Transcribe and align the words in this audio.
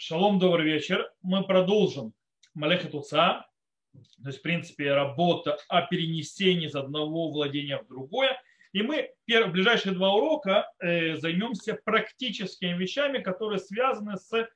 Шалом, 0.00 0.38
добрый 0.38 0.64
вечер. 0.64 1.10
Мы 1.22 1.42
продолжим 1.42 2.14
Малеха 2.54 2.88
Туца, 2.88 3.48
то 3.92 4.28
есть, 4.28 4.38
в 4.38 4.42
принципе, 4.42 4.94
работа 4.94 5.58
о 5.68 5.82
перенесении 5.82 6.68
из 6.68 6.76
одного 6.76 7.32
владения 7.32 7.78
в 7.78 7.88
другое. 7.88 8.40
И 8.72 8.82
мы 8.82 9.10
в 9.26 9.50
ближайшие 9.50 9.94
два 9.94 10.14
урока 10.14 10.70
э, 10.78 11.16
займемся 11.16 11.76
практическими 11.84 12.78
вещами, 12.78 13.18
которые 13.18 13.58
связаны 13.58 14.18
с 14.18 14.48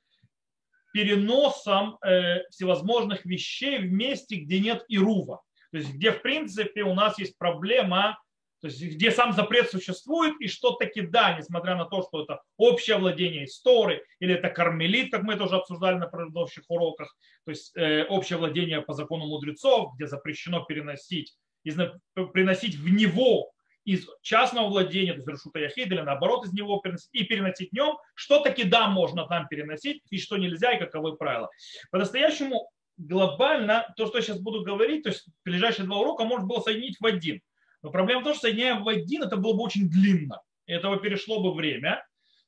переносом 0.93 1.97
э, 2.01 2.47
всевозможных 2.49 3.25
вещей 3.25 3.79
в 3.79 3.91
месте, 3.91 4.37
где 4.37 4.61
нет 4.61 4.85
ирува. 4.87 5.41
То 5.71 5.77
есть, 5.77 5.93
где, 5.93 6.13
в 6.13 6.21
принципе, 6.21 6.83
у 6.83 6.93
нас 6.93 7.19
есть 7.19 7.37
проблема 7.37 8.17
то 8.63 8.67
есть 8.67 8.81
где 8.81 9.11
сам 9.11 9.33
запрет 9.33 9.69
существует, 9.69 10.39
и 10.39 10.47
что 10.47 10.71
таки 10.71 11.01
да, 11.01 11.37
несмотря 11.37 11.75
на 11.75 11.83
то, 11.83 12.01
что 12.01 12.23
это 12.23 12.41
общее 12.55 12.95
владение 12.95 13.43
истории, 13.43 14.01
или 14.19 14.35
это 14.35 14.47
кармелит, 14.47 15.11
как 15.11 15.23
мы 15.23 15.33
это 15.33 15.43
уже 15.43 15.57
обсуждали 15.57 15.97
на 15.97 16.07
предыдущих 16.07 16.63
уроках, 16.69 17.13
то 17.43 17.51
есть 17.51 17.75
э, 17.75 18.05
общее 18.05 18.37
владение 18.37 18.81
по 18.81 18.93
закону 18.93 19.25
мудрецов, 19.25 19.93
где 19.95 20.07
запрещено 20.07 20.63
переносить, 20.63 21.35
из, 21.65 21.77
приносить 22.31 22.75
в 22.75 22.87
него 22.87 23.51
из 23.83 24.07
частного 24.21 24.69
владения, 24.69 25.11
то 25.11 25.17
есть 25.17 25.27
решута 25.27 25.59
яхид, 25.59 25.87
или 25.87 25.99
наоборот 25.99 26.45
из 26.45 26.53
него 26.53 26.77
переносить, 26.79 27.09
и 27.11 27.25
переносить 27.25 27.71
в 27.71 27.73
нем, 27.73 27.97
что 28.15 28.39
таки 28.39 28.63
да, 28.63 28.87
можно 28.87 29.27
там 29.27 29.49
переносить, 29.49 30.03
и 30.09 30.17
что 30.17 30.37
нельзя, 30.37 30.71
и 30.71 30.79
каковы 30.79 31.17
правила. 31.17 31.49
По-настоящему 31.91 32.71
глобально, 32.95 33.93
то, 33.97 34.05
что 34.05 34.19
я 34.19 34.23
сейчас 34.23 34.39
буду 34.39 34.63
говорить, 34.63 35.03
то 35.03 35.09
есть 35.09 35.27
ближайшие 35.43 35.85
два 35.85 35.97
урока 35.97 36.23
можно 36.23 36.47
было 36.47 36.61
соединить 36.61 36.95
в 37.01 37.05
один– 37.05 37.41
но 37.83 37.91
проблема 37.91 38.21
в 38.21 38.23
том, 38.23 38.33
что 38.33 38.47
соединяя 38.47 38.79
в 38.79 38.87
один, 38.87 39.23
это 39.23 39.35
было 39.35 39.53
бы 39.53 39.63
очень 39.63 39.89
длинно. 39.89 40.41
Этого 40.65 40.97
перешло 40.97 41.41
бы 41.43 41.53
время. 41.53 42.03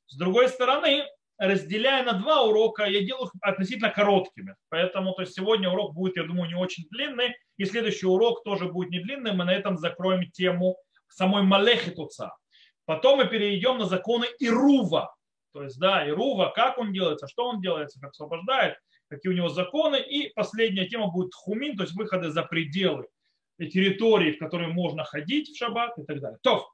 С 0.06 0.16
другой 0.16 0.48
стороны, 0.48 1.04
разделяя 1.36 2.02
на 2.04 2.14
два 2.14 2.42
урока, 2.42 2.84
я 2.86 3.02
делаю 3.02 3.26
их 3.26 3.32
относительно 3.42 3.90
короткими. 3.90 4.56
Поэтому 4.70 5.12
то 5.12 5.22
есть 5.22 5.34
сегодня 5.34 5.68
урок 5.68 5.92
будет, 5.94 6.16
я 6.16 6.24
думаю, 6.24 6.48
не 6.48 6.54
очень 6.54 6.86
длинный. 6.90 7.34
И 7.58 7.66
следующий 7.66 8.06
урок 8.06 8.44
тоже 8.44 8.66
будет 8.66 8.90
не 8.90 9.00
длинный. 9.00 9.32
Мы 9.32 9.44
на 9.44 9.52
этом 9.52 9.76
закроем 9.76 10.30
тему 10.30 10.78
самой 11.08 11.42
Малехи 11.42 11.90
Туца. 11.90 12.34
Потом 12.86 13.18
мы 13.18 13.26
перейдем 13.28 13.78
на 13.78 13.84
законы 13.84 14.26
Ирува. 14.38 15.14
То 15.52 15.64
есть, 15.64 15.78
да, 15.78 16.08
Ирува, 16.08 16.50
как 16.54 16.78
он 16.78 16.92
делается, 16.92 17.28
что 17.28 17.48
он 17.48 17.60
делается, 17.60 18.00
как 18.00 18.10
освобождает, 18.10 18.78
какие 19.08 19.32
у 19.32 19.36
него 19.36 19.50
законы. 19.50 19.96
И 19.96 20.32
последняя 20.34 20.86
тема 20.86 21.08
будет 21.08 21.34
Хумин, 21.34 21.76
то 21.76 21.82
есть 21.82 21.94
выходы 21.94 22.30
за 22.30 22.42
пределы 22.42 23.06
территории, 23.58 24.32
в 24.32 24.38
которые 24.38 24.68
можно 24.68 25.04
ходить 25.04 25.50
в 25.50 25.56
шаббат 25.56 25.98
и 25.98 26.04
так 26.04 26.20
далее. 26.20 26.38
То, 26.42 26.68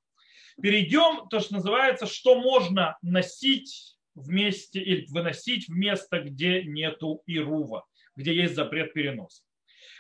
перейдем, 0.61 1.28
то, 1.28 1.41
что 1.41 1.55
называется, 1.55 2.06
что 2.06 2.41
можно 2.41 2.97
носить 3.02 3.97
вместе 4.14 4.80
или 4.80 5.06
выносить 5.08 5.69
в 5.69 5.72
место, 5.72 6.20
где 6.20 6.62
нету 6.64 7.22
ирува, 7.27 7.84
где 8.16 8.34
есть 8.34 8.55
запрет 8.55 8.92
переноса. 8.92 9.42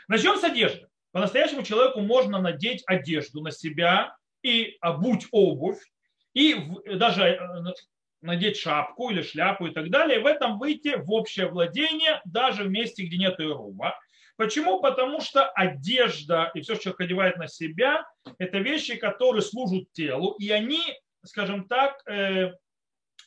Начнем 0.08 0.36
с 0.36 0.44
одежды. 0.44 0.88
По-настоящему 1.12 1.62
человеку 1.62 2.00
можно 2.00 2.38
надеть 2.38 2.82
одежду 2.86 3.42
на 3.42 3.50
себя 3.50 4.16
и 4.42 4.76
обуть 4.80 5.26
обувь, 5.30 5.80
и 6.34 6.56
даже 6.86 7.22
э, 7.22 7.38
надеть 8.22 8.56
шапку 8.56 9.10
или 9.10 9.22
шляпу 9.22 9.66
и 9.66 9.72
так 9.72 9.90
далее, 9.90 10.18
и 10.18 10.22
в 10.22 10.26
этом 10.26 10.58
выйти 10.58 10.96
в 10.96 11.10
общее 11.12 11.48
владение 11.48 12.20
даже 12.24 12.64
в 12.64 12.70
месте, 12.70 13.04
где 13.04 13.18
нет 13.18 13.38
ирува. 13.40 13.98
Почему? 14.36 14.80
Потому 14.80 15.20
что 15.20 15.48
одежда 15.50 16.50
и 16.54 16.60
все, 16.60 16.74
что 16.74 16.84
человек 16.84 17.00
одевает 17.00 17.36
на 17.36 17.48
себя, 17.48 18.04
это 18.38 18.58
вещи, 18.58 18.96
которые 18.96 19.42
служат 19.42 19.92
телу, 19.92 20.34
и 20.38 20.50
они, 20.50 20.80
скажем 21.24 21.68
так, 21.68 22.00
э, 22.08 22.52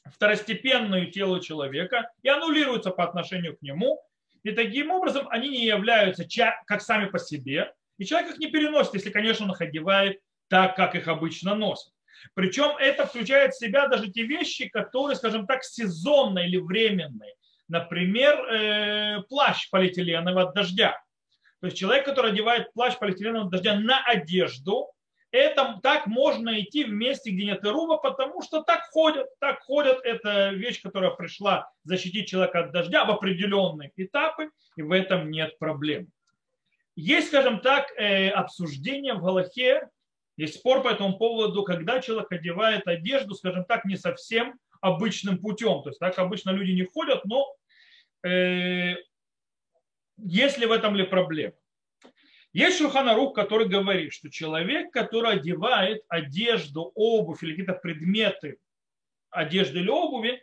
второстепенную 0.06 1.12
телу 1.12 1.40
человека 1.40 2.12
и 2.22 2.30
аннулируются 2.30 2.92
по 2.92 3.04
отношению 3.04 3.58
к 3.58 3.62
нему. 3.62 4.02
И 4.44 4.52
таким 4.52 4.92
образом 4.92 5.28
они 5.30 5.50
не 5.50 5.66
являются 5.66 6.26
как 6.66 6.82
сами 6.82 7.06
по 7.06 7.18
себе. 7.18 7.74
И 7.98 8.06
человек 8.06 8.32
их 8.32 8.38
не 8.38 8.48
переносит, 8.48 8.94
если, 8.94 9.10
конечно, 9.10 9.46
он 9.46 9.52
их 9.52 9.62
одевает 9.62 10.20
так, 10.50 10.76
как 10.76 10.96
их 10.96 11.08
обычно 11.08 11.56
носит. 11.56 11.92
Причем 12.34 12.76
это 12.78 13.06
включает 13.06 13.54
в 13.54 13.60
себя 13.60 13.88
даже 13.88 14.12
те 14.12 14.24
вещи, 14.24 14.68
которые, 14.70 15.16
скажем 15.16 15.46
так, 15.46 15.64
сезонные 15.64 16.48
или 16.48 16.58
временные. 16.58 17.34
Например, 17.68 18.36
э, 18.46 19.22
плащ 19.24 19.70
полиэтиленовый 19.70 20.44
от 20.44 20.54
дождя. 20.54 21.02
То 21.62 21.68
есть 21.68 21.78
человек, 21.78 22.06
который 22.06 22.32
одевает 22.32 22.74
плащ 22.74 22.98
полиэтиленового 22.98 23.50
дождя 23.50 23.80
на 23.80 24.04
одежду, 24.04 24.90
это 25.32 25.80
так 25.84 26.08
можно 26.08 26.62
идти 26.62 26.86
в 26.86 26.92
месте, 26.92 27.32
где 27.32 27.46
нет 27.46 27.66
ируба, 27.66 27.98
потому 27.98 28.42
что 28.42 28.64
так 28.64 28.84
ходят. 28.92 29.28
Так 29.40 29.64
ходят. 29.64 30.00
Это 30.06 30.52
вещь, 30.52 30.82
которая 30.82 31.12
пришла 31.12 31.70
защитить 31.84 32.30
человека 32.30 32.60
от 32.60 32.72
дождя 32.72 33.04
в 33.04 33.12
определенные 33.12 33.92
этапы, 33.98 34.50
и 34.78 34.82
в 34.82 34.92
этом 34.92 35.30
нет 35.30 35.58
проблем. 35.60 36.08
Есть, 36.96 37.28
скажем 37.28 37.60
так, 37.60 37.92
э, 37.98 38.30
обсуждение 38.30 39.14
в 39.14 39.22
Галахе, 39.22 39.90
есть 40.38 40.56
спор 40.56 40.82
по 40.82 40.88
этому 40.88 41.18
поводу, 41.18 41.64
когда 41.64 42.02
человек 42.02 42.32
одевает 42.32 42.88
одежду, 42.88 43.36
скажем 43.36 43.66
так, 43.66 43.84
не 43.84 43.98
совсем 43.98 44.58
обычным 44.80 45.40
путем. 45.40 45.82
То 45.84 45.90
есть 45.90 46.00
так 46.00 46.18
обычно 46.20 46.52
люди 46.52 46.72
не 46.72 46.86
ходят, 46.86 47.26
но 47.26 47.46
э, 48.24 48.96
есть 50.18 50.58
ли 50.58 50.66
в 50.66 50.72
этом 50.72 50.96
ли 50.96 51.04
проблема? 51.04 51.54
Есть 52.54 52.78
Шуханарух, 52.78 53.36
который 53.36 53.68
говорит, 53.68 54.14
что 54.14 54.30
человек, 54.30 54.92
который 54.92 55.34
одевает 55.34 56.04
одежду, 56.08 56.92
обувь 56.96 57.44
или 57.44 57.52
какие-то 57.52 57.74
предметы 57.74 58.58
одежды 59.30 59.80
или 59.80 59.90
обуви, 59.90 60.42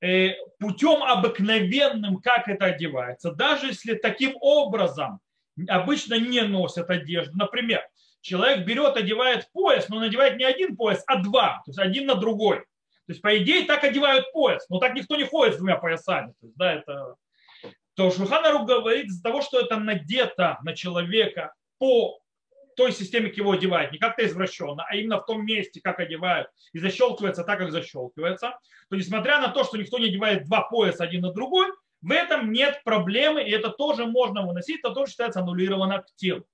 э, 0.00 0.32
путем 0.58 1.02
обыкновенным, 1.02 2.22
как 2.22 2.48
это 2.48 2.66
одевается, 2.66 3.32
даже 3.32 3.66
если 3.66 3.94
таким 3.94 4.32
образом 4.40 5.20
обычно 5.68 6.18
не 6.18 6.42
носят 6.42 6.88
одежду. 6.88 7.36
Например, 7.36 7.86
человек 8.22 8.66
берет, 8.66 8.96
одевает 8.96 9.50
пояс, 9.52 9.88
но 9.90 10.00
надевает 10.00 10.38
не 10.38 10.44
один 10.44 10.76
пояс, 10.76 11.02
а 11.06 11.22
два, 11.22 11.60
то 11.64 11.70
есть 11.70 11.78
один 11.78 12.06
на 12.06 12.14
другой. 12.14 12.60
То 12.60 13.12
есть, 13.12 13.22
по 13.22 13.36
идее, 13.36 13.66
так 13.66 13.82
одевают 13.84 14.32
пояс, 14.32 14.64
но 14.68 14.78
так 14.78 14.94
никто 14.94 15.16
не 15.16 15.24
ходит 15.24 15.54
с 15.54 15.58
двумя 15.58 15.76
поясами. 15.76 16.32
То 16.40 16.46
есть, 16.46 16.56
да, 16.56 16.74
это 16.74 17.16
то 18.00 18.10
Шульханарух 18.10 18.64
говорит 18.64 19.08
из-за 19.08 19.22
того, 19.22 19.42
что 19.42 19.60
это 19.60 19.76
надето 19.76 20.58
на 20.62 20.74
человека 20.74 21.52
по 21.76 22.18
той 22.74 22.92
системе, 22.92 23.28
как 23.28 23.36
его 23.36 23.52
одевают, 23.52 23.92
не 23.92 23.98
как-то 23.98 24.24
извращенно, 24.24 24.86
а 24.88 24.96
именно 24.96 25.20
в 25.20 25.26
том 25.26 25.44
месте, 25.44 25.82
как 25.82 26.00
одевают, 26.00 26.48
и 26.72 26.78
защелкивается 26.78 27.44
так, 27.44 27.58
как 27.58 27.70
защелкивается, 27.70 28.58
то 28.88 28.96
несмотря 28.96 29.38
на 29.38 29.48
то, 29.48 29.64
что 29.64 29.76
никто 29.76 29.98
не 29.98 30.06
одевает 30.06 30.46
два 30.46 30.62
пояса 30.62 31.04
один 31.04 31.20
на 31.20 31.32
другой, 31.34 31.66
в 32.00 32.10
этом 32.10 32.52
нет 32.52 32.80
проблемы, 32.84 33.42
и 33.42 33.50
это 33.50 33.68
тоже 33.68 34.06
можно 34.06 34.46
выносить, 34.46 34.78
это 34.78 34.94
тоже 34.94 35.10
считается 35.10 35.40
аннулировано 35.40 35.98
к 35.98 36.06
телу. 36.16 36.46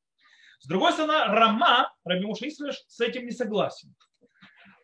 С 0.58 0.66
другой 0.66 0.94
стороны, 0.94 1.32
Рама, 1.32 1.94
Раби 2.04 2.26
Муша 2.26 2.48
Исралиш, 2.48 2.82
с 2.88 2.98
этим 2.98 3.24
не 3.24 3.30
согласен. 3.30 3.94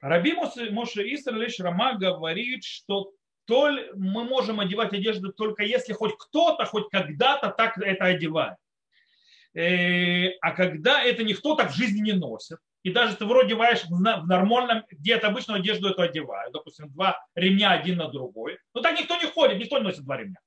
Раби 0.01 0.33
Муша 0.35 1.03
Исралиш 1.13 1.59
Рама 1.59 1.95
говорит, 1.99 2.63
что 2.63 3.11
то 3.47 3.71
мы 3.95 4.25
можем 4.25 4.61
одевать 4.61 4.93
одежду 4.93 5.33
только 5.33 5.65
если 5.65 5.93
хоть 5.93 6.17
кто-то, 6.19 6.65
хоть 6.65 6.89
когда-то 6.91 7.51
так 7.51 7.79
это 7.79 8.05
одевает. 8.05 8.57
Э, 9.55 10.31
а 10.41 10.53
когда 10.53 11.03
это 11.03 11.25
никто 11.25 11.55
так 11.55 11.73
в 11.73 11.77
жизни 11.77 12.01
не 12.01 12.13
носит, 12.13 12.59
и 12.83 12.91
даже 12.91 13.17
ты 13.17 13.27
вроде 13.27 13.49
одеваешь 13.49 13.85
в 13.85 14.01
нормальном, 14.01 14.85
где 14.91 15.17
то 15.19 15.29
обычную 15.29 15.61
одежду 15.61 15.89
эту 15.89 16.03
одевают, 16.03 16.53
допустим, 16.53 16.91
два 16.91 17.25
ремня 17.35 17.71
один 17.71 17.99
на 17.99 18.09
другой, 18.09 18.59
но 18.75 18.81
так 18.81 18.99
никто 18.99 19.17
не 19.17 19.27
ходит, 19.27 19.59
никто 19.59 19.79
не 19.79 19.85
носит 19.85 20.05
два 20.05 20.17
ремня, 20.17 20.41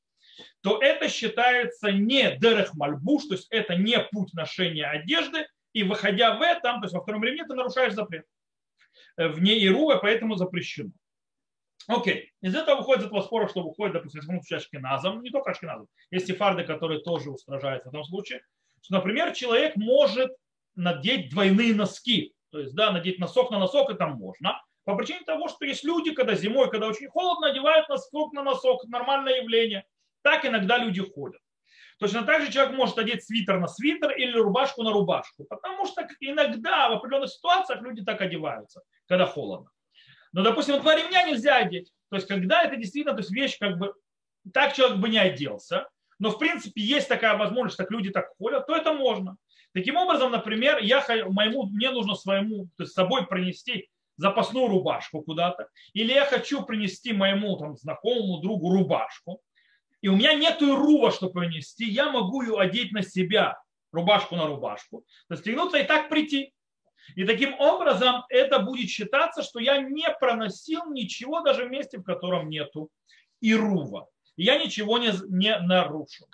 то 0.62 0.80
это 0.82 1.08
считается 1.08 1.92
не 1.92 2.36
дерех 2.38 2.74
мальбуш, 2.74 3.26
то 3.26 3.36
есть 3.36 3.48
это 3.52 3.76
не 3.76 4.00
путь 4.12 4.34
ношения 4.34 4.86
одежды, 4.86 5.48
и 5.74 5.84
выходя 5.84 6.36
в 6.36 6.42
этом, 6.42 6.80
то 6.80 6.86
есть 6.86 6.94
во 6.94 7.02
втором 7.02 7.24
ремне 7.24 7.46
ты 7.46 7.54
нарушаешь 7.54 7.94
запрет. 7.94 8.26
Э, 9.18 9.28
вне 9.28 9.58
Ируа, 9.60 9.98
поэтому 9.98 10.36
запрещено. 10.36 10.92
Окей. 11.88 12.32
Из 12.42 12.56
этого 12.56 12.78
выходит 12.78 13.04
из 13.04 13.08
этого 13.08 13.22
спора, 13.22 13.48
что 13.48 13.62
выходит, 13.62 13.94
допустим, 13.94 14.22
если 14.22 14.32
мы 14.32 14.58
ашкеназом, 14.58 15.22
не 15.22 15.30
только 15.30 15.52
ашкеназом, 15.52 15.88
есть 16.12 16.30
и 16.30 16.34
фарды, 16.34 16.64
которые 16.64 17.02
тоже 17.02 17.30
устражаются 17.30 17.90
в 17.90 17.94
этом 17.94 18.04
случае, 18.04 18.42
что, 18.82 18.96
например, 18.96 19.34
человек 19.34 19.76
может 19.76 20.32
надеть 20.76 21.30
двойные 21.30 21.76
носки, 21.76 22.34
то 22.52 22.60
есть, 22.60 22.76
да, 22.76 22.92
надеть 22.92 23.20
носок 23.20 23.52
на 23.52 23.60
носок, 23.60 23.90
это 23.90 24.08
можно, 24.08 24.62
по 24.84 24.96
причине 24.96 25.22
того, 25.26 25.48
что 25.48 25.66
есть 25.66 25.84
люди, 25.84 26.12
когда 26.14 26.36
зимой, 26.36 26.70
когда 26.70 26.88
очень 26.88 27.10
холодно, 27.10 27.48
одевают 27.48 27.90
носок 27.90 28.34
на 28.34 28.44
носок, 28.44 28.84
нормальное 28.86 29.42
явление. 29.42 29.86
Так 30.22 30.46
иногда 30.46 30.78
люди 30.78 31.02
ходят. 31.02 31.42
Точно 31.98 32.24
так 32.24 32.42
же 32.42 32.52
человек 32.52 32.76
может 32.76 32.98
одеть 32.98 33.24
свитер 33.24 33.60
на 33.60 33.68
свитер 33.68 34.12
или 34.12 34.38
рубашку 34.38 34.84
на 34.84 34.92
рубашку, 34.92 35.46
потому 35.46 35.86
что 35.86 36.08
иногда 36.20 36.90
в 36.90 36.94
определенных 36.94 37.32
ситуациях 37.32 37.82
люди 37.82 38.04
так 38.04 38.22
одеваются, 38.22 38.82
когда 39.08 39.26
холодно. 39.26 39.70
Но, 40.36 40.44
допустим, 40.44 40.82
два 40.82 40.96
ремня 40.98 41.24
нельзя 41.24 41.56
одеть. 41.56 41.94
То 42.10 42.18
есть, 42.18 42.28
когда 42.28 42.62
это 42.62 42.76
действительно, 42.76 43.16
то 43.16 43.22
есть 43.22 43.32
вещь 43.32 43.58
как 43.58 43.78
бы, 43.78 43.94
так 44.54 44.74
человек 44.74 44.98
бы 44.98 45.08
не 45.08 45.18
оделся, 45.18 45.88
но 46.20 46.30
в 46.30 46.38
принципе 46.38 46.82
есть 46.82 47.08
такая 47.08 47.38
возможность, 47.38 47.78
так 47.78 47.90
люди 47.90 48.10
так 48.10 48.28
ходят, 48.38 48.68
то 48.68 48.76
это 48.76 48.92
можно. 48.92 49.38
Таким 49.74 49.96
образом, 49.96 50.34
например, 50.34 50.80
я, 50.80 51.06
моему, 51.30 51.68
мне 51.68 51.90
нужно 51.90 52.16
своему, 52.16 52.68
то 52.76 52.84
есть 52.84 52.92
с 52.92 52.96
собой 52.96 53.26
принести 53.28 53.88
запасную 54.18 54.68
рубашку 54.68 55.22
куда-то, 55.22 55.70
или 55.94 56.12
я 56.12 56.26
хочу 56.26 56.64
принести 56.64 57.14
моему 57.14 57.56
там, 57.58 57.78
знакомому 57.78 58.42
другу 58.42 58.74
рубашку, 58.74 59.40
и 60.02 60.10
у 60.10 60.18
меня 60.18 60.34
нет 60.34 60.62
рува, 60.62 61.12
чтобы 61.12 61.40
принести, 61.40 61.86
я 61.86 62.12
могу 62.12 62.42
ее 62.42 62.60
одеть 62.60 62.92
на 62.92 63.04
себя, 63.04 63.58
рубашку 63.94 64.36
на 64.36 64.48
рубашку, 64.48 65.06
застегнуться 65.30 65.78
и 65.78 65.86
так 65.86 66.10
прийти. 66.10 66.54
И 67.16 67.24
таким 67.24 67.54
образом 67.60 68.24
это 68.30 68.60
будет 68.60 68.90
считаться, 68.90 69.44
что 69.44 69.60
я 69.60 69.78
не 69.78 70.08
проносил 70.20 70.92
ничего 70.92 71.42
даже 71.42 71.66
в 71.66 71.70
месте, 71.70 72.00
в 72.00 72.04
котором 72.04 72.50
нету 72.50 72.90
ирува. 73.42 74.08
Я 74.38 74.58
ничего 74.58 74.98
не, 74.98 75.12
не 75.30 75.58
нарушил. 75.60 76.28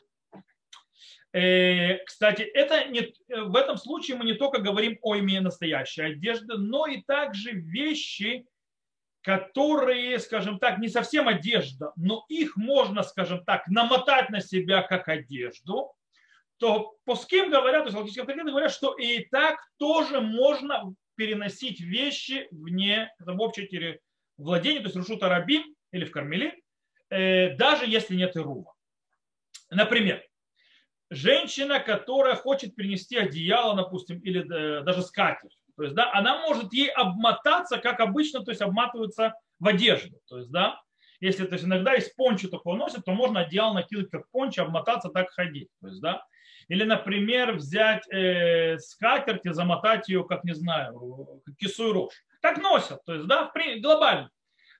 Э, 1.33 1.97
кстати, 2.03 2.41
это 2.41 2.85
не, 2.85 3.13
в 3.29 3.55
этом 3.55 3.77
случае 3.77 4.17
мы 4.17 4.25
не 4.25 4.33
только 4.33 4.59
говорим 4.61 4.97
о 5.01 5.15
имени 5.15 5.39
настоящей 5.39 6.01
одежды, 6.01 6.57
но 6.57 6.87
и 6.87 7.01
также 7.01 7.51
вещи, 7.51 8.45
которые, 9.21 10.19
скажем 10.19 10.59
так, 10.59 10.79
не 10.79 10.89
совсем 10.89 11.27
одежда, 11.27 11.93
но 11.95 12.25
их 12.27 12.57
можно, 12.57 13.03
скажем 13.03 13.45
так, 13.45 13.67
намотать 13.67 14.29
на 14.29 14.41
себя 14.41 14.81
как 14.81 15.07
одежду, 15.07 15.93
то 16.61 16.95
по 17.05 17.15
с 17.15 17.25
кем 17.25 17.49
говорят, 17.49 17.83
то 17.83 17.87
есть 17.87 17.97
логические 17.97 18.21
авторитеты 18.21 18.51
говорят, 18.51 18.71
что 18.71 18.93
и 18.93 19.25
так 19.31 19.57
тоже 19.77 20.21
можно 20.21 20.93
переносить 21.15 21.81
вещи 21.81 22.47
вне, 22.51 23.11
в 23.17 23.41
общее 23.41 23.99
владение, 24.37 24.81
то 24.81 24.85
есть 24.85 24.95
Рушута 24.95 25.27
Рабим 25.27 25.63
или 25.91 26.05
в 26.05 26.11
Кармеле, 26.11 26.55
э, 27.09 27.55
даже 27.55 27.87
если 27.87 28.15
нет 28.15 28.37
Ирува. 28.37 28.73
Например, 29.71 30.23
женщина, 31.09 31.79
которая 31.79 32.35
хочет 32.35 32.75
перенести 32.75 33.17
одеяло, 33.17 33.75
допустим, 33.75 34.19
или 34.19 34.41
э, 34.41 34.83
даже 34.83 35.01
скатерть, 35.01 35.57
то 35.77 35.83
есть, 35.83 35.95
да, 35.95 36.13
она 36.13 36.41
может 36.41 36.71
ей 36.73 36.91
обмотаться, 36.91 37.79
как 37.79 38.01
обычно, 38.01 38.45
то 38.45 38.51
есть 38.51 38.61
обматываются 38.61 39.33
в 39.59 39.67
одежду. 39.67 40.15
То 40.27 40.37
есть, 40.37 40.51
да, 40.51 40.79
если 41.21 41.47
то 41.47 41.53
есть, 41.53 41.65
иногда 41.65 41.95
из 41.95 42.13
пончо 42.13 42.49
такого 42.49 42.75
носят, 42.75 43.03
то 43.03 43.13
можно 43.13 43.39
одеяло 43.39 43.73
накинуть 43.73 44.11
как 44.11 44.29
пончо, 44.29 44.61
обмотаться, 44.61 45.09
так 45.09 45.31
ходить. 45.31 45.69
То 45.81 45.87
есть, 45.87 45.99
да. 45.99 46.23
Или, 46.71 46.85
например, 46.85 47.55
взять 47.55 48.07
э, 48.13 48.77
скатерть 48.77 49.45
и 49.45 49.51
замотать 49.51 50.07
ее, 50.07 50.23
как 50.23 50.45
не 50.45 50.55
знаю, 50.55 51.41
кису 51.59 51.91
рожь. 51.91 52.13
Так 52.41 52.59
носят, 52.59 53.03
то 53.03 53.13
есть, 53.13 53.27
да, 53.27 53.51
глобально. 53.81 54.29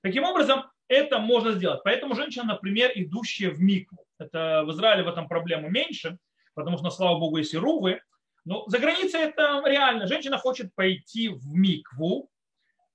Таким 0.02 0.24
образом, 0.24 0.72
это 0.88 1.20
можно 1.20 1.52
сделать. 1.52 1.82
Поэтому 1.84 2.16
женщина, 2.16 2.46
например, 2.46 2.94
идущая 2.96 3.50
в 3.50 3.60
микву, 3.60 4.06
это 4.18 4.64
в 4.66 4.72
Израиле 4.72 5.04
в 5.04 5.10
этом 5.10 5.28
проблемы 5.28 5.70
меньше, 5.70 6.18
потому 6.54 6.78
что, 6.78 6.92
слава 6.92 7.20
богу, 7.20 7.36
есть 7.36 7.54
и 7.54 7.58
рувы, 7.58 8.00
но 8.46 8.64
за 8.68 8.80
границей 8.80 9.20
это 9.20 9.62
реально. 9.66 10.08
Женщина 10.08 10.38
хочет 10.38 10.74
пойти 10.74 11.28
в 11.28 11.46
микву, 11.54 12.30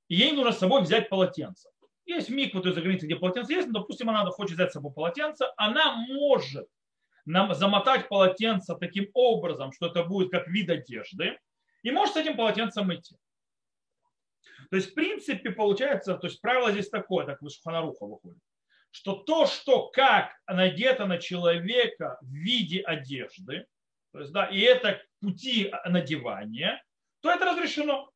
и 0.08 0.14
ей 0.14 0.32
нужно 0.32 0.52
с 0.52 0.58
собой 0.58 0.80
взять 0.80 1.10
полотенце. 1.10 1.68
Есть 2.06 2.30
микву, 2.30 2.62
то 2.62 2.68
есть 2.68 2.76
за 2.76 2.82
границей, 2.82 3.08
где 3.08 3.16
полотенце 3.16 3.52
есть, 3.52 3.68
но, 3.68 3.80
допустим, 3.80 4.08
она 4.08 4.24
хочет 4.30 4.54
взять 4.54 4.70
с 4.70 4.72
собой 4.72 4.94
полотенце, 4.94 5.44
она 5.58 5.96
может 5.96 6.66
нам 7.26 7.52
замотать 7.54 8.08
полотенце 8.08 8.74
таким 8.76 9.08
образом, 9.12 9.72
что 9.72 9.88
это 9.88 10.04
будет 10.04 10.30
как 10.30 10.46
вид 10.48 10.70
одежды, 10.70 11.38
и 11.82 11.90
может 11.90 12.14
с 12.14 12.16
этим 12.16 12.36
полотенцем 12.36 12.92
идти. 12.94 13.16
То 14.70 14.76
есть, 14.76 14.92
в 14.92 14.94
принципе, 14.94 15.50
получается, 15.50 16.16
то 16.16 16.26
есть 16.26 16.40
правило 16.40 16.72
здесь 16.72 16.88
такое, 16.88 17.26
так 17.26 17.42
выше 17.42 17.60
Ханаруха 17.62 18.06
выходит, 18.06 18.42
что 18.90 19.14
то, 19.14 19.46
что 19.46 19.88
как 19.88 20.32
надето 20.46 21.06
на 21.06 21.18
человека 21.18 22.18
в 22.22 22.32
виде 22.32 22.80
одежды, 22.80 23.66
то 24.12 24.20
есть, 24.20 24.32
да, 24.32 24.46
и 24.46 24.60
это 24.60 25.02
пути 25.20 25.70
надевания, 25.84 26.82
то 27.20 27.30
это 27.30 27.44
разрешено. 27.44 28.10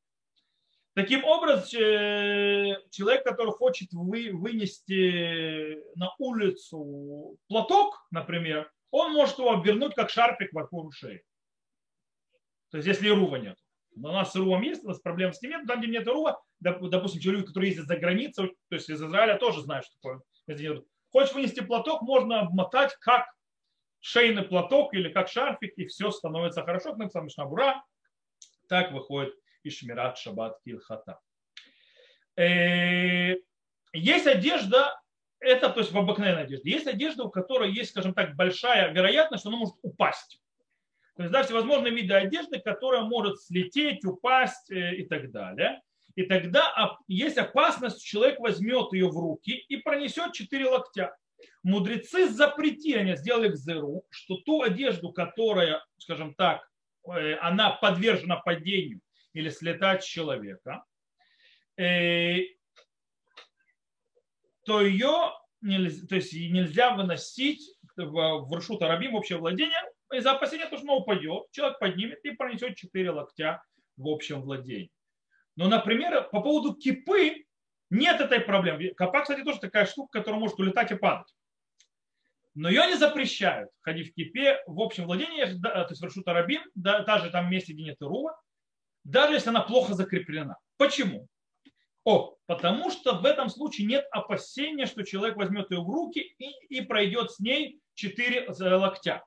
Таким 0.94 1.24
образом, 1.24 1.80
э, 1.80 2.76
человек, 2.90 3.24
который 3.24 3.52
хочет 3.52 3.92
вы, 3.92 4.30
вынести 4.32 5.78
на 5.96 6.14
улицу 6.18 7.36
платок, 7.46 8.06
например, 8.10 8.70
он 8.90 9.12
может 9.12 9.38
его 9.38 9.52
обернуть 9.52 9.94
как 9.94 10.10
шарфик 10.10 10.52
вокруг 10.52 10.94
шеи. 10.94 11.22
То 12.70 12.78
есть 12.78 12.88
если 12.88 13.08
рува 13.08 13.36
нет. 13.36 13.56
Но 13.96 14.10
у 14.10 14.12
нас 14.12 14.32
с 14.32 14.36
рувом 14.36 14.62
есть, 14.62 14.84
у 14.84 14.88
нас 14.88 15.00
проблем 15.00 15.32
с 15.32 15.42
ним 15.42 15.52
нет. 15.52 15.66
Там, 15.66 15.80
где 15.80 15.90
нет 15.90 16.06
рува, 16.06 16.40
допустим, 16.60 17.32
люди, 17.32 17.46
которые 17.46 17.70
ездят 17.70 17.86
за 17.86 17.96
границу, 17.96 18.48
то 18.68 18.74
есть 18.74 18.88
из 18.88 19.02
Израиля 19.02 19.36
тоже 19.36 19.62
знают, 19.62 19.84
что 19.86 20.22
такое. 20.46 20.82
Хочешь 21.10 21.34
вынести 21.34 21.60
платок, 21.60 22.02
можно 22.02 22.40
обмотать 22.40 22.94
как 23.00 23.26
шейный 23.98 24.42
платок 24.42 24.94
или 24.94 25.12
как 25.12 25.28
шарфик, 25.28 25.76
и 25.76 25.86
все 25.86 26.10
становится 26.10 26.62
хорошо. 26.62 26.90
Как 26.90 26.98
написано 26.98 27.24
Мишнабура, 27.24 27.84
так 28.68 28.92
выходит 28.92 29.34
и 29.62 29.70
Шмират 29.70 30.18
Шаббат 30.18 30.58
Килхата. 30.64 31.18
Э, 32.36 33.34
есть 33.92 34.26
одежда, 34.26 34.98
это 35.40 35.70
то 35.70 35.80
есть 35.80 35.92
в 35.92 35.98
обыкновенной 35.98 36.44
одежде. 36.44 36.70
Есть 36.70 36.86
одежда, 36.86 37.24
у 37.24 37.30
которой 37.30 37.72
есть, 37.72 37.90
скажем 37.90 38.14
так, 38.14 38.36
большая 38.36 38.92
вероятность, 38.92 39.42
что 39.42 39.48
она 39.50 39.58
может 39.58 39.74
упасть. 39.82 40.40
То 41.16 41.24
есть 41.24 41.32
да, 41.32 41.42
всевозможные 41.42 41.92
виды 41.94 42.14
одежды, 42.14 42.60
которая 42.60 43.02
может 43.02 43.40
слететь, 43.42 44.04
упасть 44.04 44.70
э, 44.70 44.96
и 44.96 45.04
так 45.06 45.30
далее. 45.30 45.80
И 46.14 46.24
тогда 46.24 46.98
есть 47.08 47.38
опасность, 47.38 48.04
человек 48.04 48.40
возьмет 48.40 48.92
ее 48.92 49.08
в 49.08 49.16
руки 49.16 49.52
и 49.52 49.76
пронесет 49.76 50.32
четыре 50.32 50.68
локтя. 50.68 51.16
Мудрецы 51.62 52.28
запретили, 52.28 52.98
они 52.98 53.16
сделали 53.16 53.48
в 53.48 53.56
зеру, 53.56 54.04
что 54.10 54.36
ту 54.36 54.62
одежду, 54.62 55.12
которая, 55.12 55.84
скажем 55.98 56.34
так, 56.34 56.66
э, 57.06 57.34
она 57.36 57.70
подвержена 57.70 58.36
падению 58.36 59.00
или 59.32 59.48
слетать 59.48 60.02
с 60.02 60.06
человека, 60.06 60.84
э, 61.76 62.40
то 64.70 64.82
ее 64.82 65.32
нельзя, 65.62 66.06
то 66.06 66.14
есть 66.14 66.32
нельзя 66.32 66.94
выносить 66.94 67.60
в, 67.96 68.04
в 68.04 68.54
Рашут 68.54 68.82
Арабим, 68.82 69.16
общее 69.16 69.36
владение, 69.36 69.82
из-за 70.12 70.30
опасения, 70.30 70.66
что 70.66 70.78
она 70.78 70.94
упадет, 70.94 71.50
человек 71.50 71.80
поднимет 71.80 72.24
и 72.24 72.30
пронесет 72.30 72.76
четыре 72.76 73.10
локтя 73.10 73.64
в 73.96 74.06
общем 74.06 74.42
владении. 74.42 74.92
Но, 75.56 75.66
например, 75.66 76.28
по 76.30 76.40
поводу 76.40 76.76
кипы 76.76 77.46
нет 77.90 78.20
этой 78.20 78.38
проблемы. 78.38 78.94
Капа, 78.94 79.22
кстати, 79.22 79.42
тоже 79.42 79.58
такая 79.58 79.86
штука, 79.86 80.20
которая 80.20 80.38
может 80.38 80.60
улетать 80.60 80.92
и 80.92 80.94
падать. 80.94 81.34
Но 82.54 82.68
ее 82.68 82.86
не 82.86 82.94
запрещают 82.94 83.70
ходить 83.80 84.12
в 84.12 84.14
кипе 84.14 84.62
в 84.68 84.80
общем 84.80 85.06
владении, 85.06 85.42
то 85.60 85.86
есть 85.88 86.00
в 86.00 86.04
Рашут 86.04 86.28
Арабим, 86.28 86.62
даже 86.76 87.28
там 87.32 87.50
месте, 87.50 87.72
где 87.72 87.82
нет 87.82 87.96
Ирува, 88.00 88.40
даже 89.02 89.32
если 89.32 89.48
она 89.48 89.62
плохо 89.62 89.94
закреплена. 89.94 90.58
Почему? 90.76 91.26
О, 92.04 92.34
потому 92.46 92.90
что 92.90 93.14
в 93.14 93.26
этом 93.26 93.50
случае 93.50 93.86
нет 93.86 94.06
опасения, 94.10 94.86
что 94.86 95.04
человек 95.04 95.36
возьмет 95.36 95.70
ее 95.70 95.80
в 95.80 95.88
руки 95.88 96.20
и, 96.38 96.50
и 96.68 96.80
пройдет 96.80 97.30
с 97.30 97.40
ней 97.40 97.80
4 97.94 98.48
локтя. 98.48 99.22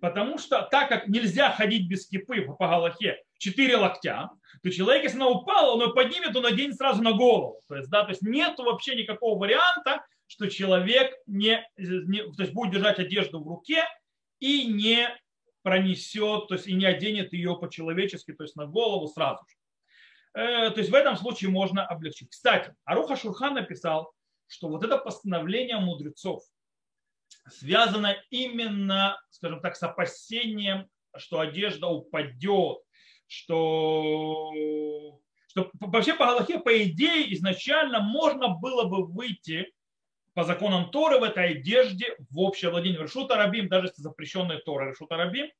Потому 0.00 0.38
что 0.38 0.62
так 0.70 0.88
как 0.88 1.08
нельзя 1.08 1.52
ходить 1.52 1.88
без 1.88 2.06
кипы 2.06 2.40
по 2.42 2.56
Галахе 2.56 3.22
4 3.38 3.76
локтя, 3.76 4.30
то 4.62 4.70
человек, 4.70 5.04
если 5.04 5.16
она 5.16 5.28
упала, 5.28 5.74
он 5.74 5.82
ее 5.82 5.94
поднимет, 5.94 6.34
он 6.34 6.42
наденет 6.42 6.76
сразу 6.76 7.02
на 7.02 7.12
голову. 7.12 7.60
То 7.68 7.76
есть, 7.76 7.90
да, 7.90 8.04
то 8.04 8.10
есть 8.10 8.22
нет 8.22 8.58
вообще 8.58 8.94
никакого 8.94 9.38
варианта, 9.38 10.04
что 10.26 10.48
человек 10.48 11.12
не, 11.26 11.62
не, 11.76 12.22
то 12.32 12.42
есть 12.42 12.54
будет 12.54 12.72
держать 12.72 12.98
одежду 12.98 13.42
в 13.42 13.48
руке 13.48 13.84
и 14.38 14.66
не 14.66 15.08
пронесет, 15.62 16.48
то 16.48 16.54
есть 16.54 16.66
и 16.66 16.72
не 16.72 16.86
оденет 16.86 17.34
ее 17.34 17.58
по-человечески, 17.58 18.32
то 18.32 18.44
есть 18.44 18.56
на 18.56 18.66
голову 18.66 19.06
сразу 19.08 19.44
же. 19.46 19.56
Э, 20.34 20.70
то 20.70 20.78
есть 20.78 20.90
в 20.90 20.94
этом 20.94 21.16
случае 21.16 21.50
можно 21.50 21.86
облегчить. 21.86 22.30
Кстати, 22.30 22.74
Аруха 22.84 23.16
Шурхан 23.16 23.54
написал, 23.54 24.12
что 24.46 24.68
вот 24.68 24.84
это 24.84 24.98
постановление 24.98 25.78
мудрецов 25.78 26.42
связано 27.48 28.16
именно, 28.30 29.20
скажем 29.30 29.60
так, 29.60 29.76
с 29.76 29.82
опасением, 29.82 30.88
что 31.16 31.40
одежда 31.40 31.88
упадет, 31.88 32.78
что, 33.26 34.50
что 35.48 35.70
вообще 35.80 36.14
по 36.14 36.26
Галахе, 36.26 36.58
по 36.58 36.82
идее, 36.82 37.32
изначально 37.34 38.00
можно 38.00 38.48
было 38.48 38.84
бы 38.84 39.06
выйти 39.06 39.72
по 40.34 40.44
законам 40.44 40.90
Торы 40.90 41.18
в 41.18 41.24
этой 41.24 41.52
одежде 41.52 42.16
в 42.30 42.38
общее 42.40 42.70
владение 42.70 43.02
Решута 43.02 43.36
Рабим, 43.36 43.68
даже 43.68 43.88
если 43.88 44.02
запрещенные 44.02 44.58
Торы 44.58 44.90
Решута 44.90 45.16
Рабим, 45.16 45.50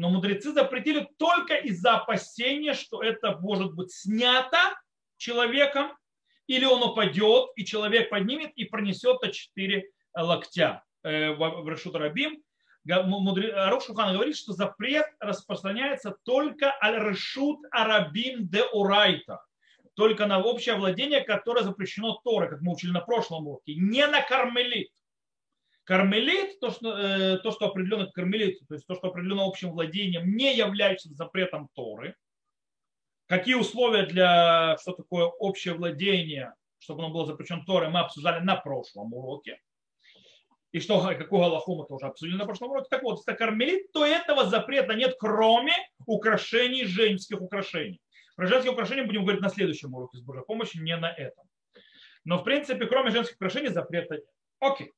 но 0.00 0.08
мудрецы 0.08 0.52
запретили 0.52 1.06
только 1.18 1.56
из-за 1.56 1.96
опасения, 1.96 2.72
что 2.72 3.02
это 3.02 3.36
может 3.36 3.74
быть 3.74 3.92
снято 3.92 4.74
человеком, 5.18 5.92
или 6.46 6.64
он 6.64 6.82
упадет, 6.82 7.50
и 7.54 7.66
человек 7.66 8.08
поднимет 8.08 8.50
и 8.56 8.64
пронесет 8.64 9.20
на 9.20 9.30
4 9.30 9.90
локтя 10.16 10.82
э, 11.02 11.32
в 11.34 11.68
Решут 11.68 11.96
Рабим. 11.96 12.42
Арух 12.88 13.84
Шухан 13.84 14.14
говорит, 14.14 14.38
что 14.38 14.54
запрет 14.54 15.04
распространяется 15.20 16.16
только 16.24 16.74
аль-решут 16.82 17.58
арабим 17.70 18.48
де 18.48 18.64
урайта, 18.72 19.44
только 19.96 20.24
на 20.24 20.42
общее 20.42 20.76
владение, 20.76 21.20
которое 21.20 21.62
запрещено 21.62 22.18
Торой, 22.24 22.48
как 22.48 22.62
мы 22.62 22.72
учили 22.72 22.92
на 22.92 23.00
прошлом 23.00 23.48
уроке, 23.48 23.74
не 23.74 24.06
на 24.06 24.22
кармелит. 24.22 24.88
Кармелит, 25.84 26.60
то 26.60 26.70
что, 26.70 26.96
э, 26.96 27.38
то, 27.38 27.50
что 27.50 27.66
определено 27.66 28.10
кармелит, 28.10 28.58
то 28.68 28.74
есть 28.74 28.86
то, 28.86 28.94
что 28.94 29.08
определено 29.08 29.46
общим 29.46 29.72
владением, 29.72 30.36
не 30.36 30.56
является 30.56 31.12
запретом 31.14 31.68
Торы. 31.74 32.14
Какие 33.26 33.54
условия 33.54 34.06
для, 34.06 34.76
что 34.80 34.92
такое 34.92 35.24
общее 35.24 35.74
владение, 35.74 36.54
чтобы 36.78 37.04
оно 37.04 37.12
было 37.12 37.26
запрещено 37.26 37.64
Торой, 37.64 37.88
мы 37.88 38.00
обсуждали 38.00 38.42
на 38.44 38.56
прошлом 38.56 39.12
уроке. 39.14 39.60
и 40.72 40.78
что, 40.80 41.00
какую 41.00 41.40
Галаху 41.42 41.76
мы 41.76 41.86
тоже 41.86 42.06
обсудили 42.06 42.36
на 42.36 42.44
прошлом 42.44 42.70
уроке. 42.70 42.88
Так 42.90 43.02
вот, 43.02 43.18
если 43.18 43.34
кармелит, 43.36 43.90
то 43.92 44.06
этого 44.06 44.46
запрета 44.46 44.94
нет, 44.94 45.16
кроме 45.18 45.72
украшений, 46.06 46.84
женских 46.84 47.40
украшений. 47.40 48.00
Про 48.36 48.46
женские 48.46 48.72
украшения 48.72 49.04
будем 49.04 49.22
говорить 49.22 49.42
на 49.42 49.50
следующем 49.50 49.92
уроке 49.94 50.18
с 50.18 50.22
Божьей 50.22 50.44
помощью, 50.44 50.82
не 50.82 50.96
на 50.96 51.10
этом. 51.10 51.44
Но, 52.24 52.38
в 52.38 52.44
принципе, 52.44 52.86
кроме 52.86 53.10
женских 53.10 53.36
украшений 53.36 53.68
запрета 53.68 54.14
нет. 54.14 54.24
Окей. 54.60 54.92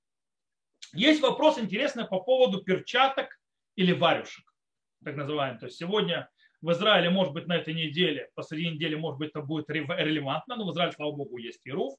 Есть 0.94 1.22
вопрос 1.22 1.58
интересный 1.58 2.06
по 2.06 2.20
поводу 2.20 2.62
перчаток 2.62 3.40
или 3.76 3.92
варюшек, 3.92 4.44
так 5.04 5.16
называемых. 5.16 5.61
То 5.61 5.66
есть 5.66 5.78
сегодня 5.78 6.28
в 6.61 6.70
Израиле, 6.72 7.11
может 7.11 7.32
быть, 7.32 7.46
на 7.46 7.56
этой 7.56 7.75
неделе, 7.75 8.30
посреди 8.34 8.70
недели, 8.70 8.94
может 8.94 9.18
быть, 9.18 9.30
это 9.30 9.40
будет 9.40 9.68
релевантно, 9.70 10.56
но 10.56 10.66
в 10.66 10.72
Израиле, 10.72 10.92
слава 10.92 11.12
богу, 11.12 11.38
есть 11.38 11.66
Ируф. 11.66 11.94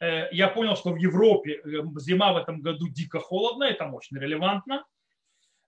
Э, 0.00 0.28
я 0.32 0.48
понял, 0.48 0.76
что 0.76 0.92
в 0.92 0.96
Европе 0.96 1.60
э, 1.64 1.82
зима 1.98 2.32
в 2.32 2.36
этом 2.36 2.60
году 2.60 2.88
дико 2.88 3.20
холодная, 3.20 3.70
это 3.70 3.86
очень 3.86 4.18
релевантно. 4.18 4.84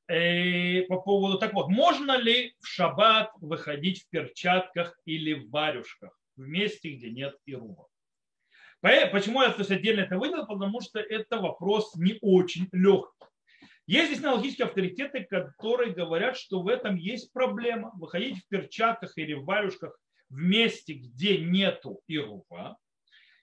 Э, 0.08 0.82
по 0.82 1.00
поводу, 1.00 1.38
так 1.38 1.52
вот, 1.52 1.68
можно 1.68 2.16
ли 2.16 2.54
в 2.60 2.66
шаббат 2.66 3.30
выходить 3.40 4.04
в 4.04 4.08
перчатках 4.08 4.98
или 5.04 5.34
в 5.34 5.50
варюшках 5.50 6.18
в 6.36 6.46
месте, 6.46 6.90
где 6.92 7.10
нет 7.10 7.36
Ируба? 7.46 7.89
Почему 8.80 9.42
я 9.42 9.50
то 9.50 9.58
есть, 9.58 9.70
отдельно 9.70 10.00
это 10.00 10.18
выделил? 10.18 10.46
Потому 10.46 10.80
что 10.80 11.00
это 11.00 11.38
вопрос 11.38 11.94
не 11.96 12.18
очень 12.22 12.68
легкий. 12.72 13.26
Есть 13.86 14.12
здесь 14.12 14.24
аналогические 14.24 14.66
авторитеты, 14.66 15.24
которые 15.24 15.92
говорят, 15.92 16.36
что 16.36 16.62
в 16.62 16.68
этом 16.68 16.96
есть 16.96 17.32
проблема. 17.32 17.90
Выходить 17.94 18.38
в 18.38 18.48
перчатках 18.48 19.18
или 19.18 19.34
в 19.34 19.44
варюшках 19.44 19.98
в 20.28 20.36
месте, 20.36 20.94
где 20.94 21.38
нету 21.38 22.00
Ируба. 22.06 22.76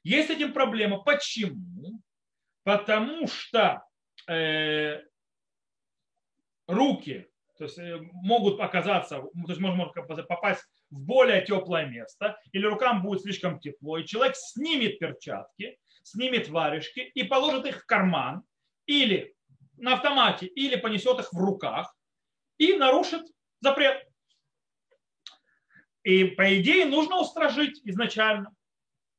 Есть 0.03 0.29
с 0.29 0.31
этим 0.31 0.53
проблема. 0.53 0.99
Почему? 1.03 2.01
Потому 2.63 3.27
что 3.27 3.83
э, 4.27 5.01
руки 6.67 7.27
то 7.57 7.63
есть, 7.63 7.77
э, 7.77 7.97
могут 8.13 8.59
оказаться, 8.59 9.19
то 9.19 9.47
есть 9.47 9.59
можно 9.59 9.85
попасть 9.85 10.65
в 10.89 10.99
более 10.99 11.45
теплое 11.45 11.85
место, 11.85 12.37
или 12.51 12.65
рукам 12.65 13.01
будет 13.01 13.21
слишком 13.21 13.59
тепло, 13.59 13.97
и 13.97 14.05
человек 14.05 14.35
снимет 14.35 14.99
перчатки, 14.99 15.77
снимет 16.03 16.49
варежки 16.49 16.99
и 16.99 17.23
положит 17.23 17.65
их 17.65 17.83
в 17.83 17.85
карман, 17.85 18.43
или 18.85 19.35
на 19.75 19.93
автомате, 19.93 20.47
или 20.47 20.75
понесет 20.75 21.19
их 21.19 21.33
в 21.33 21.37
руках, 21.37 21.93
и 22.57 22.73
нарушит 22.73 23.23
запрет. 23.59 24.03
И 26.03 26.23
по 26.25 26.59
идее 26.59 26.85
нужно 26.85 27.19
устражить 27.19 27.81
изначально. 27.83 28.55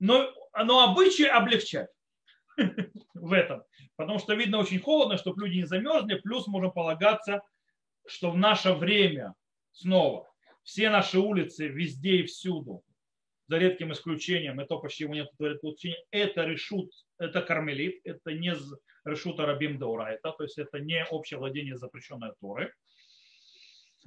Но 0.00 0.32
но 0.64 0.90
обычаи 0.90 1.26
облегчать 1.26 1.88
в 3.14 3.32
этом. 3.32 3.62
Потому 3.96 4.18
что 4.18 4.34
видно 4.34 4.58
очень 4.58 4.80
холодно, 4.80 5.16
чтобы 5.16 5.44
люди 5.44 5.58
не 5.58 5.66
замерзли. 5.66 6.14
Плюс 6.20 6.46
можем 6.46 6.72
полагаться, 6.72 7.42
что 8.06 8.30
в 8.30 8.36
наше 8.36 8.72
время 8.72 9.34
снова 9.72 10.27
все 10.68 10.90
наши 10.90 11.18
улицы 11.18 11.66
везде 11.66 12.16
и 12.16 12.26
всюду, 12.26 12.84
за 13.46 13.56
редким 13.56 13.90
исключением, 13.92 14.60
и 14.60 14.66
то 14.66 14.82
его 14.98 15.14
нет 15.14 15.28
исключения, 15.32 16.04
это 16.10 16.44
решут, 16.44 16.92
это 17.16 17.40
кармелит, 17.40 18.02
это 18.04 18.34
не 18.34 18.52
решут 19.06 19.40
арабим 19.40 19.78
даурайта, 19.78 20.32
то 20.32 20.44
есть 20.44 20.58
это 20.58 20.78
не 20.78 21.06
общее 21.06 21.38
владение 21.38 21.78
запрещенной 21.78 22.32
Торы. 22.38 22.74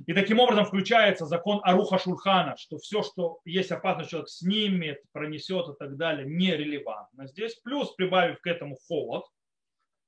И 0.06 0.14
таким 0.14 0.40
образом 0.40 0.66
включается 0.66 1.26
закон 1.26 1.62
Аруха 1.64 1.98
Шульхана, 1.98 2.56
что 2.58 2.78
все, 2.78 3.02
что 3.02 3.40
есть 3.44 3.72
опасность, 3.72 4.12
человек 4.12 4.30
снимет, 4.30 5.02
пронесет 5.14 5.68
и 5.68 5.74
так 5.80 5.98
далее, 5.98 6.28
нерелевантно 6.28 7.26
здесь. 7.26 7.56
Плюс 7.56 7.92
прибавив 7.96 8.40
к 8.40 8.46
этому 8.46 8.78
холод, 8.88 9.26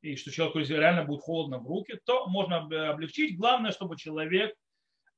и 0.02 0.16
что 0.18 0.30
человеку 0.30 0.60
реально 0.60 1.04
будет 1.04 1.22
холодно 1.22 1.58
в 1.58 1.66
руки, 1.66 2.00
то 2.06 2.28
можно 2.28 2.58
облегчить. 2.92 3.38
Главное, 3.38 3.72
чтобы 3.72 3.98
человек 3.98 4.54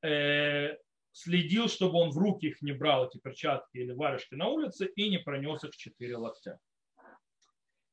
э, 0.01 0.77
следил, 1.16 1.70
чтобы 1.70 1.98
он 2.00 2.10
в 2.10 2.18
руки 2.18 2.48
их 2.48 2.62
не 2.62 2.74
брал, 2.74 3.08
эти 3.08 3.18
перчатки 3.18 3.78
или 3.78 3.94
варежки 3.94 4.36
на 4.36 4.48
улице, 4.48 4.88
и 4.98 5.10
не 5.10 5.18
пронес 5.18 5.64
их 5.64 5.74
четыре 5.78 6.18
локтя. 6.18 6.60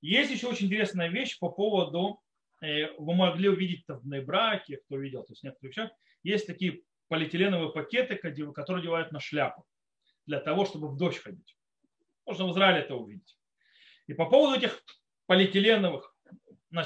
Есть 0.01 0.33
еще 0.33 0.49
очень 0.49 0.67
интересная 0.67 1.09
вещь 1.09 1.39
по 1.39 1.49
поводу, 1.49 2.21
э, 2.61 2.93
вы 2.99 3.15
могли 3.15 3.49
увидеть 3.49 3.85
в 3.87 4.21
браке, 4.23 4.79
кто 4.79 4.99
видел, 4.99 5.23
то 5.23 5.35
есть 5.35 5.45
некоторые 5.45 5.69
вещи, 5.69 5.93
есть 6.25 6.49
такие 6.49 6.83
полиэтиленовые 7.07 7.71
пакеты, 7.71 8.17
которые 8.17 8.83
одевают 8.83 9.13
на 9.13 9.21
шляпу 9.21 9.65
для 10.27 10.41
того, 10.41 10.65
чтобы 10.65 10.89
в 10.89 10.97
дождь 10.97 11.19
ходить. 11.19 11.57
Можно 12.27 12.49
в 12.49 12.51
Израиле 12.51 12.81
это 12.81 12.97
увидеть. 12.97 13.39
И 14.09 14.15
по 14.15 14.29
поводу 14.29 14.59
этих 14.59 14.83
полиэтиленовых, 15.27 16.13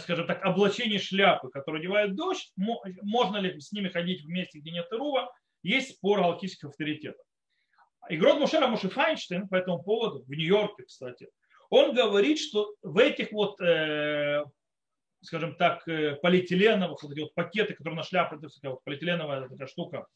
скажем 0.00 0.26
так, 0.26 0.45
облачений 0.45 0.99
шляпы, 0.99 1.49
которые 1.49 1.81
одевают 1.81 2.12
в 2.12 2.16
дождь, 2.16 2.52
можно 2.57 3.38
ли 3.38 3.59
с 3.59 3.73
ними 3.73 3.88
ходить 3.88 4.23
в 4.23 4.28
месте, 4.28 4.59
где 4.59 4.71
нет 4.71 4.87
рува, 4.90 5.33
есть 5.62 5.96
спор 5.96 6.20
галактических 6.20 6.70
авторитетов. 6.70 7.25
Игрок 8.08 8.38
Мушера 8.38 8.68
Муши 8.68 8.88
Файнштейн 8.88 9.48
по 9.48 9.56
этому 9.56 9.82
поводу, 9.82 10.25
в 10.25 10.30
Нью-Йорке, 10.30 10.84
кстати, 10.84 11.28
он 11.70 11.94
говорит, 11.94 12.38
что 12.38 12.75
в 12.82 12.98
этих 12.98 13.32
вот 13.32 13.60
э, 13.60 14.44
скажем 15.22 15.56
так, 15.56 15.86
э, 15.88 16.16
полиэтиленовых, 16.16 17.02
вот 17.02 17.12
эти 17.12 17.20
вот 17.20 17.34
пакеты, 17.34 17.75
которые 17.75 17.96
на 17.96 18.02
шляпы, 18.02 18.36
это 18.36 18.70
вот 18.70 18.84
полиэтиленовая 18.84 19.48
такая 19.48 19.66
штука, 19.66 20.06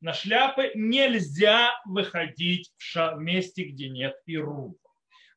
на 0.00 0.12
шляпы 0.12 0.72
нельзя 0.74 1.72
выходить 1.84 2.72
в, 2.76 2.82
ша- 2.82 3.16
в 3.16 3.20
месте, 3.20 3.64
где 3.64 3.88
нет 3.88 4.14
ируба. 4.26 4.74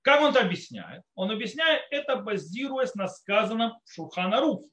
Как 0.01 0.21
он 0.21 0.31
это 0.31 0.41
объясняет? 0.41 1.01
Он 1.15 1.31
объясняет 1.31 1.81
это, 1.89 2.17
базируясь 2.17 2.93
на 2.95 3.07
сказанном 3.07 3.73
Шурхана 3.85 4.39
Рухе, 4.41 4.69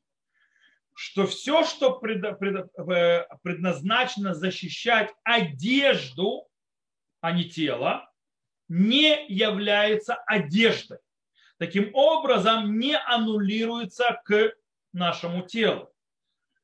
что 0.94 1.26
все, 1.26 1.64
что 1.64 2.00
э, 2.04 3.26
предназначено 3.42 4.34
защищать 4.34 5.10
одежду, 5.24 6.48
а 7.20 7.32
не 7.32 7.44
тело, 7.44 8.10
не 8.68 9.26
является 9.28 10.14
одеждой 10.14 10.98
таким 11.62 11.94
образом 11.94 12.80
не 12.80 12.98
аннулируется 12.98 14.20
к 14.24 14.52
нашему 14.92 15.42
телу. 15.42 15.92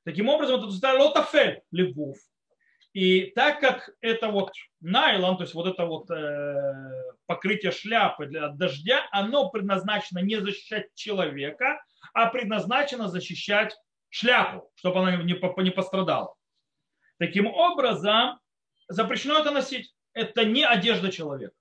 Таким 0.04 0.28
образом, 0.28 0.56
это 0.56 0.92
лотафель 0.94 1.62
левув. 1.70 2.18
И 2.94 3.26
так 3.37 3.61
как 3.61 3.90
это 4.00 4.26
вот 4.28 4.50
найлон, 4.80 5.37
то 5.37 5.44
есть 5.44 5.54
вот 5.54 5.68
это 5.68 5.85
вот 5.87 6.11
э, 6.11 7.12
покрытие 7.26 7.70
шляпы 7.70 8.26
для 8.26 8.49
дождя, 8.49 9.06
оно 9.12 9.50
предназначено 9.50 10.18
не 10.18 10.40
защищать 10.40 10.92
человека, 10.97 11.80
а 12.12 12.26
предназначено 12.26 13.06
защищать 13.06 13.76
шляпу, 14.10 14.70
чтобы 14.74 15.00
она 15.00 15.16
не, 15.16 15.34
не 15.34 15.70
пострадала. 15.70 16.34
Таким 17.18 17.46
образом, 17.46 18.38
запрещено 18.88 19.40
это 19.40 19.50
носить. 19.50 19.94
Это 20.12 20.44
не 20.44 20.64
одежда 20.64 21.10
человека. 21.10 21.54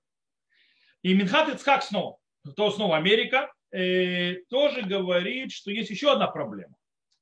И 1.02 1.14
Минхат 1.14 1.48
Ицхак 1.48 1.82
снова 1.82 2.18
то 2.56 2.70
снова 2.70 2.96
Америка, 2.96 3.52
э, 3.72 4.36
тоже 4.48 4.82
говорит, 4.82 5.52
что 5.52 5.70
есть 5.70 5.90
еще 5.90 6.12
одна 6.12 6.26
проблема. 6.28 6.74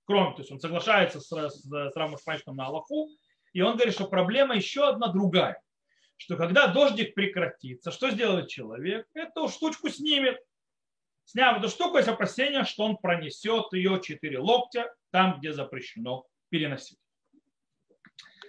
Кроме, 0.05 0.35
то 0.35 0.43
есть 0.43 0.53
он 0.53 0.61
соглашается 0.61 1.21
с, 1.21 1.27
с, 1.27 1.63
с 1.65 1.97
Рамом 1.97 2.19
на 2.47 2.67
Аллаху, 2.67 3.09
и 3.53 3.61
он 3.61 3.75
говорит, 3.75 3.95
что 3.95 4.07
проблема 4.07 4.55
еще 4.55 4.89
одна 4.89 5.09
другая. 5.09 5.61
Что 6.17 6.37
когда 6.37 6.69
дождик 6.69 7.15
прекратится, 7.15 7.91
что 7.91 8.11
сделает 8.11 8.49
человек? 8.49 9.07
Эту 9.15 9.49
штучку 9.49 9.89
снимет. 9.89 10.39
Сняв 11.27 11.59
эту 11.59 11.69
штуку, 11.69 11.97
есть 11.97 12.09
опасение, 12.09 12.65
что 12.65 12.85
он 12.85 12.97
пронесет 12.97 13.73
ее 13.73 14.01
4 14.01 14.39
локтя 14.39 14.95
там, 15.11 15.39
где 15.39 15.53
запрещено 15.53 16.25
переносить. 16.51 16.99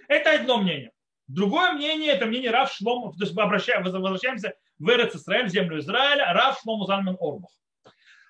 Это 0.08 0.36
одно 0.36 0.60
мнение. 0.60 0.92
Другое 1.28 1.74
мнение, 1.74 2.14
это 2.14 2.28
мнение 2.28 2.52
Рав 2.52 2.72
Шломов. 2.72 3.18
То 3.18 3.24
есть 3.24 3.36
мы 3.36 3.46
возвращаемся 3.46 4.54
в 4.78 4.90
Эрец 4.90 5.16
Исраэль, 5.16 5.50
землю 5.50 5.80
Израиля, 5.80 6.32
Рав 6.34 6.60
Шлому 6.62 6.86
Зальман 6.86 7.18
Орбах. 7.20 7.50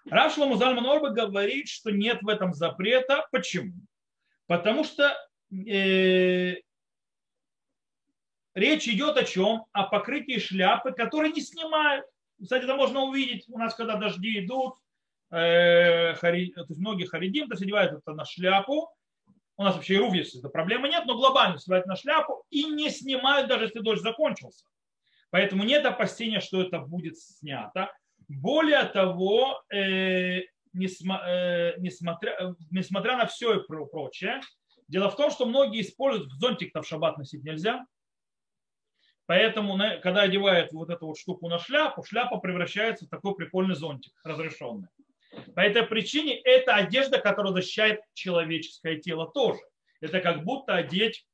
Рав 0.10 0.34
Шлому 0.34 0.56
Зальман 0.56 0.86
Орбах 0.86 1.14
говорит, 1.14 1.68
что 1.68 1.92
нет 1.92 2.20
в 2.22 2.30
этом 2.30 2.54
запрета. 2.54 3.28
Почему? 3.34 3.74
Потому 4.48 4.86
что 4.86 5.14
э, 5.52 6.56
речь 8.56 8.88
идет 8.88 9.18
о 9.18 9.26
чем? 9.26 9.66
О 9.74 9.84
покрытии 9.84 10.40
шляпы, 10.40 10.94
которые 10.94 11.34
не 11.34 11.42
снимают. 11.42 12.06
Кстати, 12.42 12.64
это 12.64 12.76
можно 12.76 13.02
увидеть 13.02 13.46
у 13.50 13.58
нас, 13.58 13.74
когда 13.74 13.96
дожди 13.96 14.40
идут, 14.40 14.76
э, 15.32 16.14
хари, 16.16 16.52
то 16.52 16.66
есть 16.68 16.80
многие 16.80 17.06
харидим, 17.06 17.48
то 17.48 17.54
есть 17.54 17.64
одевают 17.64 17.94
это 17.94 18.14
на 18.14 18.26
шляпу. 18.26 18.90
У 19.58 19.64
нас 19.64 19.76
вообще 19.76 19.96
и 19.96 19.98
рув 19.98 20.14
есть, 20.14 20.36
это 20.36 20.50
проблемы 20.50 20.88
нет, 20.88 21.06
но 21.08 21.16
глобально 21.16 21.58
снимают 21.58 21.88
на 21.88 21.96
шляпу 21.96 22.46
и 22.52 22.66
не 22.66 22.92
снимают, 22.92 23.48
даже 23.48 23.66
если 23.66 23.80
дождь 23.80 24.04
закончился. 24.04 24.66
Поэтому 25.32 25.64
нет 25.64 25.86
опасения, 25.86 26.40
что 26.40 26.62
это 26.62 26.80
будет 26.80 27.18
снято. 27.18 27.92
Более 28.28 28.84
того, 28.84 29.62
э, 29.74 30.42
несма, 30.74 31.22
э, 31.28 31.74
несмотря, 31.80 32.56
несмотря 32.72 33.18
на 33.18 33.26
все 33.26 33.60
и 33.60 33.68
прочее, 33.68 34.42
дело 34.88 35.10
в 35.10 35.16
том, 35.16 35.32
что 35.32 35.46
многие 35.46 35.82
используют 35.82 36.32
зонтик-то 36.34 36.82
в 36.82 36.88
шаббат 36.88 37.18
носить 37.18 37.44
нельзя. 37.44 37.86
Поэтому, 39.28 39.78
когда 40.02 40.22
одевают 40.22 40.72
вот 40.72 40.90
эту 40.90 41.08
вот 41.08 41.18
штуку 41.18 41.50
на 41.50 41.60
шляпу, 41.60 42.04
шляпа 42.04 42.38
превращается 42.38 43.06
в 43.06 43.10
такой 43.10 43.36
прикольный 43.36 43.76
зонтик, 43.76 44.14
разрешенный. 44.24 44.88
По 45.54 45.60
этой 45.60 45.84
причине 45.84 46.40
это 46.40 46.76
одежда, 46.76 47.20
которая 47.20 47.54
защищает 47.54 48.00
человеческое 48.14 48.98
тело 48.98 49.30
тоже. 49.30 49.60
Это 50.00 50.22
как 50.22 50.44
будто 50.46 50.76
одеть 50.76 51.28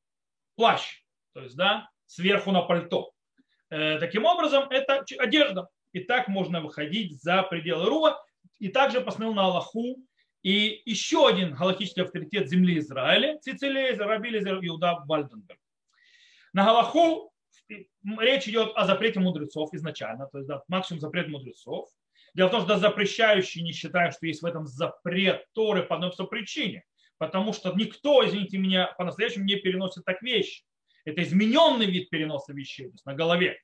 плащ, 0.55 1.03
то 1.33 1.41
есть 1.41 1.55
да, 1.55 1.89
сверху 2.07 2.51
на 2.51 2.63
пальто. 2.63 3.11
Э, 3.69 3.99
таким 3.99 4.25
образом, 4.25 4.69
это 4.69 5.05
одежда. 5.19 5.69
И 5.91 5.99
так 5.99 6.27
можно 6.27 6.61
выходить 6.61 7.21
за 7.21 7.43
пределы 7.43 7.85
Рува. 7.85 8.23
И 8.59 8.69
также 8.69 9.01
посмотрел 9.01 9.35
на 9.35 9.43
Аллаху 9.43 9.97
и 10.41 10.81
еще 10.85 11.27
один 11.27 11.53
галактический 11.53 12.03
авторитет 12.03 12.49
земли 12.49 12.79
Израиля, 12.79 13.37
Цицилезер, 13.39 14.07
Рабилезер, 14.07 14.59
Иуда 14.65 15.03
Вальденберг. 15.05 15.59
На 16.53 16.65
Галаху 16.65 17.32
речь 17.69 18.47
идет 18.47 18.71
о 18.75 18.85
запрете 18.85 19.19
мудрецов 19.19 19.73
изначально, 19.73 20.27
то 20.27 20.37
есть 20.37 20.47
да, 20.47 20.63
максимум 20.67 20.99
запрет 20.99 21.27
мудрецов. 21.27 21.89
Дело 22.33 22.47
в 22.47 22.51
том, 22.51 22.63
что 22.63 22.77
запрещающие 22.77 23.63
не 23.63 23.73
считают, 23.73 24.15
что 24.15 24.25
есть 24.25 24.41
в 24.41 24.45
этом 24.45 24.65
запрет 24.65 25.45
Торы 25.53 25.83
по 25.83 25.95
одной 25.95 26.11
причине. 26.29 26.83
Потому 27.19 27.53
что 27.53 27.71
никто, 27.73 28.27
извините 28.27 28.57
меня, 28.57 28.93
по-настоящему 28.97 29.45
не 29.45 29.55
переносит 29.55 30.03
так 30.03 30.21
вещи. 30.21 30.63
Это 31.05 31.21
измененный 31.21 31.85
вид 31.85 32.09
переноса 32.09 32.53
вещей, 32.53 32.87
то 32.87 32.93
есть 32.93 33.05
на 33.05 33.13
голове, 33.13 33.59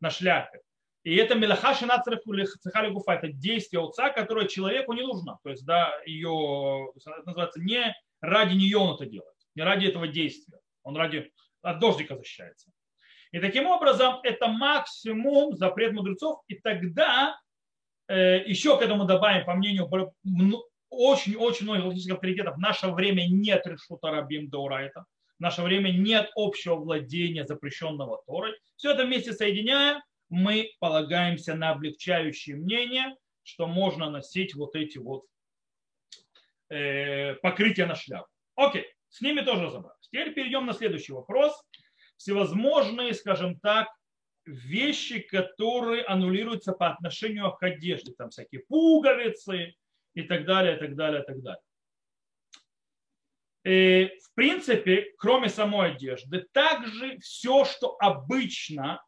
на 0.00 0.10
шляпе. 0.10 0.60
И 1.02 1.16
это 1.16 1.34
мелаха 1.34 1.74
цехали 1.74 2.90
гуфа, 2.90 3.14
это 3.14 3.28
действие 3.28 3.82
отца, 3.82 4.10
которое 4.10 4.48
человеку 4.48 4.92
не 4.92 5.02
нужно. 5.02 5.38
То 5.42 5.50
есть, 5.50 5.64
да, 5.64 5.92
ее, 6.04 6.90
это 6.94 7.22
называется, 7.24 7.60
не 7.60 7.94
ради 8.20 8.54
нее 8.54 8.76
он 8.76 8.96
это 8.96 9.06
делает, 9.06 9.34
не 9.54 9.62
ради 9.62 9.86
этого 9.86 10.08
действия. 10.08 10.58
Он 10.82 10.96
ради, 10.96 11.32
от 11.62 11.78
дождика 11.78 12.16
защищается. 12.16 12.70
И 13.32 13.38
таким 13.38 13.66
образом 13.66 14.20
это 14.22 14.48
максимум 14.48 15.56
запрет 15.56 15.92
мудрецов. 15.92 16.40
И 16.48 16.56
тогда 16.56 17.38
э, 18.08 18.42
еще 18.46 18.78
к 18.78 18.82
этому 18.82 19.04
добавим, 19.04 19.44
по 19.44 19.54
мнению 19.54 19.88
очень-очень 20.90 21.66
многих 21.66 21.84
логических 21.84 22.14
авторитетов, 22.14 22.56
в 22.56 22.60
наше 22.60 22.88
время 22.88 23.26
нет 23.28 23.66
решута 23.66 24.10
рабим 24.10 24.48
даурайта. 24.48 25.04
В 25.38 25.42
наше 25.42 25.62
время 25.62 25.90
нет 25.90 26.30
общего 26.34 26.74
владения 26.74 27.46
запрещенного 27.46 28.20
Торой. 28.26 28.52
Все 28.76 28.92
это 28.92 29.04
вместе 29.04 29.32
соединяя, 29.32 30.02
мы 30.28 30.70
полагаемся 30.80 31.54
на 31.54 31.70
облегчающее 31.70 32.56
мнение, 32.56 33.16
что 33.42 33.66
можно 33.66 34.10
носить 34.10 34.54
вот 34.54 34.74
эти 34.74 34.98
вот 34.98 35.24
э, 36.68 37.34
покрытия 37.36 37.86
на 37.86 37.94
шляпу. 37.94 38.28
Окей, 38.54 38.86
с 39.08 39.20
ними 39.20 39.40
тоже 39.40 39.66
разобрались. 39.66 40.00
Теперь 40.00 40.34
перейдем 40.34 40.66
на 40.66 40.72
следующий 40.72 41.12
вопрос. 41.12 41.52
Всевозможные, 42.20 43.14
скажем 43.14 43.58
так, 43.60 43.88
вещи, 44.44 45.20
которые 45.20 46.04
аннулируются 46.04 46.72
по 46.72 46.90
отношению 46.90 47.50
к 47.52 47.62
одежде. 47.62 48.12
Там 48.12 48.28
всякие 48.28 48.60
пуговицы 48.68 49.74
и 50.12 50.22
так 50.24 50.44
далее, 50.44 50.76
и 50.76 50.78
так 50.78 50.96
далее, 50.96 51.22
и 51.22 51.24
так 51.24 51.40
далее. 51.40 51.62
И, 53.64 54.18
в 54.22 54.34
принципе, 54.34 55.14
кроме 55.16 55.48
самой 55.48 55.92
одежды, 55.92 56.46
также 56.52 57.18
все, 57.20 57.64
что 57.64 57.96
обычно 57.98 59.02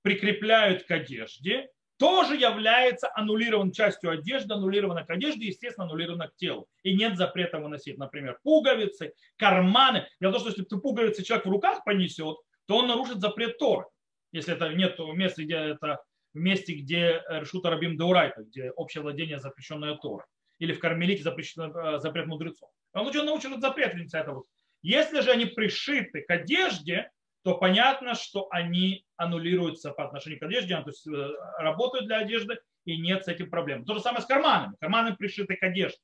прикрепляют 0.00 0.84
к 0.84 0.90
одежде, 0.90 1.68
тоже 1.98 2.36
является 2.36 3.10
аннулированной 3.14 3.72
частью 3.72 4.10
одежды, 4.10 4.54
аннулирована 4.54 5.04
к 5.04 5.10
одежде, 5.10 5.46
естественно, 5.46 5.86
аннулирована 5.86 6.28
к 6.28 6.36
телу. 6.36 6.68
И 6.82 6.94
нет 6.94 7.16
запрета 7.16 7.58
выносить, 7.58 7.98
например, 7.98 8.38
пуговицы, 8.42 9.12
карманы. 9.36 10.06
Дело 10.20 10.30
в 10.30 10.34
том, 10.34 10.40
что 10.40 10.50
если 10.50 10.62
ты 10.64 10.76
пуговицы 10.78 11.24
человек 11.24 11.46
в 11.46 11.50
руках 11.50 11.84
понесет, 11.84 12.36
то 12.66 12.78
он 12.78 12.86
нарушит 12.86 13.20
запрет 13.20 13.58
Торы. 13.58 13.86
Если 14.32 14.54
это 14.54 14.68
нет 14.74 14.98
места, 15.14 15.42
где 15.42 15.54
это 15.54 16.00
в 16.34 16.38
месте, 16.38 16.74
где 16.74 17.22
решута 17.28 17.70
рабим 17.70 17.96
деурайта, 17.96 18.42
где 18.42 18.70
общее 18.70 19.02
владение 19.02 19.38
запрещенное 19.38 19.96
Торы. 19.96 20.24
Или 20.58 20.72
в 20.72 20.80
кармелите 20.80 21.22
запрещен, 21.22 21.74
э, 21.74 21.98
запрет 21.98 22.26
мудрецов. 22.26 22.68
Он 22.92 23.06
лучше 23.06 23.22
научит 23.22 23.60
запрет 23.60 23.94
этого. 24.12 24.44
Если 24.82 25.20
же 25.20 25.30
они 25.30 25.46
пришиты 25.46 26.22
к 26.22 26.30
одежде, 26.30 27.10
то 27.48 27.56
понятно, 27.56 28.14
что 28.14 28.46
они 28.50 29.06
аннулируются 29.16 29.92
по 29.92 30.04
отношению 30.04 30.38
к 30.38 30.42
одежде, 30.42 30.76
то 30.76 30.90
есть 30.90 31.06
э, 31.06 31.30
работают 31.56 32.04
для 32.04 32.18
одежды, 32.18 32.60
и 32.84 32.98
нет 33.00 33.24
с 33.24 33.28
этим 33.28 33.48
проблем. 33.48 33.86
То 33.86 33.94
же 33.94 34.00
самое 34.00 34.20
с 34.20 34.26
карманами. 34.26 34.76
Карманы 34.78 35.16
пришиты 35.16 35.56
к 35.56 35.62
одежде. 35.62 35.98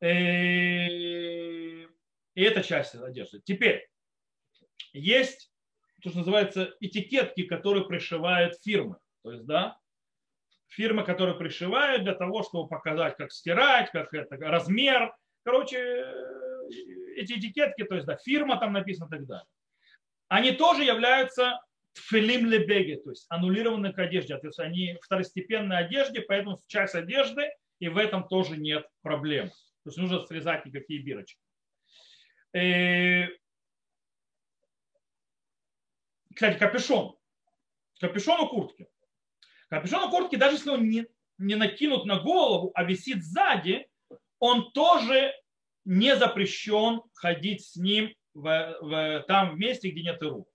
Э, 0.00 0.86
и 0.86 1.88
это 2.36 2.62
часть 2.62 2.94
одежды. 2.94 3.40
Теперь, 3.42 3.88
есть 4.92 5.50
то, 6.00 6.10
что 6.10 6.18
называется 6.18 6.72
этикетки, 6.78 7.42
которые 7.42 7.84
пришивают 7.84 8.54
фирмы. 8.62 8.98
То 9.24 9.32
есть, 9.32 9.46
да, 9.46 9.76
фирмы, 10.68 11.02
которые 11.02 11.36
пришивают 11.36 12.04
для 12.04 12.14
того, 12.14 12.44
чтобы 12.44 12.68
показать, 12.68 13.16
как 13.16 13.32
стирать, 13.32 13.90
как 13.90 14.14
это, 14.14 14.36
размер. 14.36 15.12
Короче, 15.42 15.76
э, 15.76 16.68
эти 17.16 17.32
этикетки, 17.32 17.82
то 17.82 17.96
есть, 17.96 18.06
да, 18.06 18.16
фирма 18.16 18.60
там 18.60 18.74
написана 18.74 19.08
и 19.08 19.10
так 19.10 19.26
далее 19.26 19.46
они 20.28 20.52
тоже 20.52 20.84
являются 20.84 21.60
тфилим 21.94 22.46
лебеги, 22.46 23.00
то 23.02 23.10
есть 23.10 23.26
аннулированные 23.28 23.92
к 23.92 23.98
одежде. 23.98 24.36
То 24.38 24.48
есть 24.48 24.58
они 24.58 24.98
второстепенной 25.02 25.78
одежде, 25.78 26.20
поэтому 26.22 26.60
часть 26.66 26.94
одежды, 26.94 27.50
и 27.78 27.88
в 27.88 27.96
этом 27.96 28.28
тоже 28.28 28.56
нет 28.56 28.86
проблем. 29.02 29.48
То 29.48 29.90
есть 29.90 29.98
нужно 29.98 30.24
срезать 30.26 30.64
никакие 30.66 31.00
бирочки. 31.02 31.38
Э, 32.52 33.28
кстати, 36.34 36.58
капюшон. 36.58 37.16
Капюшон 38.00 38.40
у 38.40 38.48
куртки. 38.48 38.88
Капюшон 39.68 40.04
у 40.04 40.10
куртки, 40.10 40.36
даже 40.36 40.56
если 40.56 40.70
он 40.70 40.88
не, 40.88 41.06
не 41.38 41.54
накинут 41.54 42.06
на 42.06 42.20
голову, 42.20 42.72
а 42.74 42.84
висит 42.84 43.24
сзади, 43.24 43.88
он 44.38 44.72
тоже 44.72 45.32
не 45.84 46.16
запрещен 46.16 47.02
ходить 47.14 47.64
с 47.64 47.76
ним 47.76 48.14
в, 48.34 48.76
в, 48.80 49.24
там 49.26 49.54
в 49.54 49.58
месте, 49.58 49.90
где 49.90 50.02
нет 50.02 50.22
рук. 50.22 50.48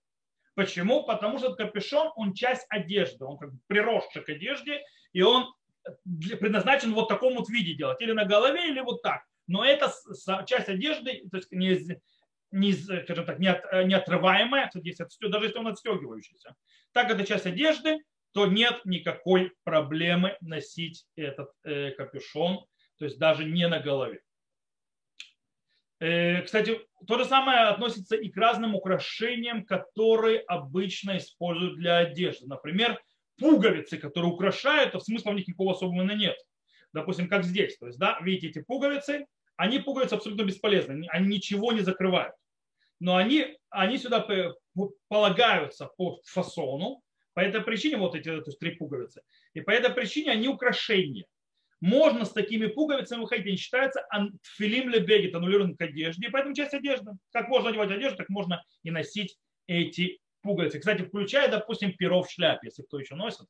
Почему? 0.54 1.04
Потому 1.04 1.38
что 1.38 1.54
капюшон, 1.54 2.12
он 2.16 2.34
часть 2.34 2.66
одежды, 2.68 3.24
он 3.24 3.38
как 3.38 3.52
бы 3.52 3.58
приросший 3.66 4.22
к 4.22 4.28
одежде, 4.28 4.82
и 5.12 5.22
он 5.22 5.52
предназначен 6.12 6.92
вот 6.92 7.08
таком 7.08 7.34
вот 7.34 7.48
виде 7.48 7.74
делать, 7.74 8.00
или 8.00 8.12
на 8.12 8.24
голове, 8.24 8.68
или 8.68 8.80
вот 8.80 9.02
так. 9.02 9.22
Но 9.46 9.64
это 9.64 9.92
часть 10.46 10.68
одежды, 10.68 11.22
то 11.30 11.38
есть 11.38 11.50
не, 11.50 11.78
не, 12.52 12.72
скажем 12.72 13.24
так, 13.24 13.38
не, 13.38 13.48
от, 13.48 13.64
отрываемая, 13.64 14.70
даже 14.74 15.44
если 15.46 15.58
он 15.58 15.68
отстегивающийся. 15.68 16.54
Так 16.92 17.10
это 17.10 17.24
часть 17.24 17.46
одежды, 17.46 17.98
то 18.32 18.46
нет 18.46 18.80
никакой 18.84 19.52
проблемы 19.64 20.36
носить 20.40 21.06
этот 21.16 21.50
э, 21.64 21.90
капюшон, 21.92 22.64
то 22.98 23.04
есть 23.04 23.18
даже 23.18 23.44
не 23.44 23.66
на 23.66 23.80
голове. 23.80 24.20
Э, 26.00 26.40
кстати, 26.42 26.80
то 27.06 27.18
же 27.18 27.26
самое 27.26 27.60
относится 27.68 28.16
и 28.16 28.30
к 28.30 28.36
разным 28.36 28.74
украшениям, 28.74 29.66
которые 29.66 30.40
обычно 30.40 31.18
используют 31.18 31.76
для 31.76 31.98
одежды. 31.98 32.46
Например, 32.46 32.98
пуговицы, 33.38 33.98
которые 33.98 34.32
украшают, 34.32 34.94
а 34.94 35.00
смысла 35.00 35.30
в 35.30 35.34
них 35.34 35.46
никакого 35.46 35.72
особого 35.72 36.02
нет. 36.02 36.36
Допустим, 36.92 37.28
как 37.28 37.44
здесь. 37.44 37.76
То 37.76 37.86
есть, 37.86 37.98
да, 37.98 38.18
видите 38.22 38.48
эти 38.48 38.64
пуговицы, 38.64 39.26
они 39.56 39.78
пуговицы 39.78 40.14
абсолютно 40.14 40.44
бесполезны, 40.44 41.06
они 41.10 41.28
ничего 41.28 41.72
не 41.72 41.82
закрывают. 41.82 42.34
Но 42.98 43.16
они, 43.16 43.58
они 43.68 43.98
сюда 43.98 44.26
полагаются 45.08 45.86
по 45.98 46.20
фасону, 46.24 47.02
по 47.34 47.40
этой 47.40 47.60
причине 47.60 47.98
вот 47.98 48.14
эти 48.14 48.24
то 48.24 48.42
есть, 48.46 48.58
три 48.58 48.72
пуговицы. 48.72 49.22
И 49.52 49.60
по 49.60 49.70
этой 49.70 49.92
причине 49.92 50.32
они 50.32 50.48
украшения 50.48 51.26
можно 51.80 52.24
с 52.24 52.32
такими 52.32 52.66
пуговицами 52.66 53.20
выходить, 53.20 53.46
они 53.46 53.56
считаются 53.56 54.06
филим 54.42 54.90
лебегит, 54.90 55.34
аннулирован 55.34 55.76
к 55.76 55.80
одежде, 55.80 56.26
и 56.26 56.30
поэтому 56.30 56.54
часть 56.54 56.74
одежды. 56.74 57.12
Как 57.32 57.48
можно 57.48 57.70
одевать 57.70 57.90
одежду, 57.90 58.18
так 58.18 58.28
можно 58.28 58.62
и 58.82 58.90
носить 58.90 59.36
эти 59.66 60.18
пуговицы. 60.42 60.78
Кстати, 60.78 61.02
включая, 61.02 61.50
допустим, 61.50 61.92
перо 61.96 62.22
в 62.22 62.30
шляпе, 62.30 62.68
если 62.68 62.82
кто 62.82 62.98
еще 62.98 63.14
носит 63.14 63.46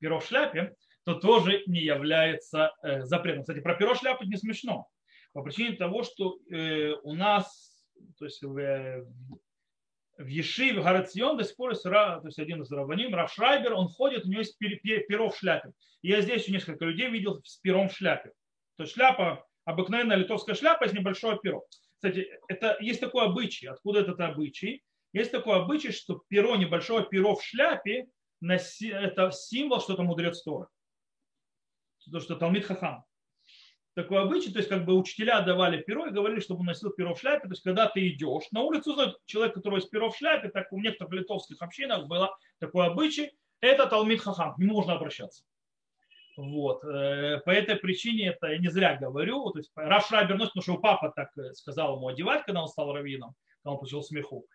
перо 0.00 0.18
в 0.18 0.26
шляпе, 0.26 0.74
то 1.04 1.14
тоже 1.14 1.62
не 1.66 1.80
является 1.80 2.72
э, 2.82 3.04
запретом. 3.04 3.42
Кстати, 3.42 3.60
про 3.60 3.74
перо 3.74 3.94
в 3.94 3.98
шляпе 3.98 4.26
не 4.26 4.36
смешно. 4.36 4.88
По 5.32 5.42
причине 5.42 5.76
того, 5.76 6.02
что 6.02 6.38
э, 6.50 6.92
у 7.02 7.14
нас, 7.14 7.84
то 8.18 8.24
есть 8.24 8.42
в, 8.42 8.58
э, 8.58 9.04
в 10.20 10.26
Ешиве 10.26 10.82
Гарацион 10.82 11.38
до 11.38 11.44
сих 11.44 11.56
пор 11.56 11.70
есть, 11.70 11.82
то 11.82 12.20
есть 12.24 12.38
один 12.38 12.62
из 12.62 12.70
равваним, 12.70 13.14
Раф 13.14 13.32
Шрайбер, 13.32 13.72
он 13.72 13.88
ходит, 13.88 14.26
у 14.26 14.28
него 14.28 14.40
есть 14.40 14.58
перо 14.58 15.30
в 15.30 15.36
шляпе. 15.36 15.72
Я 16.02 16.20
здесь 16.20 16.42
еще 16.42 16.52
несколько 16.52 16.84
людей 16.84 17.08
видел 17.08 17.40
с 17.44 17.56
пером 17.56 17.88
в 17.88 17.96
шляпе. 17.96 18.32
То 18.76 18.82
есть 18.82 18.94
шляпа, 18.94 19.46
обыкновенная 19.64 20.16
литовская 20.16 20.54
шляпа 20.54 20.88
с 20.88 20.92
небольшое 20.92 21.38
перо. 21.42 21.64
Кстати, 21.94 22.28
это, 22.48 22.76
есть 22.80 23.00
такой 23.00 23.24
обычай. 23.24 23.66
Откуда 23.66 24.00
этот 24.00 24.20
обычай? 24.20 24.82
Есть 25.12 25.32
такой 25.32 25.56
обычай, 25.56 25.90
что 25.90 26.22
перо, 26.28 26.56
небольшое 26.56 27.06
перо 27.06 27.34
в 27.34 27.42
шляпе, 27.42 28.06
это 28.42 29.30
символ, 29.32 29.80
что 29.80 29.94
это 29.94 30.02
мудрец 30.02 30.42
Торы. 30.42 30.66
То, 32.10 32.20
что 32.20 32.36
Талмит 32.36 32.66
Хахам 32.66 33.04
такой 34.02 34.22
обычай, 34.22 34.52
то 34.52 34.58
есть 34.58 34.68
как 34.68 34.84
бы 34.84 34.94
учителя 34.94 35.40
давали 35.40 35.82
перо 35.82 36.06
и 36.06 36.10
говорили, 36.10 36.40
чтобы 36.40 36.60
он 36.60 36.66
носил 36.66 36.90
перо 36.90 37.14
в 37.14 37.20
шляпе. 37.20 37.42
То 37.42 37.50
есть 37.50 37.62
когда 37.62 37.86
ты 37.86 38.08
идешь, 38.08 38.44
на 38.50 38.62
улицу 38.62 38.96
человек, 39.26 39.54
который 39.54 39.76
есть 39.76 39.90
перо 39.90 40.10
в 40.10 40.16
шляпе, 40.16 40.48
так 40.48 40.72
у 40.72 40.80
некоторых 40.80 41.12
литовских 41.12 41.60
общинах 41.60 42.06
было 42.06 42.36
такой 42.58 42.86
обычай, 42.86 43.30
это 43.60 43.86
Талмит 43.86 44.20
Хахам, 44.20 44.54
к 44.54 44.58
нему 44.58 44.74
можно 44.74 44.94
обращаться. 44.94 45.44
Вот. 46.36 46.82
Э, 46.84 47.40
по 47.44 47.50
этой 47.50 47.76
причине 47.76 48.28
это 48.28 48.46
я 48.48 48.58
не 48.58 48.68
зря 48.68 48.96
говорю. 48.96 49.50
То 49.50 49.58
есть 49.58 49.70
Рав 49.74 50.06
Шрайбер 50.06 50.36
носит, 50.36 50.52
потому 50.52 50.62
что 50.62 50.72
его 50.72 50.80
папа 50.80 51.12
так 51.14 51.36
э, 51.36 51.52
сказал 51.52 51.96
ему 51.96 52.08
одевать, 52.08 52.44
когда 52.46 52.62
он 52.62 52.68
стал 52.68 52.92
раввином, 52.94 53.34
когда 53.62 53.72
он 53.72 53.78
получил 53.78 54.02
смеху. 54.02 54.46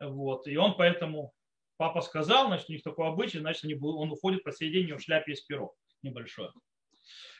Вот. 0.00 0.46
И 0.46 0.56
он 0.56 0.74
поэтому, 0.76 1.32
папа 1.76 2.00
сказал, 2.00 2.46
значит, 2.46 2.70
у 2.70 2.72
них 2.72 2.82
такой 2.82 3.08
обычай, 3.08 3.38
значит, 3.38 3.70
он 3.82 4.10
уходит 4.10 4.42
по 4.44 4.52
сей 4.52 4.70
день, 4.70 4.84
у 4.84 4.88
него 4.88 4.98
в 4.98 5.02
шляпе 5.02 5.32
есть 5.32 5.46
перо 5.46 5.74
небольшое. 6.02 6.50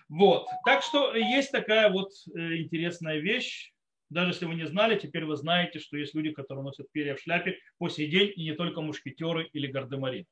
Вот. 0.08 0.48
Так 0.64 0.82
что 0.82 1.14
есть 1.14 1.50
такая 1.50 1.90
вот 1.90 2.10
э, 2.34 2.56
интересная 2.58 3.18
вещь. 3.18 3.72
Даже 4.08 4.30
если 4.30 4.44
вы 4.44 4.54
не 4.54 4.66
знали, 4.66 4.98
теперь 4.98 5.24
вы 5.24 5.36
знаете, 5.36 5.80
что 5.80 5.96
есть 5.96 6.14
люди, 6.14 6.30
которые 6.30 6.62
носят 6.62 6.90
перья 6.92 7.16
в 7.16 7.20
шляпе 7.20 7.58
по 7.78 7.88
сей 7.88 8.08
день, 8.08 8.32
и 8.36 8.44
не 8.44 8.54
только 8.54 8.80
мушкетеры 8.80 9.48
или 9.52 9.66
гардемари. 9.66 10.26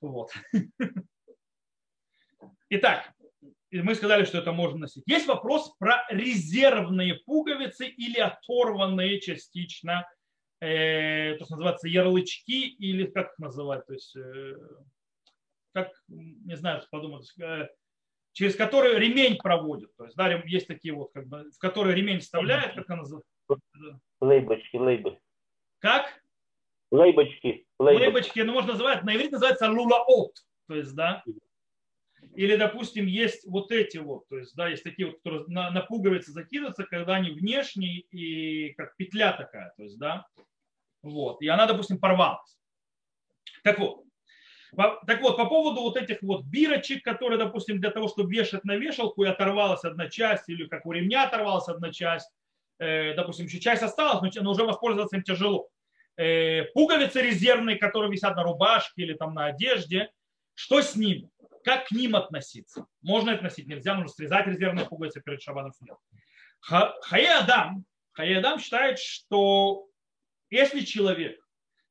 Вот. 0.00 0.32
Итак, 2.70 3.12
мы 3.70 3.94
сказали, 3.94 4.24
что 4.24 4.38
это 4.38 4.52
можно 4.52 4.78
носить. 4.78 5.04
Есть 5.06 5.26
вопрос 5.26 5.74
про 5.78 6.06
резервные 6.08 7.16
пуговицы 7.16 7.86
или 7.88 8.18
оторванные 8.18 9.20
частично, 9.20 10.06
э, 10.60 11.36
то, 11.36 11.44
что 11.44 11.54
называется, 11.54 11.88
ярлычки, 11.88 12.68
или 12.68 13.06
как 13.06 13.32
их 13.32 13.38
называть, 13.38 13.86
то 13.86 13.92
есть, 13.92 14.16
э, 14.16 14.54
как, 15.72 15.90
не 16.08 16.56
знаю, 16.56 16.82
подумать, 16.90 17.32
э, 17.38 17.68
через 18.32 18.54
которые 18.56 18.98
ремень 18.98 19.36
проводят. 19.36 19.94
То 19.96 20.04
есть, 20.04 20.16
да, 20.16 20.32
есть 20.32 20.66
такие 20.66 20.94
вот, 20.94 21.12
как 21.12 21.26
бы, 21.26 21.50
в 21.50 21.58
которые 21.58 21.96
ремень 21.96 22.20
вставляют, 22.20 22.74
как 22.74 22.88
она 22.90 23.02
называется? 23.02 23.30
Лейбочки, 24.20 24.76
лейбы. 24.76 25.18
Как? 25.78 26.22
Лейбочки. 26.90 27.66
Лейбочки, 27.78 28.40
ну, 28.40 28.52
можно 28.52 28.72
называть, 28.72 29.02
на 29.04 29.14
иврите 29.14 29.32
называется 29.32 29.70
лулаот. 29.70 30.34
То 30.68 30.74
есть, 30.74 30.94
да. 30.94 31.24
Или, 32.34 32.56
допустим, 32.56 33.06
есть 33.06 33.46
вот 33.46 33.72
эти 33.72 33.96
вот, 33.96 34.28
то 34.28 34.38
есть, 34.38 34.54
да, 34.54 34.68
есть 34.68 34.84
такие 34.84 35.08
вот, 35.08 35.16
которые 35.16 35.44
на, 35.48 35.70
на 35.70 35.80
пуговицы 35.80 36.32
закидываются, 36.32 36.84
когда 36.84 37.16
они 37.16 37.30
внешние 37.30 38.00
и 38.10 38.72
как 38.74 38.94
петля 38.96 39.32
такая, 39.32 39.72
то 39.76 39.82
есть, 39.82 39.98
да, 39.98 40.26
вот, 41.02 41.40
и 41.42 41.48
она, 41.48 41.66
допустим, 41.66 41.98
порвалась. 41.98 42.58
Так 43.64 43.78
вот, 43.78 44.04
так 44.76 45.20
вот, 45.20 45.36
по 45.36 45.46
поводу 45.46 45.80
вот 45.80 45.96
этих 45.96 46.22
вот 46.22 46.44
бирочек, 46.44 47.04
которые, 47.04 47.38
допустим, 47.38 47.80
для 47.80 47.90
того, 47.90 48.08
чтобы 48.08 48.32
вешать 48.32 48.64
на 48.64 48.76
вешалку, 48.76 49.24
и 49.24 49.28
оторвалась 49.28 49.84
одна 49.84 50.08
часть, 50.08 50.48
или 50.48 50.66
как 50.66 50.86
у 50.86 50.92
ремня 50.92 51.24
оторвалась 51.24 51.68
одна 51.68 51.92
часть, 51.92 52.30
э, 52.78 53.14
допустим, 53.14 53.46
еще 53.46 53.58
часть 53.58 53.82
осталась, 53.82 54.34
но 54.34 54.50
уже 54.50 54.64
воспользоваться 54.64 55.16
им 55.16 55.22
тяжело. 55.22 55.68
Э, 56.16 56.64
пуговицы 56.74 57.20
резервные, 57.22 57.76
которые 57.76 58.12
висят 58.12 58.36
на 58.36 58.42
рубашке 58.42 59.02
или 59.02 59.14
там 59.14 59.34
на 59.34 59.46
одежде, 59.46 60.10
что 60.54 60.82
с 60.82 60.94
ними? 60.94 61.30
Как 61.64 61.88
к 61.88 61.92
ним 61.92 62.16
относиться? 62.16 62.86
Можно 63.02 63.32
относить, 63.32 63.66
нельзя, 63.66 63.94
нужно 63.94 64.10
срезать 64.10 64.46
резервные 64.46 64.86
пуговицы 64.86 65.20
перед 65.20 65.42
шабаном 65.42 65.72
Адам, 67.40 67.84
Хае 68.12 68.38
Адам 68.38 68.58
считает, 68.58 68.98
что 68.98 69.86
если 70.50 70.80
человек 70.80 71.40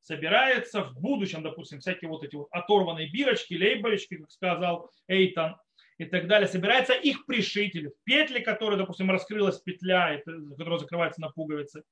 собирается 0.02 0.84
в 0.84 0.94
будущем, 0.98 1.42
допустим, 1.42 1.80
всякие 1.80 2.08
вот 2.08 2.24
эти 2.24 2.36
вот 2.36 2.48
оторванные 2.50 3.10
бирочки, 3.10 3.54
лейборочки, 3.54 4.16
как 4.16 4.30
сказал 4.30 4.90
Эйтан, 5.08 5.56
и 5.98 6.06
так 6.06 6.28
далее, 6.28 6.48
собирается 6.48 6.94
их 6.94 7.26
пришить 7.26 7.74
или 7.74 7.92
петли, 8.04 8.40
которые, 8.40 8.78
допустим, 8.78 9.10
раскрылась 9.10 9.60
петля, 9.60 10.18
которая 10.56 10.78
закрывается 10.78 11.20
на 11.20 11.28
пуговицы. 11.28 11.82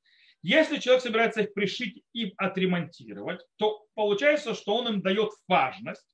Если 0.42 0.78
человек 0.78 1.02
собирается 1.02 1.42
их 1.42 1.52
пришить 1.52 2.02
и 2.14 2.32
отремонтировать, 2.38 3.40
то 3.56 3.86
получается, 3.94 4.54
что 4.54 4.76
он 4.76 4.88
им 4.88 5.02
дает 5.02 5.30
важность. 5.46 6.06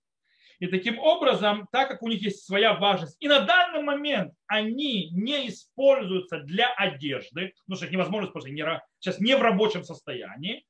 И 0.60 0.66
таким 0.66 0.98
образом, 0.98 1.68
так 1.72 1.88
как 1.88 2.02
у 2.02 2.08
них 2.08 2.22
есть 2.22 2.44
своя 2.44 2.74
важность, 2.74 3.16
и 3.20 3.28
на 3.28 3.40
данный 3.40 3.82
момент 3.82 4.32
они 4.46 5.10
не 5.10 5.48
используются 5.48 6.38
для 6.38 6.72
одежды, 6.72 7.52
потому 7.64 7.76
что 7.76 7.86
их 7.86 7.92
невозможно 7.92 8.28
использовать, 8.28 8.82
сейчас 8.98 9.20
не 9.20 9.36
в 9.36 9.42
рабочем 9.42 9.84
состоянии, 9.84 10.64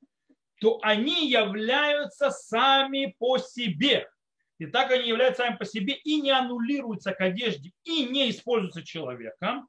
то 0.59 0.79
они 0.81 1.29
являются 1.29 2.31
сами 2.31 3.15
по 3.19 3.37
себе. 3.37 4.09
И 4.57 4.67
так 4.67 4.91
они 4.91 5.09
являются 5.09 5.43
сами 5.43 5.57
по 5.57 5.65
себе 5.65 5.93
и 5.93 6.21
не 6.21 6.31
аннулируются 6.31 7.11
к 7.11 7.21
одежде, 7.21 7.71
и 7.83 8.05
не 8.05 8.29
используются 8.29 8.83
человеком, 8.83 9.67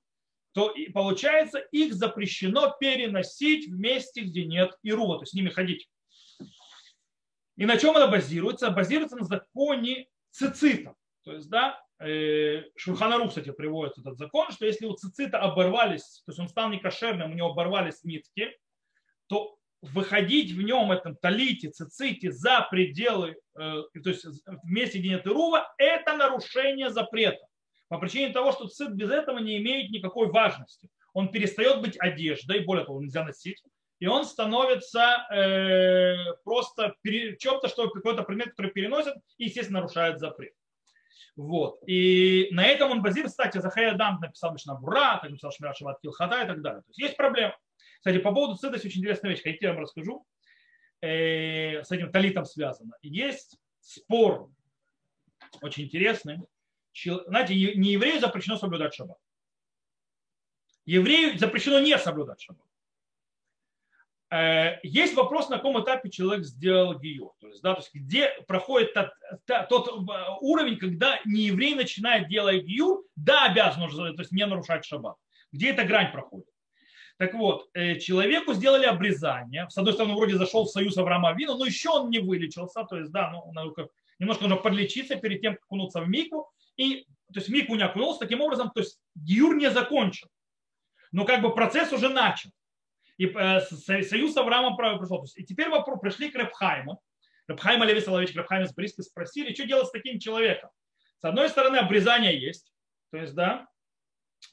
то 0.53 0.71
и 0.71 0.91
получается 0.91 1.59
их 1.59 1.93
запрещено 1.93 2.75
переносить 2.81 3.69
в 3.69 3.79
месте, 3.79 4.23
где 4.23 4.47
нет 4.47 4.73
ирува, 4.83 5.17
то 5.17 5.23
есть 5.23 5.33
с 5.33 5.35
ними 5.35 5.51
ходить. 5.51 5.89
И 7.57 7.67
на 7.67 7.77
чем 7.79 7.97
это 7.97 8.07
базируется? 8.07 8.71
Базируется 8.71 9.17
на 9.17 9.25
законе 9.25 10.07
цицита. 10.31 10.95
То 11.25 11.33
есть, 11.33 11.49
да, 11.49 11.83
э, 11.99 12.65
Шурханарух, 12.77 13.31
кстати, 13.31 13.51
приводит 13.51 13.99
этот 13.99 14.17
закон, 14.17 14.51
что 14.53 14.67
если 14.67 14.87
у 14.87 14.95
цицита 14.95 15.41
оборвались, 15.41 16.23
то 16.25 16.31
есть 16.31 16.39
он 16.39 16.49
стал 16.49 16.71
некошерным, 16.71 17.33
у 17.33 17.35
него 17.35 17.51
оборвались 17.51 18.05
нитки, 18.05 18.57
то 19.27 19.57
выходить 19.93 20.53
в 20.53 20.63
нем, 20.63 20.93
этом 20.93 21.17
талите, 21.17 21.71
циците, 21.71 22.33
за 22.33 22.67
пределы, 22.71 23.37
э, 23.59 23.83
то 24.03 24.11
есть 24.11 24.25
в 24.25 24.71
месте, 24.71 24.99
где 24.99 25.11
нет 25.11 25.27
ирува, 25.27 25.73
это 25.79 26.17
нарушение 26.17 26.91
запрета. 26.91 27.47
По 27.89 27.99
причине 27.99 28.33
того, 28.33 28.53
что 28.53 28.69
цит 28.69 28.93
без 28.93 29.11
этого 29.11 29.39
не 29.39 29.59
имеет 29.59 29.91
никакой 29.91 30.29
важности. 30.29 30.89
Он 31.13 31.31
перестает 31.31 31.81
быть 31.81 31.97
одеждой, 31.99 32.61
более 32.61 32.85
того, 32.85 33.01
нельзя 33.01 33.25
носить, 33.25 33.63
и 33.99 34.07
он 34.07 34.25
становится 34.25 35.27
э, 35.33 36.35
просто 36.45 36.95
чем-то, 37.03 37.69
что 37.69 37.89
какой-то 37.89 38.23
предмет, 38.23 38.51
который 38.51 38.73
переносит, 38.73 39.15
и, 39.39 39.45
естественно, 39.45 39.81
нарушает 39.81 40.19
запрет. 40.19 40.53
Вот. 41.37 41.81
И 41.87 42.49
на 42.51 42.65
этом 42.65 42.91
он 42.91 43.03
базируется. 43.03 43.43
Кстати, 43.43 43.63
Захая 43.63 43.95
Дам 43.95 44.21
написал 44.21 44.53
Мишна 44.53 44.75
Бура, 44.75 45.19
так 45.21 45.31
написал 45.31 45.53
Шмират 45.53 45.77
Шабат 45.77 46.01
Килхата 46.01 46.43
и 46.43 46.47
так 46.47 46.63
далее. 46.63 46.83
То 46.83 46.89
есть 46.89 46.99
есть 46.99 47.17
проблема. 47.17 47.57
Кстати, 47.97 48.19
по 48.19 48.33
поводу 48.33 48.57
цитости 48.57 48.87
очень 48.87 49.01
интересная 49.01 49.31
вещь, 49.31 49.43
хотите, 49.43 49.67
я 49.67 49.73
вам 49.73 49.83
расскажу. 49.83 50.27
Э, 51.01 51.83
с 51.83 51.91
этим 51.91 52.11
талитом 52.11 52.45
связано. 52.45 52.95
Есть 53.03 53.59
спор 53.81 54.51
очень 55.61 55.85
интересный. 55.85 56.39
Знаете, 57.27 57.55
не 57.55 57.93
еврею 57.93 58.21
запрещено 58.21 58.57
соблюдать 58.57 58.95
шаббат. 58.95 59.19
Еврею 60.87 61.39
запрещено 61.39 61.81
не 61.81 61.99
соблюдать 61.99 62.41
шаббат. 62.41 62.67
Э, 64.31 64.79
есть 64.83 65.15
вопрос, 65.15 65.49
на 65.49 65.57
каком 65.57 65.83
этапе 65.83 66.11
человек 66.11 66.45
сделал 66.45 66.99
гиюр. 66.99 67.33
То 67.41 67.49
есть, 67.49 67.63
да, 67.63 67.75
то 67.75 67.81
есть 67.81 67.95
где 67.95 68.31
проходит 68.49 68.95
тот, 68.95 69.11
тот 69.69 69.89
уровень, 70.41 70.79
когда 70.79 71.21
не 71.25 71.43
еврей 71.43 71.75
начинает 71.75 72.29
делать 72.29 72.65
гиюр, 72.65 73.05
да, 73.15 73.47
обязан, 73.47 73.89
то 73.91 74.23
есть 74.23 74.33
не 74.33 74.47
нарушать 74.47 74.85
шаббат. 74.85 75.17
Где 75.53 75.71
эта 75.71 75.85
грань 75.85 76.11
проходит? 76.11 76.49
Так 77.19 77.33
вот, 77.33 77.71
э, 77.73 77.99
человеку 77.99 78.53
сделали 78.53 78.85
обрезание. 78.85 79.69
С 79.71 79.79
одной 79.79 79.95
стороны, 79.95 80.15
вроде 80.15 80.37
зашел 80.37 80.65
в 80.65 80.71
союз 80.71 80.99
Авраама 80.99 81.33
Вину, 81.33 81.57
но 81.57 81.65
еще 81.65 81.89
он 81.91 82.11
не 82.11 82.19
вылечился. 82.19 82.85
То 82.85 82.99
есть, 82.99 83.11
да, 83.11 83.31
ну, 83.31 83.53
немножко 84.19 84.43
нужно 84.43 84.57
подлечиться 84.57 85.17
перед 85.17 85.41
тем, 85.41 85.55
как 85.55 85.65
окунуться 85.65 86.03
в 86.03 86.09
Мику. 86.09 86.51
И, 86.77 87.07
то 87.33 87.41
есть, 87.41 87.49
Мику 87.49 87.75
не 87.75 87.83
окунулся. 87.83 88.21
Таким 88.21 88.43
образом, 88.43 88.71
то 88.71 88.81
есть, 88.81 89.01
Гиюр 89.15 89.57
не 89.57 89.71
закончен. 89.71 90.29
Но 91.11 91.25
как 91.25 91.41
бы 91.41 91.55
процесс 91.55 91.91
уже 91.93 92.11
начал. 92.11 92.51
И 93.17 93.27
э, 93.27 93.61
союз 93.61 94.37
Авраама 94.37 94.77
пришел. 94.77 95.25
И 95.37 95.45
теперь 95.45 95.71
вопрос, 95.71 96.01
пришли 96.01 96.31
к 96.31 96.37
Репхайму. 96.37 97.01
Репхайма 97.49 97.87
Леви 97.87 98.01
Солович, 98.01 98.35
Репхайм 98.35 98.67
с 98.67 99.03
спросили, 99.03 99.55
что 99.55 99.65
делать 99.65 99.87
с 99.87 99.93
таким 99.93 100.19
человеком. 100.19 100.69
С 101.21 101.25
одной 101.25 101.49
стороны, 101.49 101.77
обрезание 101.77 102.39
есть. 102.39 102.75
То 103.11 103.19
есть, 103.19 103.35
да, 103.35 103.67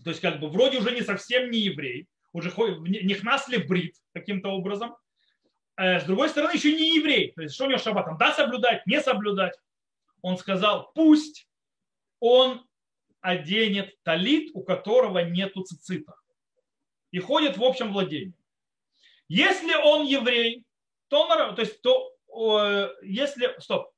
то 0.06 0.12
есть, 0.12 0.22
как 0.22 0.40
бы, 0.40 0.48
вроде 0.48 0.78
уже 0.78 0.92
не 0.92 1.02
совсем 1.02 1.52
не 1.52 1.60
еврей 1.60 2.08
уже 2.34 2.50
нихнас 2.50 3.48
ли 3.48 3.58
брит 3.58 3.96
каким-то 4.14 4.50
образом. 4.50 4.98
Э, 5.78 6.00
с 6.00 6.04
другой 6.04 6.30
стороны, 6.30 6.54
еще 6.54 6.74
не 6.74 6.98
еврей. 6.98 7.32
То 7.32 7.44
есть, 7.44 7.56
что 7.56 7.66
у 7.66 7.68
него 7.68 7.80
шаббатом? 7.80 8.18
Да, 8.18 8.34
соблюдать, 8.34 8.86
не 8.86 9.02
соблюдать. 9.02 9.58
Он 10.22 10.38
сказал, 10.38 10.92
пусть 10.94 11.48
он 12.20 12.66
оденет 13.22 13.96
талит, 14.04 14.52
у 14.54 14.64
которого 14.64 15.20
нету 15.20 15.64
цицита. 15.64 16.16
И 17.12 17.20
ходит 17.20 17.58
в 17.58 17.64
общем 17.64 17.94
владении. 17.94 18.34
Если 19.28 19.74
он 19.76 20.06
еврей, 20.06 20.66
то 21.08 21.28
он, 21.28 21.56
то 21.56 21.62
есть, 21.62 21.82
то, 21.82 22.12
э, 22.36 22.90
если, 23.04 23.56
стоп, 23.60 23.92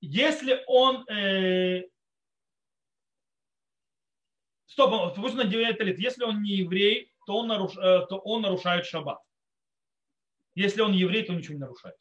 если 0.00 0.62
он, 0.66 1.08
э, 1.08 1.84
стоп, 4.66 5.14
пусть 5.14 5.34
он 5.34 5.40
одевает 5.40 5.78
талит, 5.78 5.98
если 5.98 6.24
он 6.24 6.42
не 6.42 6.56
еврей, 6.56 7.12
то 7.26 7.36
он, 7.36 7.48
наруш, 7.48 7.76
э, 7.76 8.06
то 8.08 8.18
он 8.18 8.42
нарушает 8.42 8.86
шаббат. 8.86 9.18
Если 10.54 10.80
он 10.80 10.92
еврей, 10.92 11.24
то 11.24 11.34
ничего 11.34 11.54
не 11.54 11.60
нарушает. 11.60 11.96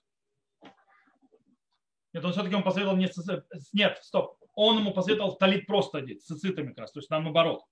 Нет, 2.14 2.24
он 2.24 2.32
все-таки 2.32 2.56
он 2.56 2.64
посоветовал 2.64 2.96
не 2.96 3.08
цицит. 3.08 3.46
Нет, 3.74 4.00
стоп. 4.02 4.38
Он 4.54 4.78
ему 4.78 4.94
посоветовал 4.94 5.36
талит 5.36 5.66
просто 5.66 5.98
одеть, 5.98 6.22
с 6.22 6.28
цицитами 6.28 6.70
как 6.70 6.80
раз. 6.80 6.92
То 6.94 7.00
есть 7.00 7.10
там 7.10 7.24
наоборот. 7.24 7.64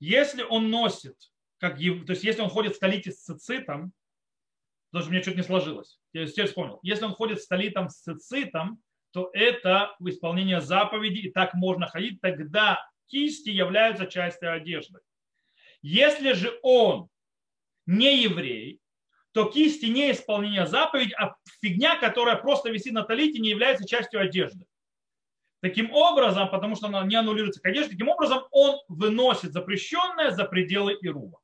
Если 0.00 0.42
он 0.42 0.70
носит, 0.70 1.16
как, 1.58 1.76
то 1.76 1.80
есть 1.80 2.24
если 2.24 2.42
он 2.42 2.48
ходит 2.48 2.74
в 2.74 2.80
талите 2.80 3.12
с 3.12 3.22
цицитом, 3.22 3.92
даже 4.92 5.10
мне 5.10 5.22
что-то 5.22 5.36
не 5.36 5.44
сложилось. 5.44 6.00
Я 6.12 6.26
теперь 6.26 6.46
вспомнил. 6.46 6.80
Если 6.82 7.04
он 7.04 7.12
ходит 7.12 7.40
с 7.40 7.46
талитом 7.46 7.88
с 7.88 8.00
цицитом, 8.00 8.82
то 9.12 9.30
это 9.32 9.94
исполнение 10.00 10.60
заповеди, 10.60 11.18
и 11.18 11.30
так 11.30 11.54
можно 11.54 11.86
ходить, 11.86 12.20
тогда 12.20 12.84
кисти 13.06 13.50
являются 13.50 14.06
частью 14.06 14.52
одежды. 14.52 14.98
Если 15.82 16.32
же 16.32 16.58
он 16.62 17.08
не 17.86 18.22
еврей, 18.22 18.80
то 19.32 19.46
кисти 19.46 19.86
не 19.86 20.12
исполнение 20.12 20.66
заповеди, 20.66 21.14
а 21.14 21.34
фигня, 21.60 21.98
которая 21.98 22.36
просто 22.36 22.70
висит 22.70 22.92
на 22.92 23.02
талите, 23.02 23.40
не 23.40 23.50
является 23.50 23.86
частью 23.86 24.20
одежды. 24.20 24.66
Таким 25.60 25.92
образом, 25.92 26.50
потому 26.50 26.76
что 26.76 26.88
она 26.88 27.04
не 27.04 27.16
аннулируется 27.16 27.60
к 27.60 27.66
одежде, 27.66 27.92
таким 27.92 28.08
образом 28.08 28.44
он 28.50 28.80
выносит 28.88 29.52
запрещенное 29.52 30.30
за 30.30 30.44
пределы 30.44 30.96
Ируба. 31.00 31.38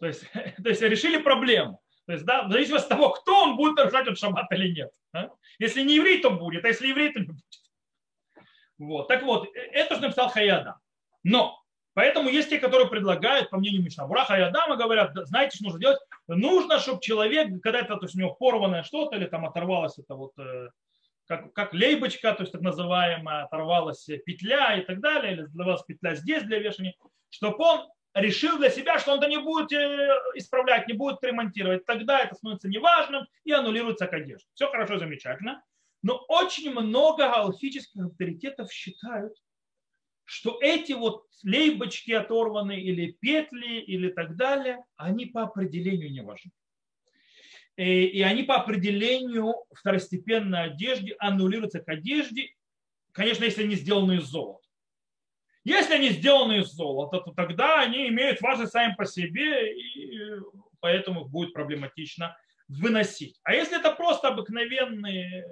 То 0.00 0.06
есть, 0.06 0.24
то 0.62 0.68
есть 0.68 0.82
решили 0.82 1.18
проблему. 1.18 1.80
То 2.06 2.12
есть, 2.12 2.24
да, 2.24 2.42
в 2.42 2.52
зависимости 2.52 2.84
от 2.84 2.90
того, 2.90 3.10
кто 3.10 3.44
он 3.44 3.56
будет 3.56 3.76
нарушать 3.76 4.06
от 4.06 4.18
шаббата 4.18 4.54
или 4.54 4.74
нет. 4.74 4.92
Да? 5.12 5.30
Если 5.58 5.82
не 5.82 5.96
еврей, 5.96 6.20
то 6.20 6.30
будет, 6.30 6.64
а 6.64 6.68
если 6.68 6.88
еврей, 6.88 7.12
то 7.12 7.20
не 7.20 7.26
будет. 7.26 7.44
Вот. 8.76 9.08
Так 9.08 9.22
вот, 9.22 9.48
э, 9.56 9.60
это 9.72 9.94
же 9.94 10.02
написал 10.02 10.28
Хаяда. 10.28 10.78
Но, 11.22 11.63
поэтому 11.94 12.28
есть 12.28 12.50
те, 12.50 12.58
которые 12.58 12.88
предлагают, 12.88 13.50
по 13.50 13.58
мнению 13.58 13.82
Мишна 13.82 14.06
Бураха 14.06 14.36
и 14.36 14.42
Адама, 14.42 14.76
говорят, 14.76 15.12
знаете, 15.26 15.56
что 15.56 15.64
нужно 15.64 15.80
делать? 15.80 15.98
Нужно, 16.28 16.78
чтобы 16.78 17.00
человек, 17.00 17.62
когда 17.62 17.80
это, 17.80 17.96
то 17.96 18.04
есть 18.04 18.14
у 18.16 18.18
него 18.18 18.34
порванное 18.34 18.82
что-то, 18.82 19.16
или 19.16 19.26
там 19.26 19.44
оторвалось 19.46 19.98
это 19.98 20.14
вот, 20.14 20.32
э, 20.38 20.68
как, 21.26 21.52
как 21.52 21.72
лейбочка, 21.72 22.32
то 22.34 22.42
есть 22.42 22.52
так 22.52 22.60
называемая, 22.60 23.44
оторвалась 23.44 24.04
петля 24.26 24.76
и 24.76 24.82
так 24.84 25.00
далее, 25.00 25.32
или 25.32 25.42
оторвалась 25.42 25.82
петля 25.82 26.14
здесь 26.14 26.42
для 26.42 26.58
вешания, 26.58 26.94
чтобы 27.30 27.64
он 27.64 27.88
решил 28.14 28.58
для 28.58 28.70
себя, 28.70 28.98
что 28.98 29.12
он 29.12 29.18
это 29.18 29.28
не 29.28 29.38
будет 29.38 29.72
э, 29.72 30.08
исправлять, 30.34 30.86
не 30.88 30.94
будет 30.94 31.22
ремонтировать, 31.22 31.84
тогда 31.84 32.20
это 32.20 32.34
становится 32.34 32.68
неважным 32.68 33.26
и 33.44 33.52
аннулируется 33.52 34.06
к 34.06 34.12
одежде. 34.12 34.46
Все 34.54 34.68
хорошо, 34.68 34.98
замечательно. 34.98 35.62
Но 36.02 36.22
очень 36.28 36.70
много 36.70 37.28
галактических 37.28 38.06
авторитетов 38.06 38.70
считают, 38.70 39.32
что 40.24 40.58
эти 40.60 40.92
вот 40.92 41.26
лейбочки 41.42 42.12
оторванные 42.12 42.80
или 42.80 43.12
петли 43.12 43.80
или 43.80 44.08
так 44.10 44.36
далее, 44.36 44.84
они 44.96 45.26
по 45.26 45.42
определению 45.42 46.10
не 46.10 46.22
важны. 46.22 46.50
И, 47.76 48.06
и 48.06 48.22
они 48.22 48.44
по 48.44 48.56
определению 48.56 49.54
второстепенной 49.72 50.64
одежде 50.64 51.14
аннулируются 51.18 51.80
к 51.80 51.88
одежде, 51.88 52.54
конечно, 53.12 53.44
если 53.44 53.64
они 53.64 53.74
сделаны 53.74 54.18
из 54.18 54.24
золота. 54.24 54.64
Если 55.64 55.94
они 55.94 56.10
сделаны 56.10 56.60
из 56.60 56.68
золота, 56.68 57.20
то 57.20 57.32
тогда 57.32 57.80
они 57.80 58.08
имеют 58.08 58.40
важность 58.42 58.72
сами 58.72 58.94
по 58.94 59.06
себе, 59.06 59.74
и 59.74 60.40
поэтому 60.80 61.24
будет 61.24 61.54
проблематично 61.54 62.36
выносить. 62.68 63.40
А 63.42 63.54
если 63.54 63.78
это 63.78 63.92
просто 63.92 64.28
обыкновенные 64.28 65.46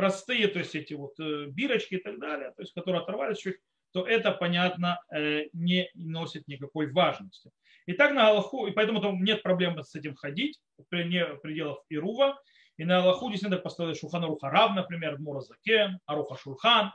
простые, 0.00 0.48
то 0.48 0.58
есть 0.58 0.74
эти 0.74 0.94
вот 0.94 1.18
э, 1.20 1.46
бирочки 1.46 1.94
и 1.94 2.02
так 2.02 2.18
далее, 2.18 2.52
то 2.56 2.62
есть 2.62 2.72
которые 2.72 3.02
оторвались 3.02 3.38
чуть, 3.38 3.56
то 3.92 4.06
это, 4.06 4.32
понятно, 4.32 5.00
э, 5.14 5.44
не 5.52 5.90
носит 5.94 6.48
никакой 6.48 6.90
важности. 6.92 7.50
И 7.86 7.92
так 7.92 8.12
на 8.12 8.28
Аллаху, 8.28 8.66
и 8.66 8.72
поэтому 8.72 9.00
там 9.00 9.22
нет 9.22 9.42
проблем 9.42 9.82
с 9.82 9.94
этим 9.94 10.14
ходить, 10.14 10.60
в 10.78 10.84
пределах 10.84 11.84
Ирува. 11.88 12.40
И 12.76 12.84
на 12.84 13.02
Аллаху 13.02 13.28
действительно 13.28 13.60
поставили 13.60 13.94
Шухана 13.94 14.26
Рухарав, 14.26 14.74
например, 14.74 15.18
Муразаке, 15.18 15.98
Аруха 16.06 16.36
Шурхан, 16.36 16.92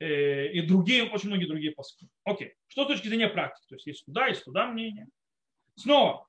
Э, 0.00 0.48
и 0.48 0.60
другие, 0.62 1.04
очень 1.04 1.28
многие 1.28 1.46
другие 1.46 1.72
посылки. 1.72 2.08
Окей. 2.24 2.54
Что 2.66 2.84
с 2.84 2.88
точки 2.88 3.08
зрения 3.08 3.28
практики? 3.28 3.66
То 3.68 3.74
есть 3.76 3.86
есть 3.86 4.04
туда, 4.04 4.26
есть 4.26 4.44
туда 4.44 4.66
мнение. 4.66 5.06
Снова, 5.76 6.26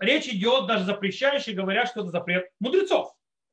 речь 0.00 0.26
идет 0.28 0.66
даже 0.66 0.84
запрещающие, 0.84 1.54
говорят, 1.54 1.88
что 1.88 2.00
это 2.00 2.10
запрет 2.10 2.50
мудрецов. 2.60 3.12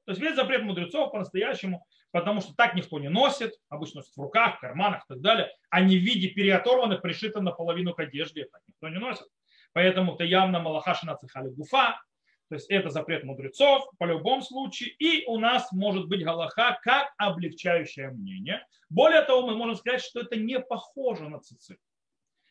То 0.10 0.14
есть 0.14 0.24
весь 0.24 0.36
запрет 0.36 0.64
мудрецов 0.64 1.12
по-настоящему, 1.12 1.86
потому 2.10 2.42
что 2.42 2.56
так 2.56 2.74
никто 2.74 2.98
не 2.98 3.10
носит, 3.10 3.54
обычно 3.70 4.02
в 4.02 4.18
руках, 4.18 4.58
в 4.58 4.60
карманах 4.60 5.04
и 5.04 5.14
так 5.14 5.22
далее, 5.22 5.52
а 5.70 5.82
не 5.82 6.00
в 6.00 6.02
виде 6.02 6.30
переоторванных, 6.30 7.04
пришитых 7.04 7.44
наполовину 7.44 7.94
к 7.94 8.00
одежде, 8.00 8.46
так 8.46 8.60
никто 8.68 8.90
не 8.90 8.98
носит. 8.98 9.28
Поэтому 9.72 10.16
это 10.16 10.24
явно 10.24 10.62
малахашина 10.62 11.16
цехали 11.16 11.50
гуфа, 11.50 12.02
то 12.50 12.56
есть 12.56 12.72
это 12.72 12.90
запрет 12.90 13.24
мудрецов 13.24 13.88
по 14.00 14.06
любому 14.06 14.42
случаю. 14.42 14.96
И 14.98 15.26
у 15.28 15.38
нас 15.38 15.72
может 15.72 16.08
быть 16.08 16.24
галаха 16.24 16.80
как 16.82 17.14
облегчающее 17.20 18.10
мнение. 18.10 18.66
Более 18.90 19.22
того, 19.22 19.46
мы 19.46 19.56
можем 19.56 19.76
сказать, 19.76 20.02
что 20.02 20.22
это 20.22 20.38
не 20.38 20.60
похоже 20.60 21.30
на 21.30 21.40
цицит. 21.40 21.78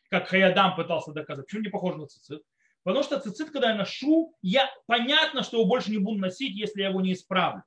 Как 0.09 0.29
Хаядам 0.29 0.77
пытался 0.77 1.11
доказать. 1.11 1.45
Почему 1.45 1.63
не 1.63 1.69
похоже 1.69 1.97
на 1.97 2.07
цицит? 2.07 2.41
Потому 2.83 3.03
что 3.03 3.19
цицит, 3.19 3.51
когда 3.51 3.71
я 3.71 3.75
ношу, 3.75 4.35
я 4.41 4.69
понятно, 4.87 5.43
что 5.43 5.57
его 5.57 5.65
больше 5.65 5.91
не 5.91 5.97
буду 5.97 6.19
носить, 6.19 6.55
если 6.55 6.81
я 6.81 6.89
его 6.89 7.01
не 7.01 7.13
исправлю. 7.13 7.63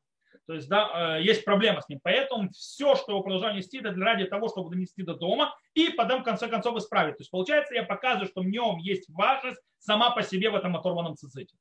То 0.46 0.54
есть, 0.54 0.68
да, 0.68 1.18
э, 1.18 1.22
есть 1.22 1.44
проблема 1.44 1.80
с 1.80 1.88
ним. 1.88 2.00
Поэтому 2.02 2.50
все, 2.50 2.96
что 2.96 3.12
его 3.12 3.22
продолжаю 3.22 3.54
нести, 3.56 3.78
это 3.78 3.92
ради 3.92 4.24
того, 4.24 4.48
чтобы 4.48 4.70
донести 4.70 5.02
до 5.02 5.14
дома 5.14 5.54
и 5.74 5.90
потом, 5.90 6.22
в 6.22 6.24
конце 6.24 6.48
концов, 6.48 6.76
исправить. 6.76 7.16
То 7.16 7.20
есть, 7.20 7.30
получается, 7.30 7.74
я 7.74 7.84
показываю, 7.84 8.28
что 8.28 8.40
в 8.40 8.46
нем 8.46 8.78
есть 8.78 9.08
важность 9.10 9.60
сама 9.78 10.10
по 10.10 10.22
себе 10.22 10.50
в 10.50 10.56
этом 10.56 10.76
оторванном 10.76 11.16
циците. 11.16 11.56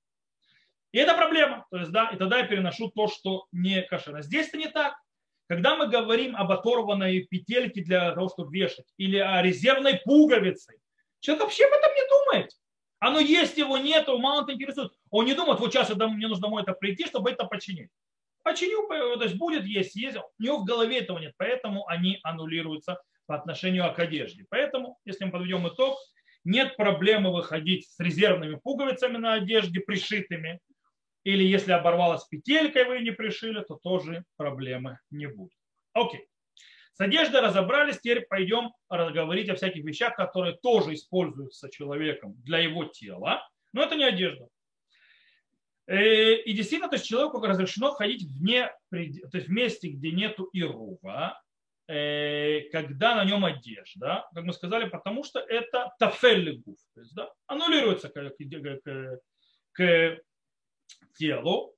И 0.91 0.97
это 0.97 1.13
проблема. 1.13 1.65
То 1.71 1.77
есть, 1.77 1.91
да, 1.91 2.09
и 2.09 2.17
тогда 2.17 2.39
я 2.39 2.47
переношу 2.47 2.89
то, 2.89 3.07
что 3.07 3.45
не 3.51 3.81
кошерно. 3.83 4.21
Здесь 4.21 4.49
это 4.49 4.57
не 4.57 4.67
так. 4.67 4.95
Когда 5.47 5.75
мы 5.75 5.87
говорим 5.87 6.35
об 6.35 6.51
оторванной 6.51 7.27
петельке 7.29 7.83
для 7.83 8.13
того, 8.13 8.29
чтобы 8.29 8.51
вешать, 8.51 8.85
или 8.97 9.17
о 9.17 9.41
резервной 9.41 10.01
пуговице, 10.03 10.75
человек 11.19 11.43
вообще 11.43 11.65
об 11.65 11.73
этом 11.73 11.93
не 11.93 12.09
думает. 12.09 12.51
Оно 13.01 13.19
есть, 13.19 13.57
его 13.57 13.79
нет, 13.79 14.07
его 14.07 14.19
мало 14.19 14.43
это 14.43 14.53
интересует. 14.53 14.91
Он 15.09 15.25
не 15.25 15.33
думает, 15.33 15.59
вот 15.59 15.73
сейчас 15.73 15.89
мне 15.89 16.27
нужно 16.27 16.43
домой 16.43 16.61
это 16.61 16.73
прийти, 16.73 17.07
чтобы 17.07 17.31
это 17.31 17.45
починить. 17.45 17.89
Починю, 18.43 18.87
то 18.87 19.23
есть 19.23 19.37
будет 19.37 19.65
есть, 19.65 19.95
есть. 19.95 20.17
У 20.17 20.43
него 20.43 20.59
в 20.59 20.65
голове 20.65 20.99
этого 20.99 21.17
нет, 21.17 21.33
поэтому 21.35 21.87
они 21.87 22.19
аннулируются 22.21 23.01
по 23.25 23.35
отношению 23.35 23.91
к 23.95 23.97
одежде. 23.97 24.45
Поэтому, 24.49 24.99
если 25.03 25.25
мы 25.25 25.31
подведем 25.31 25.67
итог, 25.67 25.97
нет 26.43 26.77
проблемы 26.77 27.33
выходить 27.33 27.89
с 27.89 27.99
резервными 27.99 28.59
пуговицами 28.61 29.17
на 29.17 29.33
одежде, 29.33 29.79
пришитыми, 29.79 30.59
или 31.23 31.43
если 31.43 31.71
оборвалась 31.71 32.25
петелькой, 32.25 32.85
вы 32.85 32.99
не 32.99 33.11
пришили, 33.11 33.61
то 33.61 33.79
тоже 33.81 34.25
проблемы 34.37 34.99
не 35.09 35.25
будет. 35.25 35.57
Окей. 35.93 36.27
С 37.01 37.03
одеждой 37.03 37.41
разобрались, 37.41 37.97
теперь 37.97 38.27
пойдем 38.27 38.73
говорить 38.87 39.49
о 39.49 39.55
всяких 39.55 39.83
вещах, 39.83 40.15
которые 40.15 40.55
тоже 40.57 40.93
используются 40.93 41.67
человеком 41.71 42.35
для 42.43 42.59
его 42.59 42.85
тела, 42.85 43.41
но 43.73 43.81
это 43.81 43.95
не 43.95 44.03
одежда. 44.03 44.47
Э, 45.87 46.35
и 46.35 46.53
действительно, 46.53 46.89
то 46.89 46.97
есть 46.97 47.07
человеку 47.07 47.43
разрешено 47.43 47.89
ходить 47.93 48.29
вне, 48.31 48.71
то 48.91 48.97
есть 48.97 49.47
в 49.47 49.51
месте, 49.51 49.89
где 49.89 50.11
нету 50.11 50.47
ирува, 50.53 51.41
э, 51.87 52.69
когда 52.71 53.15
на 53.15 53.25
нем 53.25 53.45
одежда, 53.45 54.29
как 54.35 54.43
мы 54.43 54.53
сказали, 54.53 54.87
потому 54.87 55.23
что 55.23 55.39
это 55.39 55.95
тафеллигуф, 55.97 56.77
то 56.93 57.01
есть 57.01 57.15
да, 57.15 57.33
аннулируется 57.47 58.09
к, 58.09 58.13
к, 59.73 59.73
к 59.73 61.13
телу. 61.17 61.75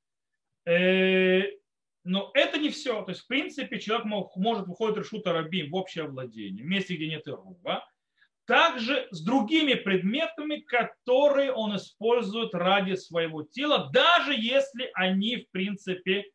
Э, 2.04 2.10
но 2.10 2.32
это 2.34 2.58
не 2.58 2.70
все. 2.70 3.04
То 3.04 3.12
есть, 3.12 3.22
в 3.22 3.28
принципе, 3.28 3.80
человек 3.80 4.06
может 4.36 4.68
выходить 4.68 4.98
решута 4.98 5.34
рабим 5.34 5.72
в 5.72 5.76
общее 5.76 6.06
владение, 6.06 6.64
в 6.64 6.68
месте, 6.68 6.96
где 6.96 7.08
нет 7.08 7.28
ируба. 7.28 7.88
Также 8.46 9.08
с 9.12 9.24
другими 9.24 9.74
предметами, 9.74 10.58
которые 10.58 11.54
он 11.54 11.78
использует 11.78 12.54
ради 12.54 12.96
своего 12.96 13.44
тела, 13.44 13.90
даже 13.94 14.34
если 14.34 14.92
они, 14.96 15.38
в 15.38 15.52
принципе, 15.52 16.26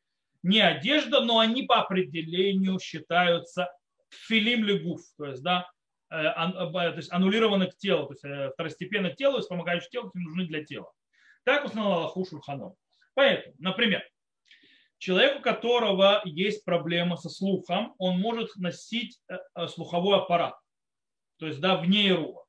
не 0.42 0.60
одежда, 0.60 1.20
но 1.20 1.38
они 1.40 1.64
по 1.64 1.80
определению 1.80 2.78
считаются 2.80 3.70
филим 4.08 4.64
легуф, 4.64 5.02
то 5.18 5.26
есть, 5.26 5.42
да, 5.42 5.68
э, 6.10 6.16
э, 6.16 6.70
то 6.72 6.94
есть 6.96 7.12
аннулированы 7.12 7.70
к 7.70 7.76
телу, 7.76 8.06
то 8.06 8.14
есть 8.14 8.54
второстепенно 8.54 9.10
к 9.10 9.16
телу, 9.16 9.40
вспомогающие 9.40 9.90
телу, 9.90 10.06
которые 10.06 10.28
нужны 10.28 10.46
для 10.46 10.64
тела. 10.64 10.90
Так 11.44 11.66
установил 11.66 11.92
Аллаху 11.92 12.24
Шульханов. 12.24 12.74
Поэтому, 13.12 13.54
например, 13.58 14.02
человек, 14.98 15.38
у 15.38 15.42
которого 15.42 16.20
есть 16.24 16.64
проблема 16.64 17.16
со 17.16 17.30
слухом, 17.30 17.94
он 17.98 18.20
может 18.20 18.54
носить 18.56 19.20
э, 19.28 19.38
э, 19.54 19.68
слуховой 19.68 20.18
аппарат, 20.18 20.58
то 21.38 21.46
есть 21.46 21.60
да, 21.60 21.76
вне 21.76 22.08
Ируа. 22.08 22.44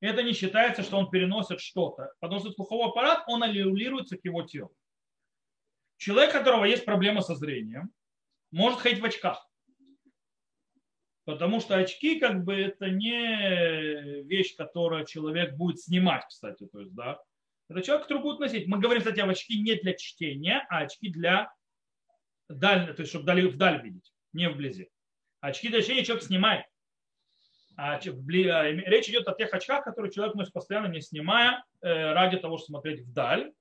Это 0.00 0.22
не 0.22 0.32
считается, 0.32 0.82
что 0.82 0.96
он 0.96 1.10
переносит 1.10 1.60
что-то, 1.60 2.12
потому 2.20 2.40
что 2.40 2.52
слуховой 2.52 2.88
аппарат, 2.88 3.24
он 3.26 3.42
аллюлируется 3.42 4.16
к 4.16 4.24
его 4.24 4.42
телу. 4.42 4.72
Человек, 5.96 6.30
у 6.30 6.38
которого 6.38 6.64
есть 6.64 6.84
проблема 6.84 7.22
со 7.22 7.34
зрением, 7.34 7.90
может 8.52 8.78
ходить 8.78 9.00
в 9.00 9.04
очках. 9.04 9.44
Потому 11.24 11.60
что 11.60 11.76
очки, 11.76 12.20
как 12.20 12.44
бы, 12.44 12.54
это 12.54 12.88
не 12.88 14.22
вещь, 14.22 14.56
которую 14.56 15.04
человек 15.04 15.56
будет 15.56 15.80
снимать, 15.80 16.24
кстати. 16.26 16.66
То 16.66 16.80
есть, 16.80 16.94
да, 16.94 17.20
это 17.68 17.82
человек, 17.82 18.04
который 18.04 18.22
будет 18.22 18.40
носить. 18.40 18.66
Мы 18.66 18.78
говорим, 18.78 19.00
кстати, 19.00 19.20
об 19.20 19.28
очки 19.28 19.60
не 19.60 19.74
для 19.74 19.94
чтения, 19.94 20.66
а 20.70 20.78
очки 20.78 21.10
для 21.10 21.52
даль, 22.48 22.94
то 22.94 23.02
есть, 23.02 23.10
чтобы 23.10 23.24
вдаль, 23.24 23.46
вдаль 23.48 23.82
видеть, 23.82 24.12
не 24.32 24.48
вблизи. 24.48 24.88
Очки 25.40 25.68
для 25.68 25.82
чтения 25.82 26.04
человек 26.04 26.24
снимает. 26.24 26.66
А, 27.76 27.94
а 27.94 28.00
речь 28.00 29.08
идет 29.08 29.28
о 29.28 29.34
тех 29.34 29.52
очках, 29.52 29.84
которые 29.84 30.10
человек 30.10 30.34
носит 30.34 30.52
постоянно, 30.52 30.88
не 30.88 31.00
снимая, 31.00 31.64
э, 31.80 32.12
ради 32.12 32.38
того, 32.38 32.58
чтобы 32.58 32.80
смотреть 32.80 33.02
вдаль. 33.02 33.52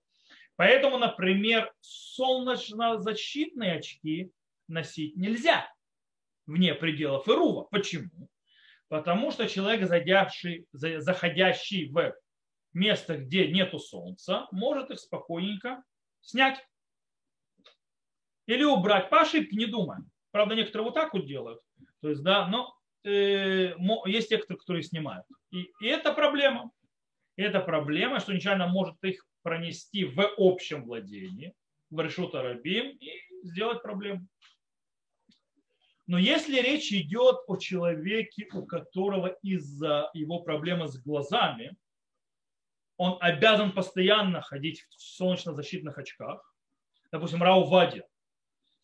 Поэтому, 0.56 0.98
например, 0.98 1.72
солнечно-защитные 1.82 3.74
очки 3.74 4.32
носить 4.68 5.16
нельзя 5.16 5.72
вне 6.48 6.74
пределов 6.74 7.28
Ирува. 7.28 7.64
Почему? 7.66 8.30
Потому 8.88 9.32
что 9.32 9.48
человек, 9.48 9.88
заходящий 10.72 11.90
в 11.90 12.14
место, 12.78 13.18
где 13.18 13.48
нету 13.52 13.80
солнца, 13.80 14.48
может 14.52 14.92
их 14.92 15.00
спокойненько 15.00 15.84
снять. 16.22 16.66
Или 18.46 18.64
убрать. 18.64 19.10
По 19.10 19.22
ошибке 19.22 19.58
не 19.58 19.66
думая. 19.66 20.00
Правда, 20.32 20.56
некоторые 20.56 20.86
вот 20.86 20.94
так 20.94 21.14
вот 21.14 21.26
делают. 21.26 21.60
То 22.02 22.10
есть, 22.10 22.24
да, 22.24 22.48
но 22.48 22.78
э, 23.04 23.74
есть 24.06 24.30
те, 24.30 24.38
которые 24.38 24.84
снимают. 24.84 25.26
И, 25.52 25.72
и 25.82 25.88
это 25.88 26.14
проблема. 26.14 26.72
Это 27.36 27.60
проблема, 27.60 28.20
что 28.20 28.34
нечаянно 28.34 28.68
может 28.68 29.04
их 29.04 29.26
пронести 29.42 30.06
в 30.06 30.34
общем 30.38 30.86
владении, 30.86 31.54
в 31.90 32.00
решута 32.00 32.42
рабим 32.42 32.98
и 33.00 33.12
сделать 33.44 33.82
проблему. 33.82 34.28
Но 36.06 36.18
если 36.18 36.62
речь 36.62 36.92
идет 36.94 37.38
о 37.48 37.58
человеке, 37.58 38.48
у 38.54 38.66
которого 38.66 39.28
из-за 39.44 40.10
его 40.14 40.40
проблемы 40.40 40.88
с 40.88 40.98
глазами 40.98 41.76
он 42.98 43.18
обязан 43.22 43.72
постоянно 43.72 44.42
ходить 44.42 44.86
в 44.90 45.02
солнечно-защитных 45.02 45.98
очках, 45.98 46.56
допустим, 47.12 47.42
Рау 47.42 47.66
Вадя, 47.66 48.04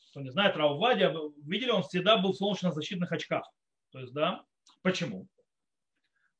кто 0.10 0.22
не 0.22 0.30
знает, 0.30 0.56
Рау 0.56 0.78
Вадя, 0.78 1.14
видели, 1.44 1.72
он 1.72 1.84
всегда 1.84 2.18
был 2.18 2.34
в 2.34 2.38
солнечно-защитных 2.38 3.12
очках. 3.12 3.50
То 3.92 4.00
есть, 4.00 4.14
да, 4.14 4.44
почему? 4.82 5.28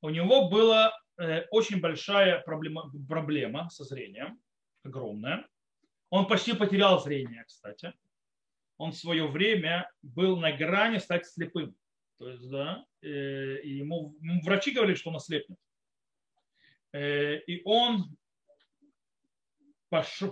У 0.02 0.10
него 0.10 0.50
была 0.50 0.94
э, 1.18 1.46
очень 1.52 1.82
большая 1.82 2.40
проблема, 2.42 2.92
проблема 3.08 3.70
со 3.70 3.84
зрением, 3.84 4.40
огромная. 4.84 5.48
Он 6.10 6.28
почти 6.28 6.54
потерял 6.54 7.02
зрение, 7.02 7.44
кстати 7.46 7.94
он 8.78 8.92
в 8.92 8.98
свое 8.98 9.28
время 9.28 9.90
был 10.02 10.38
на 10.38 10.52
грани 10.52 10.98
стать 10.98 11.26
слепым. 11.26 11.76
То 12.18 12.30
есть, 12.30 12.50
да, 12.50 12.86
э, 13.02 13.62
и 13.62 13.78
ему 13.78 14.16
врачи 14.44 14.72
говорили, 14.72 14.96
что 14.96 15.10
он 15.10 15.18
ослепнет. 15.18 15.58
Э, 16.94 17.40
и 17.40 17.62
он 17.66 18.16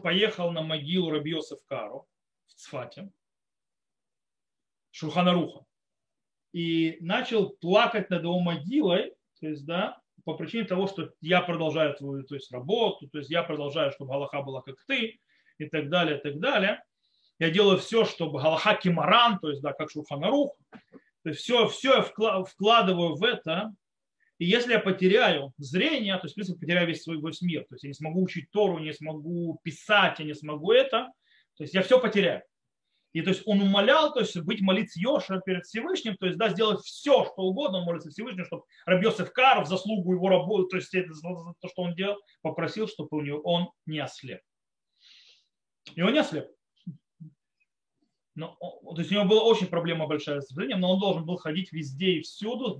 поехал 0.01 0.51
на 0.51 0.61
могилу 0.61 1.11
Рабиоса 1.11 1.57
в 1.57 1.65
Кару 1.65 2.07
в 2.47 2.53
Цфате, 2.53 3.11
Шурханаруха, 4.91 5.65
и 6.53 6.97
начал 7.01 7.49
плакать 7.49 8.09
над 8.09 8.23
его 8.23 8.39
могилой, 8.39 9.13
то 9.39 9.47
есть, 9.47 9.65
да, 9.65 9.99
по 10.23 10.35
причине 10.35 10.65
того, 10.65 10.87
что 10.87 11.11
я 11.21 11.41
продолжаю 11.41 11.95
твою 11.95 12.23
то 12.23 12.35
есть, 12.35 12.51
работу, 12.51 13.07
то 13.09 13.17
есть 13.17 13.29
я 13.29 13.43
продолжаю, 13.43 13.91
чтобы 13.91 14.11
Галаха 14.11 14.41
была 14.41 14.61
как 14.61 14.75
ты, 14.87 15.19
и 15.57 15.69
так 15.69 15.89
далее, 15.89 16.17
и 16.17 16.21
так 16.21 16.39
далее. 16.39 16.83
Я 17.39 17.49
делаю 17.49 17.77
все, 17.77 18.05
чтобы 18.05 18.41
Галаха 18.41 18.75
Кимаран, 18.75 19.39
то 19.39 19.49
есть, 19.49 19.61
да, 19.61 19.73
как 19.73 19.89
Шурханарух, 19.89 20.55
то 21.23 21.29
есть 21.29 21.41
все, 21.41 21.67
все 21.67 21.95
я 21.95 22.43
вкладываю 22.43 23.15
в 23.15 23.23
это, 23.23 23.73
и 24.41 24.45
если 24.45 24.71
я 24.71 24.79
потеряю 24.79 25.53
зрение, 25.59 26.15
то 26.15 26.23
есть, 26.23 26.33
в 26.33 26.35
принципе, 26.35 26.59
потеряю 26.59 26.87
весь 26.87 27.03
свой 27.03 27.21
весь 27.21 27.43
мир, 27.43 27.63
то 27.69 27.75
есть 27.75 27.83
я 27.83 27.89
не 27.89 27.93
смогу 27.93 28.23
учить 28.23 28.49
Тору, 28.49 28.79
не 28.79 28.91
смогу 28.91 29.59
писать, 29.61 30.17
я 30.17 30.25
не 30.25 30.33
смогу 30.33 30.71
это, 30.71 31.11
то 31.57 31.63
есть 31.63 31.75
я 31.75 31.83
все 31.83 31.99
потеряю. 31.99 32.41
И 33.13 33.21
то 33.21 33.29
есть 33.29 33.43
он 33.45 33.61
умолял, 33.61 34.11
то 34.11 34.21
есть 34.21 34.35
быть 34.39 34.61
молиться 34.61 34.99
Йоша 34.99 35.41
перед 35.45 35.65
Всевышним, 35.65 36.17
то 36.17 36.25
есть 36.25 36.39
да, 36.39 36.49
сделать 36.49 36.83
все, 36.83 37.23
что 37.25 37.43
угодно, 37.43 37.77
он 37.77 37.83
молится 37.83 38.09
Всевышним, 38.09 38.45
чтобы 38.45 38.63
Рабьосов 38.87 39.29
в 39.31 39.65
заслугу 39.67 40.13
его 40.13 40.27
работы, 40.27 40.69
то 40.69 40.77
есть 40.77 40.91
это, 40.95 41.13
то, 41.59 41.67
что 41.69 41.83
он 41.83 41.93
делал, 41.93 42.17
попросил, 42.41 42.87
чтобы 42.87 43.09
у 43.11 43.21
него 43.21 43.41
он 43.41 43.69
не 43.85 43.99
ослеп. 43.99 44.41
И 45.93 46.01
он 46.01 46.13
не 46.13 46.19
ослеп. 46.19 46.47
Но, 48.33 48.57
то 48.59 48.95
есть 48.97 49.11
у 49.11 49.13
него 49.13 49.25
была 49.25 49.43
очень 49.43 49.67
проблема 49.67 50.07
большая 50.07 50.41
с 50.41 50.47
зрением, 50.47 50.79
но 50.79 50.93
он 50.93 50.99
должен 50.99 51.27
был 51.27 51.37
ходить 51.37 51.71
везде 51.71 52.13
и 52.13 52.21
всюду 52.21 52.73
в 52.73 52.79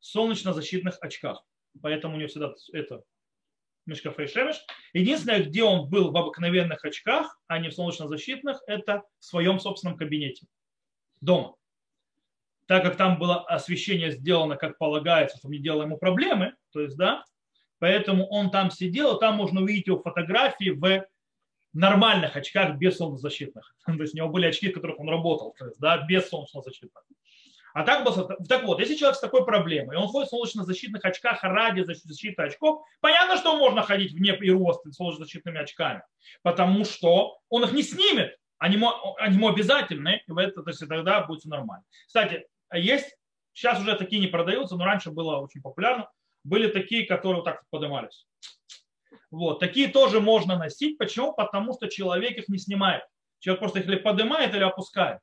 солнечно-защитных 0.00 0.98
очках. 1.00 1.44
Поэтому 1.82 2.14
у 2.14 2.18
него 2.18 2.28
всегда 2.28 2.54
это 2.72 3.02
Мишка 3.86 4.12
Фейшемеш. 4.12 4.56
Единственное, 4.92 5.42
где 5.42 5.64
он 5.64 5.88
был 5.88 6.10
в 6.10 6.16
обыкновенных 6.16 6.84
очках, 6.84 7.40
а 7.46 7.58
не 7.58 7.70
в 7.70 7.74
солнечно-защитных, 7.74 8.60
это 8.66 9.02
в 9.18 9.24
своем 9.24 9.58
собственном 9.58 9.96
кабинете. 9.96 10.46
Дома. 11.20 11.54
Так 12.66 12.82
как 12.82 12.96
там 12.96 13.18
было 13.18 13.42
освещение 13.46 14.12
сделано, 14.12 14.56
как 14.56 14.76
полагается, 14.76 15.38
чтобы 15.38 15.54
не 15.54 15.62
делало 15.62 15.84
ему 15.84 15.96
проблемы, 15.96 16.54
то 16.70 16.80
есть, 16.80 16.98
да, 16.98 17.24
поэтому 17.78 18.26
он 18.26 18.50
там 18.50 18.70
сидел, 18.70 19.18
там 19.18 19.36
можно 19.36 19.62
увидеть 19.62 19.86
его 19.86 20.02
фотографии 20.02 20.70
в 20.70 21.06
нормальных 21.72 22.36
очках 22.36 22.76
без 22.76 22.98
солнцезащитных. 22.98 23.74
То 23.86 23.94
есть 23.94 24.12
у 24.12 24.18
него 24.18 24.28
были 24.28 24.46
очки, 24.46 24.68
в 24.68 24.74
которых 24.74 25.00
он 25.00 25.08
работал, 25.08 25.54
то 25.58 25.66
есть, 25.66 25.78
да, 25.78 26.04
без 26.06 26.28
солнечнозащитных. 26.28 27.04
А 27.74 27.84
так, 27.84 28.06
так 28.48 28.64
вот, 28.64 28.80
если 28.80 28.94
человек 28.94 29.16
с 29.16 29.20
такой 29.20 29.44
проблемой, 29.44 29.96
и 29.96 29.98
он 29.98 30.08
ходит 30.08 30.28
в 30.28 30.30
солнечно-защитных 30.30 31.04
очках 31.04 31.42
ради 31.42 31.82
защиты 31.82 32.42
очков, 32.42 32.84
понятно, 33.00 33.36
что 33.36 33.56
можно 33.56 33.82
ходить 33.82 34.12
вне 34.12 34.36
и 34.36 34.50
рост 34.50 34.84
с 34.84 34.96
солнечно-защитными 34.96 35.60
очками, 35.60 36.02
потому 36.42 36.84
что 36.84 37.38
он 37.48 37.64
их 37.64 37.72
не 37.72 37.82
снимет, 37.82 38.36
они 38.58 38.76
ему, 38.76 38.90
они 39.18 39.36
ему 39.36 39.48
обязательны, 39.48 40.22
и 40.26 40.32
это, 40.40 40.62
то 40.62 40.70
есть 40.70 40.80
тогда 40.88 41.22
будет 41.24 41.40
все 41.40 41.48
нормально. 41.48 41.84
Кстати, 42.06 42.46
есть, 42.72 43.16
сейчас 43.52 43.80
уже 43.80 43.94
такие 43.96 44.20
не 44.20 44.28
продаются, 44.28 44.76
но 44.76 44.84
раньше 44.84 45.10
было 45.10 45.36
очень 45.36 45.62
популярно, 45.62 46.10
были 46.44 46.68
такие, 46.68 47.06
которые 47.06 47.36
вот 47.36 47.44
так 47.44 47.62
поднимались. 47.70 48.26
Вот. 49.30 49.60
Такие 49.60 49.88
тоже 49.88 50.20
можно 50.20 50.56
носить. 50.56 50.98
Почему? 50.98 51.32
Потому 51.34 51.74
что 51.74 51.88
человек 51.88 52.38
их 52.38 52.48
не 52.48 52.58
снимает. 52.58 53.02
Человек 53.40 53.60
просто 53.60 53.80
их 53.80 53.86
или 53.86 53.96
поднимает, 53.96 54.54
или 54.54 54.62
опускает. 54.62 55.20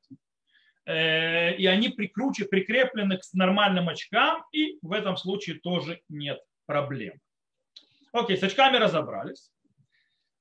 Э, 0.86 1.56
и 1.56 1.66
они 1.66 1.90
прикручены, 1.90 2.48
прикреплены 2.48 3.18
к 3.18 3.24
нормальным 3.34 3.90
очкам, 3.90 4.46
и 4.52 4.78
в 4.82 4.92
этом 4.92 5.18
случае 5.18 5.60
тоже 5.60 6.02
нет 6.10 6.40
проблем. 6.66 7.20
Окей, 8.12 8.38
с 8.38 8.44
очками 8.44 8.78
разобрались. 8.78 9.52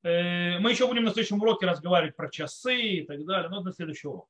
Э, 0.02 0.58
мы 0.58 0.70
еще 0.70 0.86
будем 0.86 1.04
на 1.04 1.12
следующем 1.12 1.40
уроке 1.40 1.66
разговаривать 1.66 2.14
про 2.14 2.28
часы 2.30 2.78
и 2.78 3.06
так 3.06 3.24
далее, 3.24 3.48
но 3.48 3.56
это 3.56 3.66
на 3.66 3.72
следующий 3.72 4.06
урок. 4.06 4.28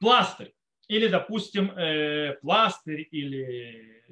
Пластырь. 0.00 0.52
Или, 0.88 1.06
допустим, 1.06 1.70
э, 1.70 2.36
пластырь, 2.42 3.06
или 3.12 4.04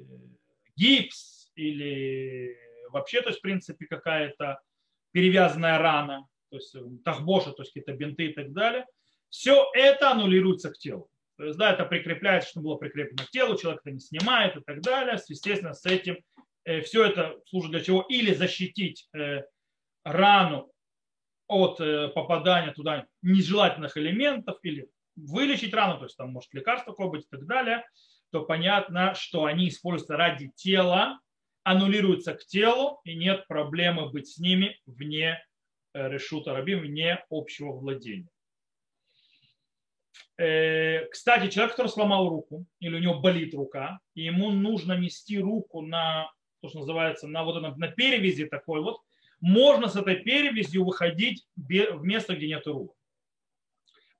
гипс, 0.77 1.51
или 1.55 2.57
вообще, 2.89 3.21
то 3.21 3.29
есть, 3.29 3.39
в 3.39 3.41
принципе, 3.41 3.85
какая-то 3.85 4.61
перевязанная 5.11 5.77
рана, 5.77 6.25
то 6.49 6.55
есть 6.55 6.73
тахбоша, 7.03 7.51
то 7.51 7.63
есть 7.63 7.73
какие-то 7.73 7.91
бинты 7.91 8.27
и 8.27 8.33
так 8.33 8.53
далее, 8.53 8.85
все 9.31 9.67
это 9.73 10.11
аннулируется 10.11 10.69
к 10.69 10.77
телу. 10.77 11.09
То 11.37 11.45
есть, 11.45 11.57
да, 11.57 11.73
это 11.73 11.85
прикрепляется, 11.85 12.51
что 12.51 12.59
было 12.59 12.75
прикреплено 12.75 13.25
к 13.25 13.31
телу, 13.31 13.57
человек 13.57 13.81
это 13.83 13.91
не 13.91 13.99
снимает 13.99 14.55
и 14.57 14.61
так 14.61 14.81
далее. 14.81 15.17
Естественно, 15.27 15.73
с 15.73 15.85
этим 15.87 16.19
э, 16.65 16.81
все 16.81 17.05
это 17.05 17.39
служит 17.47 17.71
для 17.71 17.79
чего? 17.79 18.01
Или 18.01 18.33
защитить 18.35 19.09
э, 19.15 19.41
рану 20.03 20.71
от 21.47 21.79
попадания 22.13 22.71
туда 22.71 23.07
нежелательных 23.21 23.97
элементов, 23.97 24.59
или 24.63 24.87
вылечить 25.15 25.73
рану, 25.73 25.97
то 25.97 26.05
есть 26.05 26.17
там 26.17 26.31
может 26.31 26.53
лекарство 26.53 26.93
такое 26.93 27.09
быть 27.09 27.25
и 27.25 27.29
так 27.29 27.45
далее, 27.45 27.83
то 28.31 28.43
понятно, 28.43 29.13
что 29.13 29.45
они 29.45 29.67
используются 29.67 30.17
ради 30.17 30.51
тела, 30.55 31.19
аннулируются 31.63 32.33
к 32.33 32.45
телу, 32.45 33.01
и 33.03 33.15
нет 33.15 33.47
проблемы 33.47 34.09
быть 34.09 34.29
с 34.29 34.37
ними 34.37 34.79
вне 34.85 35.43
э, 35.93 36.09
решута 36.09 36.53
рабим, 36.53 36.79
вне 36.79 37.23
общего 37.29 37.73
владения. 37.73 38.29
Э, 40.41 41.05
кстати, 41.11 41.51
человек, 41.51 41.75
который 41.75 41.89
сломал 41.89 42.27
руку, 42.27 42.65
или 42.79 42.95
у 42.95 42.99
него 42.99 43.19
болит 43.19 43.53
рука, 43.53 43.99
и 44.15 44.23
ему 44.23 44.49
нужно 44.49 44.97
нести 44.97 45.37
руку 45.37 45.81
на, 45.81 46.31
то, 46.61 46.69
что 46.69 46.79
называется, 46.79 47.27
на, 47.27 47.43
вот, 47.43 47.61
на, 47.61 47.75
на 47.75 47.87
перевязи 47.89 48.45
такой 48.45 48.81
вот, 48.81 49.01
можно 49.39 49.87
с 49.87 49.95
этой 49.95 50.15
перевязью 50.15 50.83
выходить 50.83 51.45
в 51.55 52.03
место, 52.03 52.35
где 52.35 52.47
нет 52.47 52.65
рук 52.65 52.95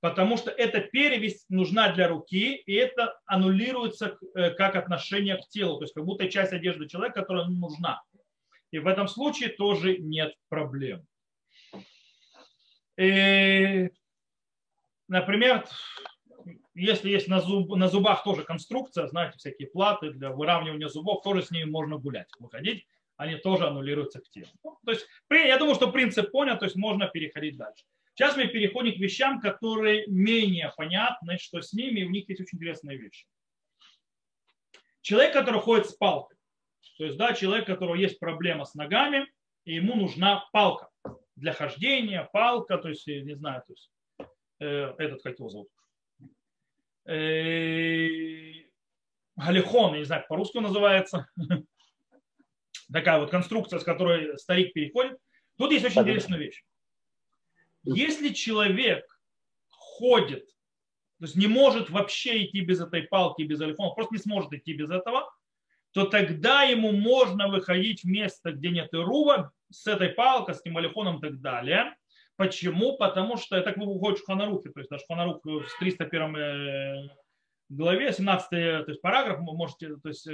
потому 0.00 0.36
что 0.36 0.50
эта 0.50 0.80
перевесь 0.80 1.44
нужна 1.48 1.92
для 1.92 2.08
руки, 2.08 2.56
и 2.56 2.74
это 2.74 3.20
аннулируется 3.24 4.18
э, 4.34 4.50
как 4.50 4.74
отношение 4.74 5.36
к 5.36 5.48
телу, 5.48 5.78
то 5.78 5.84
есть 5.84 5.94
как 5.94 6.04
будто 6.04 6.28
часть 6.28 6.52
одежды 6.52 6.88
человека, 6.88 7.20
которая 7.20 7.46
нужна. 7.46 8.02
И 8.72 8.80
в 8.80 8.88
этом 8.88 9.06
случае 9.06 9.50
тоже 9.50 9.98
нет 9.98 10.34
проблем. 10.48 11.06
И, 12.98 13.90
например, 15.06 15.68
если 16.74 17.10
есть 17.10 17.28
на, 17.28 17.40
зуб, 17.40 17.74
на 17.76 17.88
зубах 17.88 18.24
тоже 18.24 18.44
конструкция, 18.44 19.06
знаете, 19.06 19.38
всякие 19.38 19.68
платы 19.68 20.10
для 20.10 20.30
выравнивания 20.30 20.88
зубов, 20.88 21.22
тоже 21.22 21.42
с 21.42 21.50
ними 21.50 21.64
можно 21.64 21.98
гулять, 21.98 22.28
выходить, 22.38 22.86
они 23.16 23.36
тоже 23.36 23.66
аннулируются 23.66 24.20
к 24.20 24.28
телу. 24.30 24.48
Ну, 24.64 24.78
то 24.84 24.92
есть, 24.92 25.06
я 25.30 25.58
думаю, 25.58 25.74
что 25.74 25.92
принцип 25.92 26.30
понят, 26.30 26.58
то 26.58 26.64
есть 26.64 26.76
можно 26.76 27.08
переходить 27.08 27.56
дальше. 27.56 27.84
Сейчас 28.14 28.36
мы 28.36 28.46
переходим 28.46 28.94
к 28.94 28.98
вещам, 28.98 29.40
которые 29.40 30.06
менее 30.06 30.72
понятны, 30.76 31.38
что 31.38 31.60
с 31.60 31.72
ними, 31.72 32.00
и 32.00 32.04
у 32.04 32.10
них 32.10 32.28
есть 32.28 32.40
очень 32.40 32.58
интересные 32.58 32.98
вещи. 32.98 33.26
Человек, 35.00 35.32
который 35.32 35.60
ходит 35.60 35.88
с 35.88 35.94
палкой, 35.94 36.36
то 36.98 37.04
есть, 37.04 37.16
да, 37.16 37.32
человек, 37.32 37.64
у 37.64 37.72
которого 37.72 37.94
есть 37.94 38.18
проблема 38.18 38.64
с 38.64 38.74
ногами, 38.74 39.26
и 39.64 39.74
ему 39.74 39.94
нужна 39.94 40.48
палка. 40.52 40.88
для 41.36 41.52
хождения, 41.52 42.28
палка, 42.32 42.78
то 42.78 42.88
есть, 42.88 43.06
не 43.06 43.34
знаю, 43.34 43.62
то 43.66 43.72
есть, 43.72 43.90
э, 44.60 44.94
этот, 44.98 45.22
как 45.22 45.38
его 45.38 45.48
зовут, 45.48 45.68
галихон, 49.36 49.94
я 49.94 49.98
не 49.98 50.04
знаю, 50.04 50.24
по-русски 50.28 50.58
называется, 50.58 51.26
такая 52.92 53.18
вот 53.18 53.30
конструкция, 53.30 53.78
с 53.78 53.84
которой 53.84 54.38
старик 54.38 54.72
переходит. 54.72 55.18
Тут 55.56 55.72
есть 55.72 55.84
очень 55.84 56.02
интересная 56.02 56.38
вещь. 56.38 56.62
Если 57.84 58.28
человек 58.30 59.04
ходит, 59.68 60.46
то 61.18 61.26
есть 61.26 61.36
не 61.36 61.46
может 61.46 61.90
вообще 61.90 62.44
идти 62.44 62.60
без 62.60 62.80
этой 62.80 63.02
палки, 63.02 63.42
без 63.42 63.60
алифона, 63.60 63.90
просто 63.94 64.14
не 64.14 64.20
сможет 64.20 64.52
идти 64.52 64.72
без 64.72 64.90
этого, 64.90 65.32
то 65.92 66.06
тогда 66.06 66.62
ему 66.62 66.92
можно 66.92 67.48
выходить 67.48 68.02
в 68.02 68.06
место, 68.06 68.52
где 68.52 68.70
нет 68.70 68.92
ирува, 68.94 69.52
с 69.70 69.86
этой 69.86 70.08
палкой, 70.10 70.54
с 70.54 70.60
этим 70.60 70.78
алифоном 70.78 71.18
и 71.18 71.20
так 71.20 71.40
далее. 71.40 71.96
Почему? 72.36 72.96
Потому 72.96 73.36
что 73.36 73.60
так 73.62 73.76
вы 73.76 73.86
выходите 73.86 74.22
в 74.22 74.26
Ханарухе, 74.26 74.70
то 74.70 74.80
есть 74.80 74.90
даже 74.90 75.04
Ханарух 75.06 75.40
в 75.44 75.64
301 75.78 77.10
главе, 77.68 78.12
17 78.12 78.50
то 78.50 78.84
есть 78.86 79.00
параграф, 79.00 79.38
вы 79.38 79.56
можете, 79.56 79.96
то 79.96 80.08
есть 80.08 80.26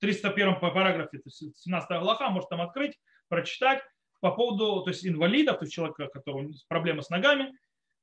301 0.00 0.60
параграфе, 0.60 1.18
то 1.18 1.26
есть 1.26 1.58
17 1.64 1.88
глава, 2.00 2.30
можете 2.30 2.50
там 2.50 2.60
открыть, 2.60 2.98
прочитать 3.28 3.82
по 4.20 4.32
поводу 4.32 4.82
то 4.82 4.90
есть 4.90 5.06
инвалидов, 5.06 5.58
то 5.58 5.64
есть 5.64 5.74
человека, 5.74 6.02
у 6.02 6.08
которого 6.08 6.48
проблемы 6.68 7.02
с 7.02 7.10
ногами, 7.10 7.52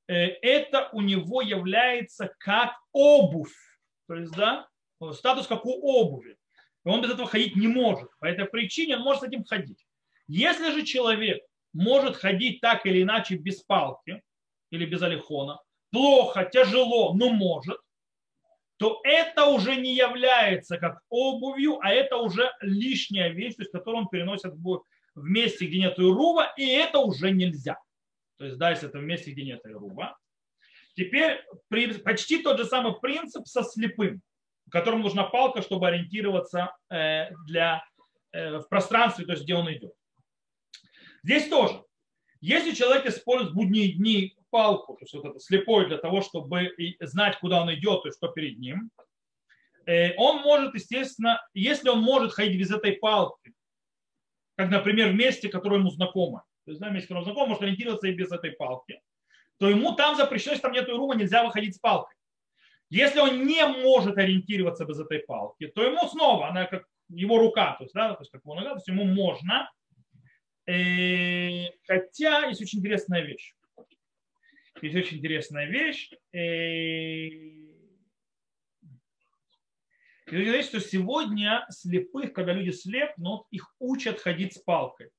э, 0.08 0.14
это 0.14 0.90
у 0.92 1.02
него 1.02 1.42
является 1.42 2.34
как 2.40 2.74
обувь. 2.92 3.54
То 4.08 4.16
есть, 4.16 4.34
да, 4.34 4.68
статус 5.14 5.48
как 5.48 5.66
у 5.66 5.72
обуви. 5.72 6.38
И 6.86 6.90
он 6.90 7.02
без 7.02 7.12
этого 7.12 7.28
ходить 7.28 7.56
не 7.56 7.68
может. 7.68 8.10
По 8.20 8.26
этой 8.26 8.46
причине 8.46 8.98
он 8.98 9.04
может 9.04 9.24
с 9.24 9.28
этим 9.28 9.44
ходить. 9.44 9.86
Если 10.28 10.72
же 10.72 10.84
человек 10.84 11.44
может 11.74 12.16
ходить 12.16 12.62
так 12.62 12.86
или 12.86 13.04
иначе 13.04 13.36
без 13.36 13.62
палки 13.64 14.22
или 14.70 14.86
без 14.86 15.02
алихона, 15.02 15.60
плохо, 15.92 16.46
тяжело, 16.46 17.14
но 17.14 17.30
может, 17.30 17.78
то 18.78 19.00
это 19.04 19.46
уже 19.46 19.76
не 19.76 19.96
является 19.96 20.78
как 20.78 21.00
обувью, 21.10 21.80
а 21.82 21.92
это 21.92 22.18
уже 22.18 22.52
лишняя 22.62 23.30
вещь, 23.30 23.56
то 23.56 23.62
есть, 23.62 23.72
которую 23.72 24.04
он 24.04 24.10
переносит 24.10 24.54
в 24.54 24.84
месте, 25.16 25.68
где 25.68 25.80
нет 25.80 26.00
Ируба, 26.00 26.54
и 26.58 26.68
это 26.68 27.00
уже 27.00 27.32
нельзя. 27.32 27.78
То 28.38 28.46
есть, 28.46 28.58
да, 28.58 28.72
если 28.72 28.90
это 28.90 29.00
в 29.00 29.04
месте, 29.04 29.32
где 29.32 29.44
нет 29.44 29.62
Ируба. 29.66 30.18
Теперь 30.96 31.44
почти 32.04 32.42
тот 32.42 32.58
же 32.58 32.66
самый 32.66 33.00
принцип 33.00 33.48
со 33.48 33.64
слепым, 33.64 34.22
которому 34.70 35.04
нужна 35.04 35.24
палка, 35.24 35.62
чтобы 35.62 35.88
ориентироваться 35.88 36.76
э, 36.90 37.30
для, 37.48 37.84
э, 38.32 38.58
в 38.58 38.68
пространстве, 38.68 39.26
то 39.26 39.32
есть 39.34 39.44
где 39.44 39.56
он 39.56 39.72
идет. 39.72 39.94
Здесь 41.24 41.48
тоже. 41.48 41.84
Если 42.42 42.76
человек 42.76 43.06
использует 43.06 43.52
в 43.52 43.56
будние 43.56 43.94
дни 43.94 44.36
палку, 44.50 44.94
то 44.94 45.04
есть 45.04 45.14
вот 45.14 45.26
это 45.26 45.40
слепой 45.40 45.88
для 45.88 45.98
того, 45.98 46.22
чтобы 46.22 46.74
знать, 47.00 47.40
куда 47.40 47.62
он 47.62 47.74
идет, 47.74 48.06
есть 48.06 48.18
что 48.18 48.28
перед 48.28 48.60
ним, 48.60 48.92
э, 49.86 50.14
он 50.18 50.42
может, 50.42 50.76
естественно, 50.76 51.42
если 51.54 51.90
он 51.90 52.02
может 52.02 52.34
ходить 52.34 52.60
без 52.60 52.70
этой 52.70 52.94
палки, 52.94 53.54
как, 54.56 54.70
например, 54.70 55.12
в 55.12 55.16
месте, 55.16 55.50
которое 55.50 55.80
ему 55.80 55.90
знакомо, 55.90 56.44
то 56.66 56.72
есть, 56.72 56.82
да, 56.82 56.90
месте, 56.90 57.08
которое 57.08 57.26
знакомо, 57.26 57.48
может 57.48 57.64
ориентироваться 57.64 58.08
и 58.08 58.14
без 58.14 58.32
этой 58.32 58.52
палки, 58.52 59.02
то 59.58 59.70
ему 59.70 59.96
там 59.96 60.16
запрещено, 60.16 60.54
если 60.54 60.64
там 60.64 60.74
нет 60.74 60.90
рума, 60.90 61.16
нельзя 61.16 61.44
выходить 61.44 61.76
с 61.76 61.80
палкой. 61.80 62.16
Если 62.90 63.20
он 63.20 63.46
не 63.48 63.66
может 63.66 64.18
ориентироваться 64.18 64.86
без 64.86 65.00
этой 65.00 65.20
палки, 65.20 65.68
то 65.68 65.84
ему 65.84 66.08
снова, 66.10 66.50
она 66.50 66.66
как 66.66 66.86
его 67.10 67.40
рука, 67.40 67.76
то 67.78 67.86
есть, 67.86 67.94
да, 67.94 68.14
то 68.14 68.22
есть 68.22 68.32
как 68.32 68.42
его 68.44 68.54
нога, 68.56 68.70
то 68.72 68.76
есть 68.76 68.88
ему 68.88 69.06
можно. 69.06 69.72
Э, 70.66 71.70
хотя 71.88 72.48
есть 72.48 72.62
очень 72.62 72.80
интересная 72.80 73.22
вещь. 73.22 73.54
Есть 74.82 74.96
очень 74.96 75.18
интересная 75.18 75.68
вещь. 75.68 76.12
Э, 76.32 76.40
и 80.34 80.46
говорит, 80.46 80.66
что 80.66 80.80
сегодня 80.80 81.66
слепых, 81.70 82.34
когда 82.34 82.54
люди 82.54 82.72
слепнут, 82.72 83.46
их 83.52 83.76
учат 83.80 84.20
ходить 84.20 84.54
с 84.54 84.60
палкой. 84.60 85.10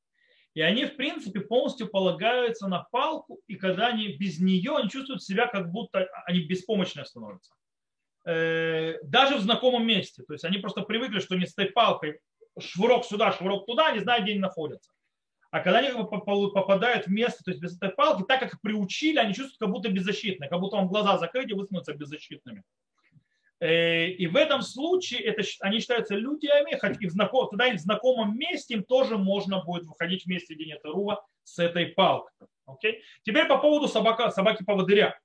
И 0.54 0.60
они, 0.60 0.86
в 0.86 0.96
принципе, 0.96 1.40
полностью 1.40 1.88
полагаются 1.88 2.68
на 2.68 2.84
палку, 2.84 3.40
и 3.48 3.56
когда 3.56 3.88
они 3.88 4.16
без 4.16 4.40
нее, 4.40 4.76
они 4.76 4.88
чувствуют 4.88 5.22
себя, 5.22 5.46
как 5.46 5.70
будто 5.70 6.08
они 6.26 6.40
беспомощные 6.40 7.04
становятся. 7.04 7.54
Э, 8.24 8.98
даже 9.02 9.36
в 9.36 9.40
знакомом 9.40 9.86
месте. 9.86 10.22
То 10.22 10.32
есть 10.32 10.44
они 10.44 10.58
просто 10.58 10.82
привыкли, 10.82 11.18
что 11.18 11.36
не 11.36 11.46
с 11.46 11.52
этой 11.52 11.70
палкой 11.70 12.20
швырок 12.58 13.04
сюда, 13.04 13.32
швырок 13.32 13.66
туда, 13.66 13.90
не 13.92 14.00
знают, 14.00 14.22
где 14.22 14.32
они 14.32 14.40
находятся. 14.40 14.93
А 15.54 15.60
когда 15.60 15.78
они 15.78 15.90
попадают 15.92 17.06
в 17.06 17.10
место, 17.12 17.44
то 17.44 17.52
есть 17.52 17.62
без 17.62 17.76
этой 17.76 17.90
палки, 17.90 18.24
так 18.26 18.40
как 18.40 18.60
приучили, 18.60 19.18
они 19.18 19.34
чувствуют 19.34 19.60
как 19.60 19.70
будто 19.70 19.88
беззащитные, 19.88 20.50
как 20.50 20.58
будто 20.58 20.74
вам 20.74 20.88
глаза 20.88 21.16
закрыть 21.16 21.48
и 21.48 21.54
высунуться 21.54 21.94
беззащитными. 21.94 22.64
Э, 23.60 24.08
и 24.08 24.26
в 24.26 24.34
этом 24.34 24.62
случае 24.62 25.20
это, 25.20 25.44
они 25.60 25.78
считаются 25.78 26.16
людьми, 26.16 26.76
хоть 26.80 27.00
и 27.00 27.06
в 27.06 27.10
знаком, 27.10 27.50
тогда 27.50 27.68
и 27.68 27.76
в 27.76 27.78
знакомом 27.78 28.36
месте 28.36 28.74
им 28.74 28.82
тоже 28.82 29.16
можно 29.16 29.62
будет 29.62 29.84
выходить 29.84 30.26
вместе 30.26 30.54
где 30.56 30.64
нет 30.64 30.80
рува 30.82 31.24
с 31.44 31.60
этой 31.60 31.86
палкой. 31.86 32.48
Okay? 32.68 32.94
Теперь 33.22 33.46
по 33.46 33.58
поводу 33.58 33.86
собака, 33.86 34.32
собаки-поводыря, 34.32 35.16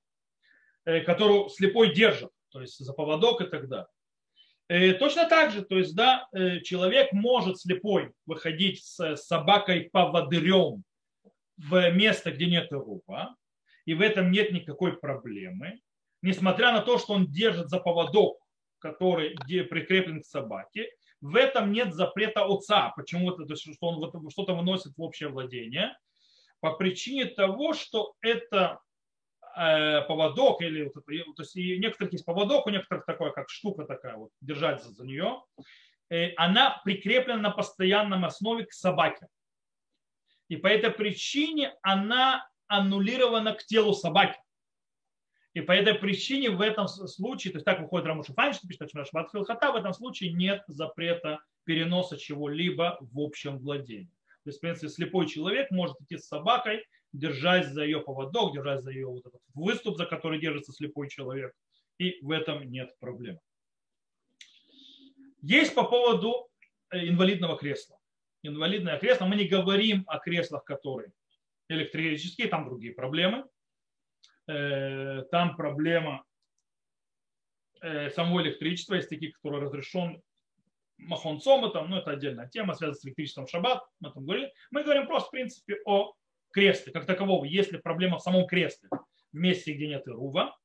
э, 0.86 1.02
которую 1.02 1.50
слепой 1.50 1.96
держит, 1.96 2.30
то 2.50 2.62
есть 2.62 2.78
за 2.78 2.94
поводок 2.94 3.42
и 3.42 3.46
так 3.46 3.68
далее. 3.68 3.88
Э, 4.70 4.94
точно 4.94 5.28
так 5.28 5.52
же, 5.52 5.64
то 5.64 5.78
есть, 5.78 5.96
да, 5.96 6.28
человек 6.64 7.12
может 7.12 7.60
слепой 7.60 8.14
выходить 8.26 8.82
с 8.84 9.18
собакой-поводырем 9.18 10.84
в 11.58 11.92
место, 11.92 12.32
где 12.32 12.46
нет 12.46 12.72
рува, 12.72 13.36
и 13.86 13.94
в 13.94 14.02
этом 14.02 14.32
нет 14.32 14.52
никакой 14.52 14.98
проблемы 14.98 15.82
несмотря 16.22 16.72
на 16.72 16.82
то, 16.82 16.98
что 16.98 17.14
он 17.14 17.28
держит 17.28 17.70
за 17.70 17.80
поводок, 17.80 18.38
который 18.80 19.36
прикреплен 19.46 20.22
к 20.22 20.26
собаке, 20.26 20.90
в 21.22 21.36
этом 21.36 21.72
нет 21.72 21.94
запрета 21.94 22.46
отца. 22.46 22.94
Почему-то, 22.96 23.46
то 23.46 23.54
есть, 23.54 23.64
что 23.64 23.88
он 23.88 24.30
что-то 24.30 24.54
выносит 24.54 24.94
в 24.96 25.02
общее 25.02 25.30
владение. 25.30 25.98
По 26.62 26.74
причине 26.74 27.26
того, 27.26 27.74
что 27.74 28.14
это 28.22 28.56
э, 28.58 28.89
поводок, 30.08 30.62
или 30.62 30.84
вот 30.84 30.98
это, 30.98 31.34
то 31.34 31.44
есть 31.44 31.56
у 31.56 31.60
некоторых 31.60 32.14
есть 32.14 32.26
поводок, 32.26 32.68
у 32.68 32.70
некоторых 32.70 33.06
такое, 33.06 33.32
как 33.32 33.50
штука 33.50 33.86
такая, 33.86 34.16
вот, 34.16 34.32
держаться 34.42 34.92
за 34.92 35.06
нее, 35.06 35.44
э, 36.10 36.34
она 36.36 36.82
прикреплена 36.84 37.40
на 37.40 37.52
постоянном 37.52 38.26
основе 38.26 38.66
к 38.66 38.74
собаке. 38.74 39.28
И 40.48 40.58
по 40.58 40.68
этой 40.68 40.92
причине 40.92 41.76
она 41.82 42.48
аннулирована 42.68 43.54
к 43.54 43.64
телу 43.66 43.94
собаки. 43.94 44.40
И 45.54 45.62
по 45.62 45.72
этой 45.72 45.96
причине 45.96 46.52
в 46.52 46.62
этом 46.62 46.88
случае, 46.88 47.52
то 47.52 47.58
есть 47.58 47.66
так 47.66 47.82
выходит 47.82 48.08
Рамуша 48.08 48.34
Файнштейн, 48.34 48.70
пишет 48.70 48.92
Шабат 48.92 49.30
Хата, 49.32 49.72
в 49.72 49.76
этом 49.76 49.94
случае 49.94 50.32
нет 50.32 50.64
запрета 50.68 51.40
переноса 51.66 52.18
чего-либо 52.18 52.98
в 53.02 53.20
общем 53.20 53.58
владении. 53.58 54.14
То 54.44 54.50
есть, 54.50 54.60
в 54.60 54.62
принципе, 54.62 54.90
слепой 54.90 55.28
человек 55.28 55.70
может 55.72 56.00
идти 56.02 56.18
с 56.18 56.28
собакой, 56.28 56.86
держась 57.14 57.68
за 57.68 57.84
ее 57.84 58.02
поводок, 58.02 58.54
держась 58.54 58.82
за 58.82 58.92
ее 58.92 59.08
вот 59.08 59.26
этот 59.26 59.42
выступ, 59.54 59.98
за 59.98 60.06
который 60.06 60.40
держится 60.40 60.72
слепой 60.72 61.10
человек. 61.10 61.54
И 61.98 62.20
в 62.22 62.32
этом 62.32 62.64
нет 62.70 62.98
проблем. 63.00 63.40
Есть 65.42 65.74
по 65.74 65.84
поводу 65.84 66.50
э, 66.92 67.08
инвалидного 67.08 67.58
кресла. 67.58 67.98
Инвалидное 68.42 68.98
кресло, 69.00 69.26
мы 69.26 69.36
не 69.36 69.46
говорим 69.46 70.04
о 70.08 70.20
креслах, 70.20 70.64
которые 70.64 71.12
электрические, 71.68 72.48
там 72.48 72.66
другие 72.66 72.94
проблемы. 72.94 73.46
Э, 74.48 75.24
там 75.32 75.56
проблема 75.56 76.24
э, 77.82 78.10
самого 78.10 78.42
электричества, 78.42 78.96
есть 78.96 79.10
такие, 79.10 79.32
которые 79.32 79.62
разрешен 79.64 80.22
махон 80.98 81.40
сомотом, 81.40 81.90
но 81.90 82.00
это 82.00 82.12
отдельная 82.12 82.50
тема, 82.50 82.74
связанная 82.74 83.00
с 83.00 83.06
электричеством 83.06 83.46
в 83.46 83.50
шаббат, 83.50 83.84
мы 84.00 84.12
там 84.12 84.26
говорили. 84.26 84.54
Мы 84.72 84.84
говорим 84.84 85.08
просто, 85.08 85.28
в 85.28 85.32
принципе, 85.32 85.78
о 85.86 86.14
кресле, 86.52 86.92
как 86.92 87.06
такового, 87.06 87.46
если 87.46 87.78
проблема 87.78 88.18
в 88.18 88.24
самом 88.24 88.48
кресле, 88.48 88.90
в 89.32 89.38
месте, 89.38 89.74
где 89.74 89.88
нет 89.88 90.08
ирува. 90.08 90.58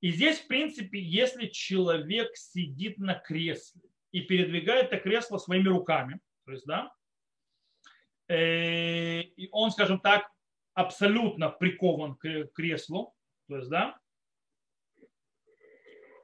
И 0.00 0.10
здесь, 0.10 0.38
в 0.38 0.46
принципе, 0.46 1.00
если 1.00 1.46
человек 1.46 2.36
сидит 2.36 2.98
на 2.98 3.14
кресле 3.14 3.82
и 4.12 4.20
передвигает 4.20 4.86
это 4.86 4.98
кресло 4.98 5.38
своими 5.38 5.68
руками, 5.68 6.20
то 6.44 6.52
есть, 6.52 6.66
да, 6.66 6.92
э, 8.28 9.22
и 9.22 9.48
он, 9.50 9.70
скажем 9.70 10.00
так, 10.00 10.30
абсолютно 10.74 11.48
прикован 11.48 12.14
к 12.16 12.46
креслу, 12.54 13.14
то 13.48 13.56
есть, 13.56 13.70
да, 13.70 13.98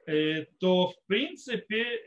э, 0.05 0.45
то 0.59 0.87
в 0.87 1.05
принципе 1.07 2.03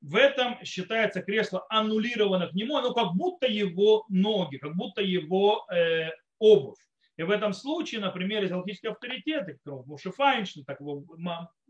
в 0.00 0.16
этом 0.16 0.64
считается 0.64 1.22
кресло 1.22 1.66
аннулировано 1.68 2.48
к 2.48 2.54
нему, 2.54 2.80
но 2.80 2.94
как 2.94 3.12
будто 3.14 3.46
его 3.46 4.06
ноги, 4.08 4.56
как 4.56 4.74
будто 4.74 5.02
его 5.02 5.66
э, 5.72 6.10
обувь. 6.38 6.78
И 7.16 7.22
в 7.22 7.30
этом 7.30 7.52
случае, 7.52 8.00
например, 8.00 8.42
из 8.42 8.50
галактические 8.50 8.92
авторитеты, 8.92 9.58
Муши 9.66 10.10
Файнштейн, 10.10 10.64
так 10.64 10.80
его 10.80 11.04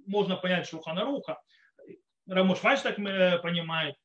можно 0.06 0.36
понять 0.36 0.68
Шуханаруха, 0.68 1.40
Рамуш 2.28 2.58
Файнштейн 2.58 3.04
так 3.04 3.42
понимает, 3.42 3.96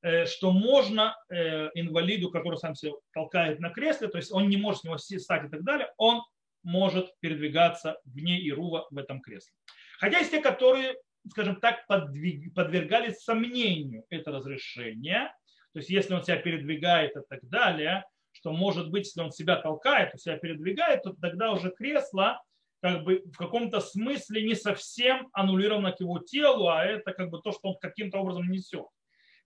э, 0.00 0.24
что 0.24 0.50
можно 0.52 1.14
э, 1.28 1.68
инвалиду, 1.74 2.30
который 2.30 2.56
сам 2.56 2.74
себя 2.74 2.92
толкает 3.12 3.60
на 3.60 3.68
кресле, 3.68 4.08
то 4.08 4.16
есть 4.16 4.32
он 4.32 4.48
не 4.48 4.56
может 4.56 4.80
с 4.80 4.84
него 4.84 4.96
встать 4.96 5.44
и 5.44 5.48
так 5.48 5.62
далее, 5.62 5.92
он 5.98 6.22
может 6.62 7.12
передвигаться 7.20 7.98
вне 8.04 8.40
Ирува 8.48 8.86
в 8.90 8.96
этом 8.96 9.20
кресле. 9.20 9.52
Хотя 9.98 10.18
есть 10.18 10.30
те, 10.30 10.40
которые, 10.40 10.96
скажем 11.30 11.56
так, 11.56 11.86
подвиг, 11.86 12.54
подвергали 12.54 13.12
сомнению 13.12 14.04
это 14.10 14.30
разрешение, 14.30 15.32
то 15.72 15.78
есть 15.78 15.90
если 15.90 16.14
он 16.14 16.22
себя 16.22 16.36
передвигает 16.36 17.16
и 17.16 17.20
так 17.28 17.40
далее, 17.48 18.04
что 18.32 18.52
может 18.52 18.90
быть, 18.90 19.06
если 19.06 19.20
он 19.20 19.32
себя 19.32 19.56
толкает, 19.56 20.12
то 20.12 20.18
себя 20.18 20.38
передвигает, 20.38 21.02
то 21.02 21.14
тогда 21.20 21.52
уже 21.52 21.70
кресло 21.70 22.42
как 22.80 23.02
бы 23.02 23.22
в 23.26 23.36
каком-то 23.36 23.80
смысле 23.80 24.42
не 24.42 24.54
совсем 24.54 25.28
аннулировано 25.32 25.92
к 25.92 26.00
его 26.00 26.20
телу, 26.20 26.68
а 26.68 26.84
это 26.84 27.12
как 27.12 27.30
бы 27.30 27.40
то, 27.40 27.52
что 27.52 27.70
он 27.70 27.78
каким-то 27.80 28.18
образом 28.18 28.48
несет. 28.48 28.86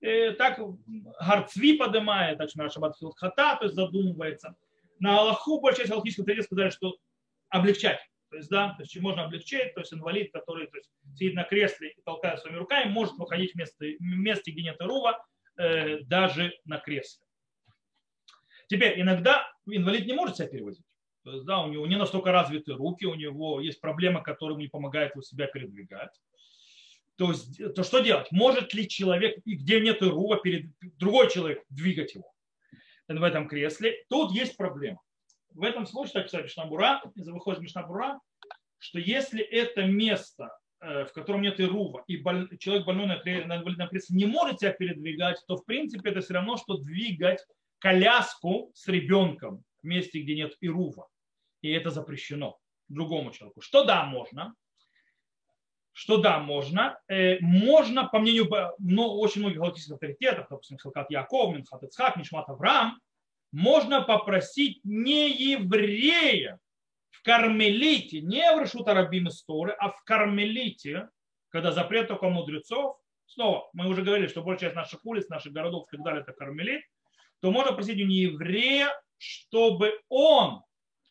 И 0.01 0.31
так 0.37 0.61
Гарцви 1.21 1.79
поднимает, 1.79 2.39
так 2.39 2.51
что 2.51 2.69
Шаббат 2.69 2.95
Хата, 3.17 3.57
то 3.57 3.65
есть 3.65 3.75
задумывается. 3.75 4.55
На 4.99 5.19
Аллаху 5.19 5.61
большая 5.61 5.87
часть 5.87 5.93
алхимических 5.93 6.45
сказали, 6.45 6.71
что 6.71 6.97
облегчать. 7.49 8.01
То 8.33 8.39
есть, 8.39 8.49
да, 8.49 8.71
то 8.71 8.83
есть 8.83 8.99
можно 8.99 9.25
облегчить, 9.25 9.75
то 9.75 9.81
есть 9.81 9.93
инвалид, 9.93 10.33
который 10.33 10.67
то 10.67 10.79
есть, 10.79 10.91
сидит 11.17 11.35
на 11.35 11.45
кресле 11.45 11.91
и 11.91 12.01
толкает 12.01 12.41
своими 12.41 12.57
руками, 12.57 12.91
может 12.91 13.13
выходить 13.19 13.53
вместо, 13.53 13.85
вместе 14.01 14.53
Генета 14.53 14.87
Рува 14.87 15.23
э, 15.59 15.99
даже 16.05 16.59
на 16.65 16.79
кресле. 16.79 17.27
Теперь, 18.69 18.99
иногда 18.99 19.53
инвалид 19.67 20.07
не 20.07 20.15
может 20.15 20.37
себя 20.37 20.49
перевозить. 20.49 20.87
То 21.25 21.33
есть, 21.33 21.45
да, 21.45 21.61
у 21.61 21.69
него 21.69 21.87
не 21.87 21.97
настолько 21.97 22.33
развиты 22.33 22.73
руки, 22.73 23.05
у 23.05 23.15
него 23.15 23.61
есть 23.61 23.83
проблемы, 23.83 24.23
которые 24.23 24.55
ему 24.55 24.63
не 24.63 24.69
помогают 24.69 25.13
его 25.13 25.21
себя 25.21 25.47
передвигать. 25.47 26.19
То 27.17 27.33
есть, 27.33 27.75
то 27.75 27.83
что 27.83 28.01
делать? 28.01 28.33
Может 28.33 28.73
ли 28.73 28.89
человек, 28.89 29.37
и 29.45 29.57
где 29.57 29.79
нет 29.79 30.01
рува, 30.01 30.39
перед 30.39 30.71
другой 30.97 31.31
человек 31.31 31.63
двигать 31.69 32.15
его 32.15 32.33
в 33.09 33.23
этом 33.23 33.47
кресле? 33.47 34.07
Тут 34.09 34.33
есть 34.33 34.57
проблема. 34.57 35.03
В 35.55 35.63
этом 35.63 35.87
случае, 35.87 36.15
так 36.15 36.25
писать 36.25 36.45
Мишнабура, 36.45 37.03
выходит 37.15 37.61
Мишнабура, 37.61 38.21
что 38.79 38.99
если 38.99 39.43
это 39.43 39.85
место, 39.85 40.57
э, 40.81 41.05
в 41.05 41.13
котором 41.13 41.43
нет 41.43 41.61
ирува, 41.61 42.05
и 42.07 42.17
боль, 42.17 42.57
человек 42.59 42.87
больной 42.87 43.07
на, 43.07 43.15
инвалидном 43.15 43.89
кресле 43.89 44.17
не 44.17 44.27
может 44.27 44.61
себя 44.61 44.73
передвигать, 44.73 45.43
то 45.47 45.57
в 45.57 45.65
принципе 45.65 46.11
это 46.11 46.21
все 46.21 46.35
равно, 46.35 46.57
что 46.57 46.79
двигать 46.79 47.45
коляску 47.79 48.71
с 48.75 48.89
ребенком 48.89 49.63
в 49.83 49.87
месте, 49.87 50.21
где 50.21 50.35
нет 50.35 50.57
ирува 50.61 51.09
и 51.63 51.71
это 51.71 51.91
запрещено 51.91 52.59
другому 52.89 53.31
человеку. 53.31 53.61
Что 53.61 53.85
да, 53.85 54.05
можно, 54.05 54.55
что 55.93 56.19
да, 56.19 56.39
можно. 56.39 56.99
Э, 57.09 57.39
можно, 57.41 58.07
по 58.07 58.19
мнению 58.19 58.49
но 58.79 59.17
очень 59.17 59.41
многих 59.41 59.59
галактических 59.59 59.95
авторитетов, 59.95 60.47
допустим, 60.51 60.79
Халкат 60.79 61.11
Яков, 61.11 61.55
Минхат 61.55 61.83
Ицхак, 61.85 62.17
Мишмат 62.17 62.49
Авраам, 62.49 63.01
можно 63.53 64.03
попросить 64.03 64.81
не 64.85 65.31
еврея 65.31 66.59
в 67.11 67.23
Кармелите, 67.23 68.21
не 68.21 68.51
в 68.55 68.61
Решута 68.61 68.95
Рабим 68.95 69.29
Исторы, 69.29 69.73
а 69.79 69.91
в 69.91 70.03
Кармелите, 70.05 71.09
когда 71.51 71.71
запрет 71.71 72.09
только 72.09 72.29
мудрецов, 72.29 72.97
снова, 73.27 73.71
мы 73.73 73.87
уже 73.89 74.03
говорили, 74.03 74.27
что 74.27 74.43
большая 74.43 74.71
часть 74.71 74.77
наших 74.77 75.05
улиц, 75.05 75.29
наших 75.29 75.53
городов 75.53 75.87
и 75.93 75.97
так 75.97 76.05
далее, 76.05 76.23
это 76.23 76.33
Кармелит, 76.33 76.83
то 77.41 77.51
можно 77.51 77.73
просить 77.73 78.01
у 78.01 78.07
нееврея, 78.07 78.91
чтобы 79.19 79.93
он 80.09 80.63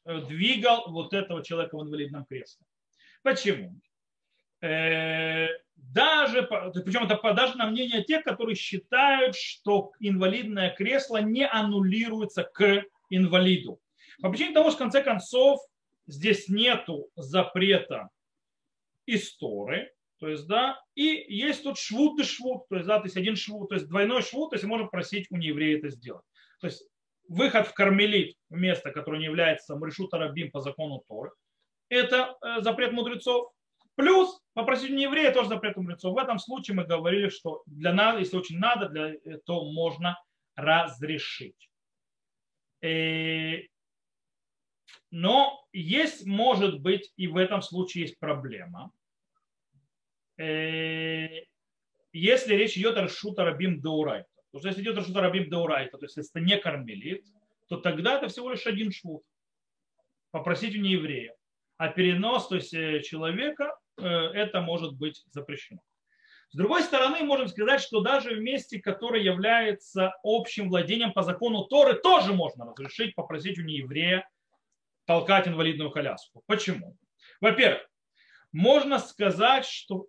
Э, 0.05 0.21
двигал 0.21 0.91
вот 0.91 1.13
этого 1.13 1.43
человека 1.43 1.77
в 1.77 1.83
инвалидном 1.83 2.25
кресле. 2.25 2.65
Почему? 3.21 3.79
Э, 4.61 5.47
даже, 5.75 6.43
причем 6.43 7.03
это 7.03 7.19
даже 7.33 7.57
на 7.57 7.67
мнение 7.67 8.03
тех, 8.03 8.23
которые 8.23 8.55
считают, 8.55 9.35
что 9.35 9.91
инвалидное 9.99 10.69
кресло 10.69 11.17
не 11.21 11.47
аннулируется 11.47 12.43
к 12.43 12.83
инвалиду. 13.09 13.79
По 14.21 14.29
причине 14.29 14.53
того, 14.53 14.69
что 14.69 14.77
в 14.77 14.79
конце 14.83 15.03
концов 15.03 15.59
здесь 16.07 16.47
нету 16.47 17.09
запрета 17.15 18.09
истории, 19.05 19.89
то 20.19 20.29
есть, 20.29 20.47
да, 20.47 20.79
и 20.93 21.25
есть 21.27 21.63
тут 21.63 21.79
швуд 21.79 22.19
и 22.19 22.23
швуд, 22.23 22.67
то 22.69 22.75
есть, 22.75 22.87
да, 22.87 22.99
то 22.99 23.05
есть 23.05 23.17
один 23.17 23.35
швуд, 23.35 23.69
то 23.69 23.75
есть 23.75 23.87
двойной 23.87 24.21
швуд, 24.21 24.51
то 24.51 24.55
есть 24.55 24.65
можно 24.65 24.85
просить 24.85 25.25
у 25.31 25.37
нееврея 25.37 25.79
это 25.79 25.89
сделать. 25.89 26.23
То 26.59 26.67
есть 26.67 26.87
выход 27.27 27.67
в 27.67 27.73
Кармелит, 27.73 28.35
место, 28.51 28.91
которое 28.91 29.17
не 29.17 29.25
является 29.25 29.75
Мрешута 29.75 30.19
Рабим 30.19 30.51
по 30.51 30.61
закону 30.61 31.03
Торы, 31.07 31.31
это 31.89 32.37
э, 32.41 32.61
запрет 32.61 32.91
мудрецов. 32.91 33.51
Плюс 33.95 34.41
попросить 34.53 34.91
не 34.91 35.03
еврея 35.03 35.33
тоже 35.33 35.49
запрет 35.49 35.77
мудрецов. 35.77 36.13
В 36.13 36.17
этом 36.17 36.39
случае 36.39 36.75
мы 36.75 36.85
говорили, 36.85 37.29
что 37.29 37.63
для 37.65 37.93
нас, 37.93 38.19
если 38.19 38.37
очень 38.37 38.57
надо, 38.57 38.89
для, 38.89 39.15
то 39.45 39.71
можно 39.71 40.17
разрешить. 40.55 41.69
Э, 42.81 43.59
но 45.11 45.65
есть, 45.73 46.25
может 46.25 46.81
быть, 46.81 47.11
и 47.15 47.27
в 47.27 47.37
этом 47.37 47.61
случае 47.61 48.03
есть 48.03 48.19
проблема. 48.19 48.91
Э, 50.37 51.27
если 52.13 52.55
речь 52.55 52.77
идет 52.77 52.97
о 52.97 53.07
Шута 53.07 53.45
Рабим 53.45 53.81
Даурай. 53.81 54.25
Потому 54.51 54.59
что 54.59 54.67
если 54.69 54.81
идет 54.81 54.97
Рашута 54.97 55.21
Рабим 55.21 55.49
Деурайта, 55.49 55.97
то 55.97 56.05
есть 56.05 56.17
если 56.17 56.31
это 56.31 56.45
не 56.45 56.57
кармелит, 56.57 57.25
то 57.69 57.77
тогда 57.77 58.17
это 58.17 58.27
всего 58.27 58.51
лишь 58.51 58.67
один 58.67 58.91
швуд. 58.91 59.23
Попросить 60.31 60.75
у 60.75 60.79
нееврея. 60.79 61.35
А 61.77 61.87
перенос, 61.87 62.49
то 62.49 62.55
есть 62.55 62.73
э, 62.73 63.01
человека, 63.01 63.77
это 64.01 64.61
может 64.61 64.93
быть 64.93 65.23
запрещено. 65.31 65.81
С 66.49 66.57
другой 66.57 66.83
стороны, 66.83 67.23
можем 67.23 67.47
сказать, 67.47 67.81
что 67.81 68.01
даже 68.01 68.35
в 68.35 68.41
месте, 68.41 68.81
которое 68.81 69.23
является 69.23 70.13
общим 70.21 70.67
владением 70.67 71.13
по 71.13 71.23
закону 71.23 71.63
Торы, 71.63 71.93
тоже 71.93 72.33
можно 72.33 72.65
разрешить 72.65 73.15
попросить 73.15 73.57
у 73.57 73.61
нееврея 73.61 74.29
толкать 75.05 75.47
инвалидную 75.47 75.91
коляску. 75.91 76.43
Почему? 76.47 76.97
Во-первых, 77.39 77.89
можно 78.51 78.99
сказать, 78.99 79.65
что 79.65 80.07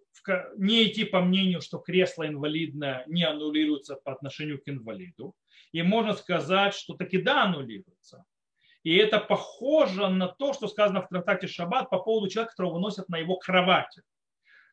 не 0.57 0.85
идти 0.85 1.05
по 1.05 1.21
мнению, 1.21 1.61
что 1.61 1.79
кресло 1.79 2.27
инвалидное 2.27 3.05
не 3.07 3.23
аннулируется 3.23 3.95
по 3.95 4.13
отношению 4.13 4.61
к 4.61 4.69
инвалиду. 4.69 5.35
И 5.71 5.83
можно 5.83 6.15
сказать, 6.15 6.75
что 6.75 6.95
таки 6.95 7.19
да, 7.19 7.45
аннулируется. 7.45 8.25
И 8.83 8.97
это 8.97 9.19
похоже 9.21 10.09
на 10.09 10.29
то, 10.29 10.53
что 10.53 10.67
сказано 10.67 11.03
в 11.03 11.09
трактате 11.09 11.47
Шаббат 11.47 11.89
по 11.91 11.99
поводу 11.99 12.29
человека, 12.29 12.53
которого 12.53 12.75
выносят 12.75 13.09
на 13.09 13.19
его 13.19 13.37
кровати. 13.37 14.03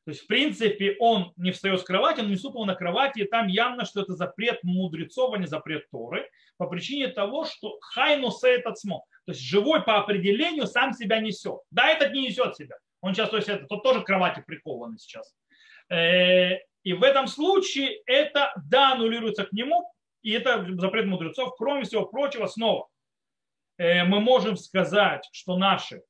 То 0.05 0.12
есть, 0.12 0.24
в 0.24 0.28
принципе, 0.28 0.95
он 0.99 1.34
не 1.36 1.51
встает 1.51 1.82
с 1.82 1.84
кровати, 1.84 2.22
он 2.22 2.32
несут 2.32 2.55
его 2.55 2.66
на 2.66 2.74
кровати, 2.74 3.20
и 3.20 3.26
там 3.26 3.47
явно, 3.47 3.86
что 3.86 4.01
это 4.01 4.14
запрет 4.16 4.64
мудрецов, 4.64 5.34
а 5.34 5.38
не 5.38 5.45
запрет 5.45 5.88
Торы, 5.91 6.28
по 6.57 6.68
причине 6.68 7.10
того, 7.10 7.45
что 7.45 7.78
хайну 7.82 8.32
этот 8.41 8.80
смо. 8.80 9.05
То 9.26 9.34
есть, 9.34 9.41
живой 9.41 9.84
по 9.84 9.99
определению 9.99 10.66
сам 10.66 10.93
себя 10.93 11.20
несет. 11.20 11.60
Да, 11.70 11.89
этот 11.89 12.12
не 12.12 12.24
несет 12.24 12.55
себя. 12.55 12.78
Он 13.01 13.14
сейчас, 13.14 13.30
то 13.30 13.38
есть, 13.38 13.49
это, 13.49 13.68
тот 13.68 13.84
тоже 13.84 14.01
к 14.01 14.05
кровати 14.05 14.43
прикованный 14.47 14.97
сейчас. 14.97 15.32
Э, 15.89 16.57
и 16.84 16.93
в 16.93 17.03
этом 17.03 17.28
случае 17.28 18.01
это, 18.07 18.51
да, 18.68 18.93
аннулируется 18.93 19.43
к 19.43 19.51
нему, 19.51 19.91
и 20.24 20.32
это 20.32 20.66
запрет 20.80 21.05
мудрецов. 21.05 21.55
Кроме 21.55 21.84
всего 21.84 22.05
прочего, 22.05 22.47
снова, 22.47 22.88
мы 23.80 24.20
можем 24.20 24.58
сказать, 24.58 25.28
что 25.32 25.58
наши 25.58 26.04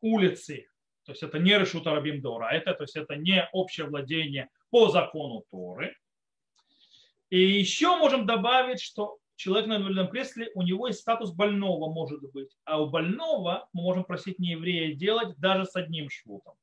улицы, 0.00 0.68
то 1.04 1.12
есть 1.12 1.22
это 1.22 1.38
не 1.38 1.58
решута 1.58 1.90
рабим 1.90 2.22
дора, 2.22 2.50
это, 2.52 2.72
то 2.72 2.84
есть 2.84 2.96
это 2.96 3.16
не 3.16 3.46
общее 3.52 3.86
владение 3.86 4.48
по 4.70 4.88
закону 4.88 5.44
Торы. 5.50 5.94
И 7.28 7.40
еще 7.40 7.96
можем 7.96 8.24
добавить, 8.24 8.80
что 8.80 9.18
человек 9.34 9.66
на 9.66 9.76
инвалидном 9.76 10.08
кресле, 10.08 10.50
у 10.54 10.62
него 10.62 10.86
есть 10.86 11.00
статус 11.00 11.32
больного, 11.32 11.92
может 11.92 12.22
быть. 12.32 12.56
А 12.64 12.80
у 12.80 12.88
больного 12.88 13.68
мы 13.72 13.82
можем 13.82 14.04
просить 14.04 14.38
не 14.38 14.52
еврея 14.52 14.94
делать 14.94 15.36
даже 15.38 15.66
с 15.66 15.74
одним 15.76 16.08
швутом 16.08 16.54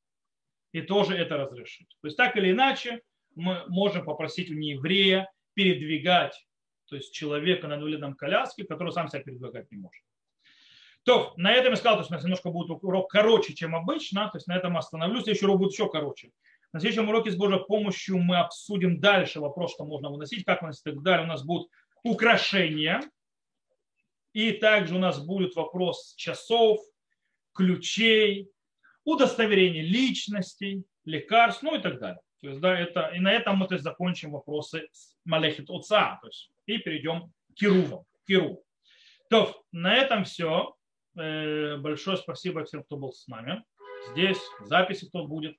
и 0.73 0.81
тоже 0.81 1.15
это 1.15 1.37
разрешить. 1.37 1.87
То 2.01 2.07
есть 2.07 2.17
так 2.17 2.35
или 2.35 2.51
иначе 2.51 3.01
мы 3.35 3.63
можем 3.67 4.03
попросить 4.03 4.49
у 4.49 4.55
нееврея 4.55 5.31
передвигать, 5.53 6.47
то 6.85 6.95
есть 6.95 7.13
человека 7.13 7.67
на 7.67 7.75
инвалидном 7.75 8.15
коляске, 8.15 8.65
который 8.65 8.91
сам 8.91 9.07
себя 9.07 9.21
передвигать 9.21 9.71
не 9.71 9.77
может. 9.77 10.02
То, 11.03 11.33
на 11.35 11.51
этом 11.53 11.71
я 11.71 11.75
сказал, 11.75 11.97
то 11.97 12.01
есть 12.01 12.11
у 12.11 12.27
немножко 12.27 12.49
будет 12.49 12.69
урок 12.81 13.11
короче, 13.11 13.53
чем 13.53 13.75
обычно, 13.75 14.29
то 14.29 14.37
есть 14.37 14.47
на 14.47 14.55
этом 14.55 14.77
остановлюсь, 14.77 15.23
следующий 15.23 15.45
урок 15.45 15.59
будет 15.59 15.73
еще 15.73 15.89
короче. 15.89 16.31
На 16.71 16.79
следующем 16.79 17.09
уроке 17.09 17.29
с 17.29 17.35
Божьей 17.35 17.59
помощью 17.59 18.17
мы 18.19 18.37
обсудим 18.37 18.99
дальше 18.99 19.39
вопрос, 19.39 19.73
что 19.73 19.85
можно 19.85 20.09
выносить, 20.09 20.45
как 20.45 20.61
выносить 20.61 20.85
и 20.85 20.91
так 20.91 21.03
далее. 21.03 21.25
У 21.25 21.29
нас 21.29 21.43
будут 21.43 21.69
украшения, 22.03 23.01
и 24.31 24.53
также 24.53 24.95
у 24.95 24.99
нас 24.99 25.23
будет 25.23 25.55
вопрос 25.55 26.15
часов, 26.15 26.79
ключей, 27.53 28.49
удостоверение 29.03 29.83
личностей, 29.83 30.85
лекарств, 31.05 31.63
ну 31.63 31.75
и 31.75 31.81
так 31.81 31.99
далее. 31.99 32.21
То 32.41 32.47
есть, 32.47 32.59
да, 32.59 32.77
это, 32.77 33.07
и 33.15 33.19
на 33.19 33.31
этом 33.31 33.57
мы 33.57 33.67
то 33.67 33.75
есть, 33.75 33.83
закончим 33.83 34.31
вопросы 34.31 34.87
с 34.91 35.15
Малехит 35.23 35.69
Отца, 35.69 36.17
то 36.21 36.27
есть, 36.27 36.49
и 36.65 36.77
перейдем 36.77 37.31
к 37.51 37.53
Кирувам. 37.55 38.03
Киру. 38.27 38.63
То, 39.29 39.63
на 39.71 39.95
этом 39.95 40.23
все. 40.23 40.75
Э, 41.15 41.77
большое 41.77 42.17
спасибо 42.17 42.63
всем, 42.63 42.83
кто 42.83 42.97
был 42.97 43.11
с 43.11 43.27
нами. 43.27 43.63
Здесь, 44.11 44.39
записи 44.61 45.07
кто 45.07 45.25
будет. 45.25 45.57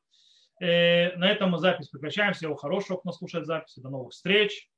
Э, 0.60 1.16
на 1.16 1.30
этом 1.30 1.50
мы 1.50 1.58
запись 1.58 1.88
прекращаем. 1.88 2.32
Всего 2.32 2.54
хорошего, 2.54 2.98
кто 2.98 3.12
слушает 3.12 3.46
записи. 3.46 3.80
До 3.80 3.90
новых 3.90 4.12
встреч. 4.12 4.68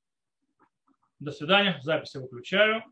До 1.18 1.33
свидания. 1.33 1.79
Запись 1.83 2.14
я 2.14 2.20
выключаю. 2.20 2.85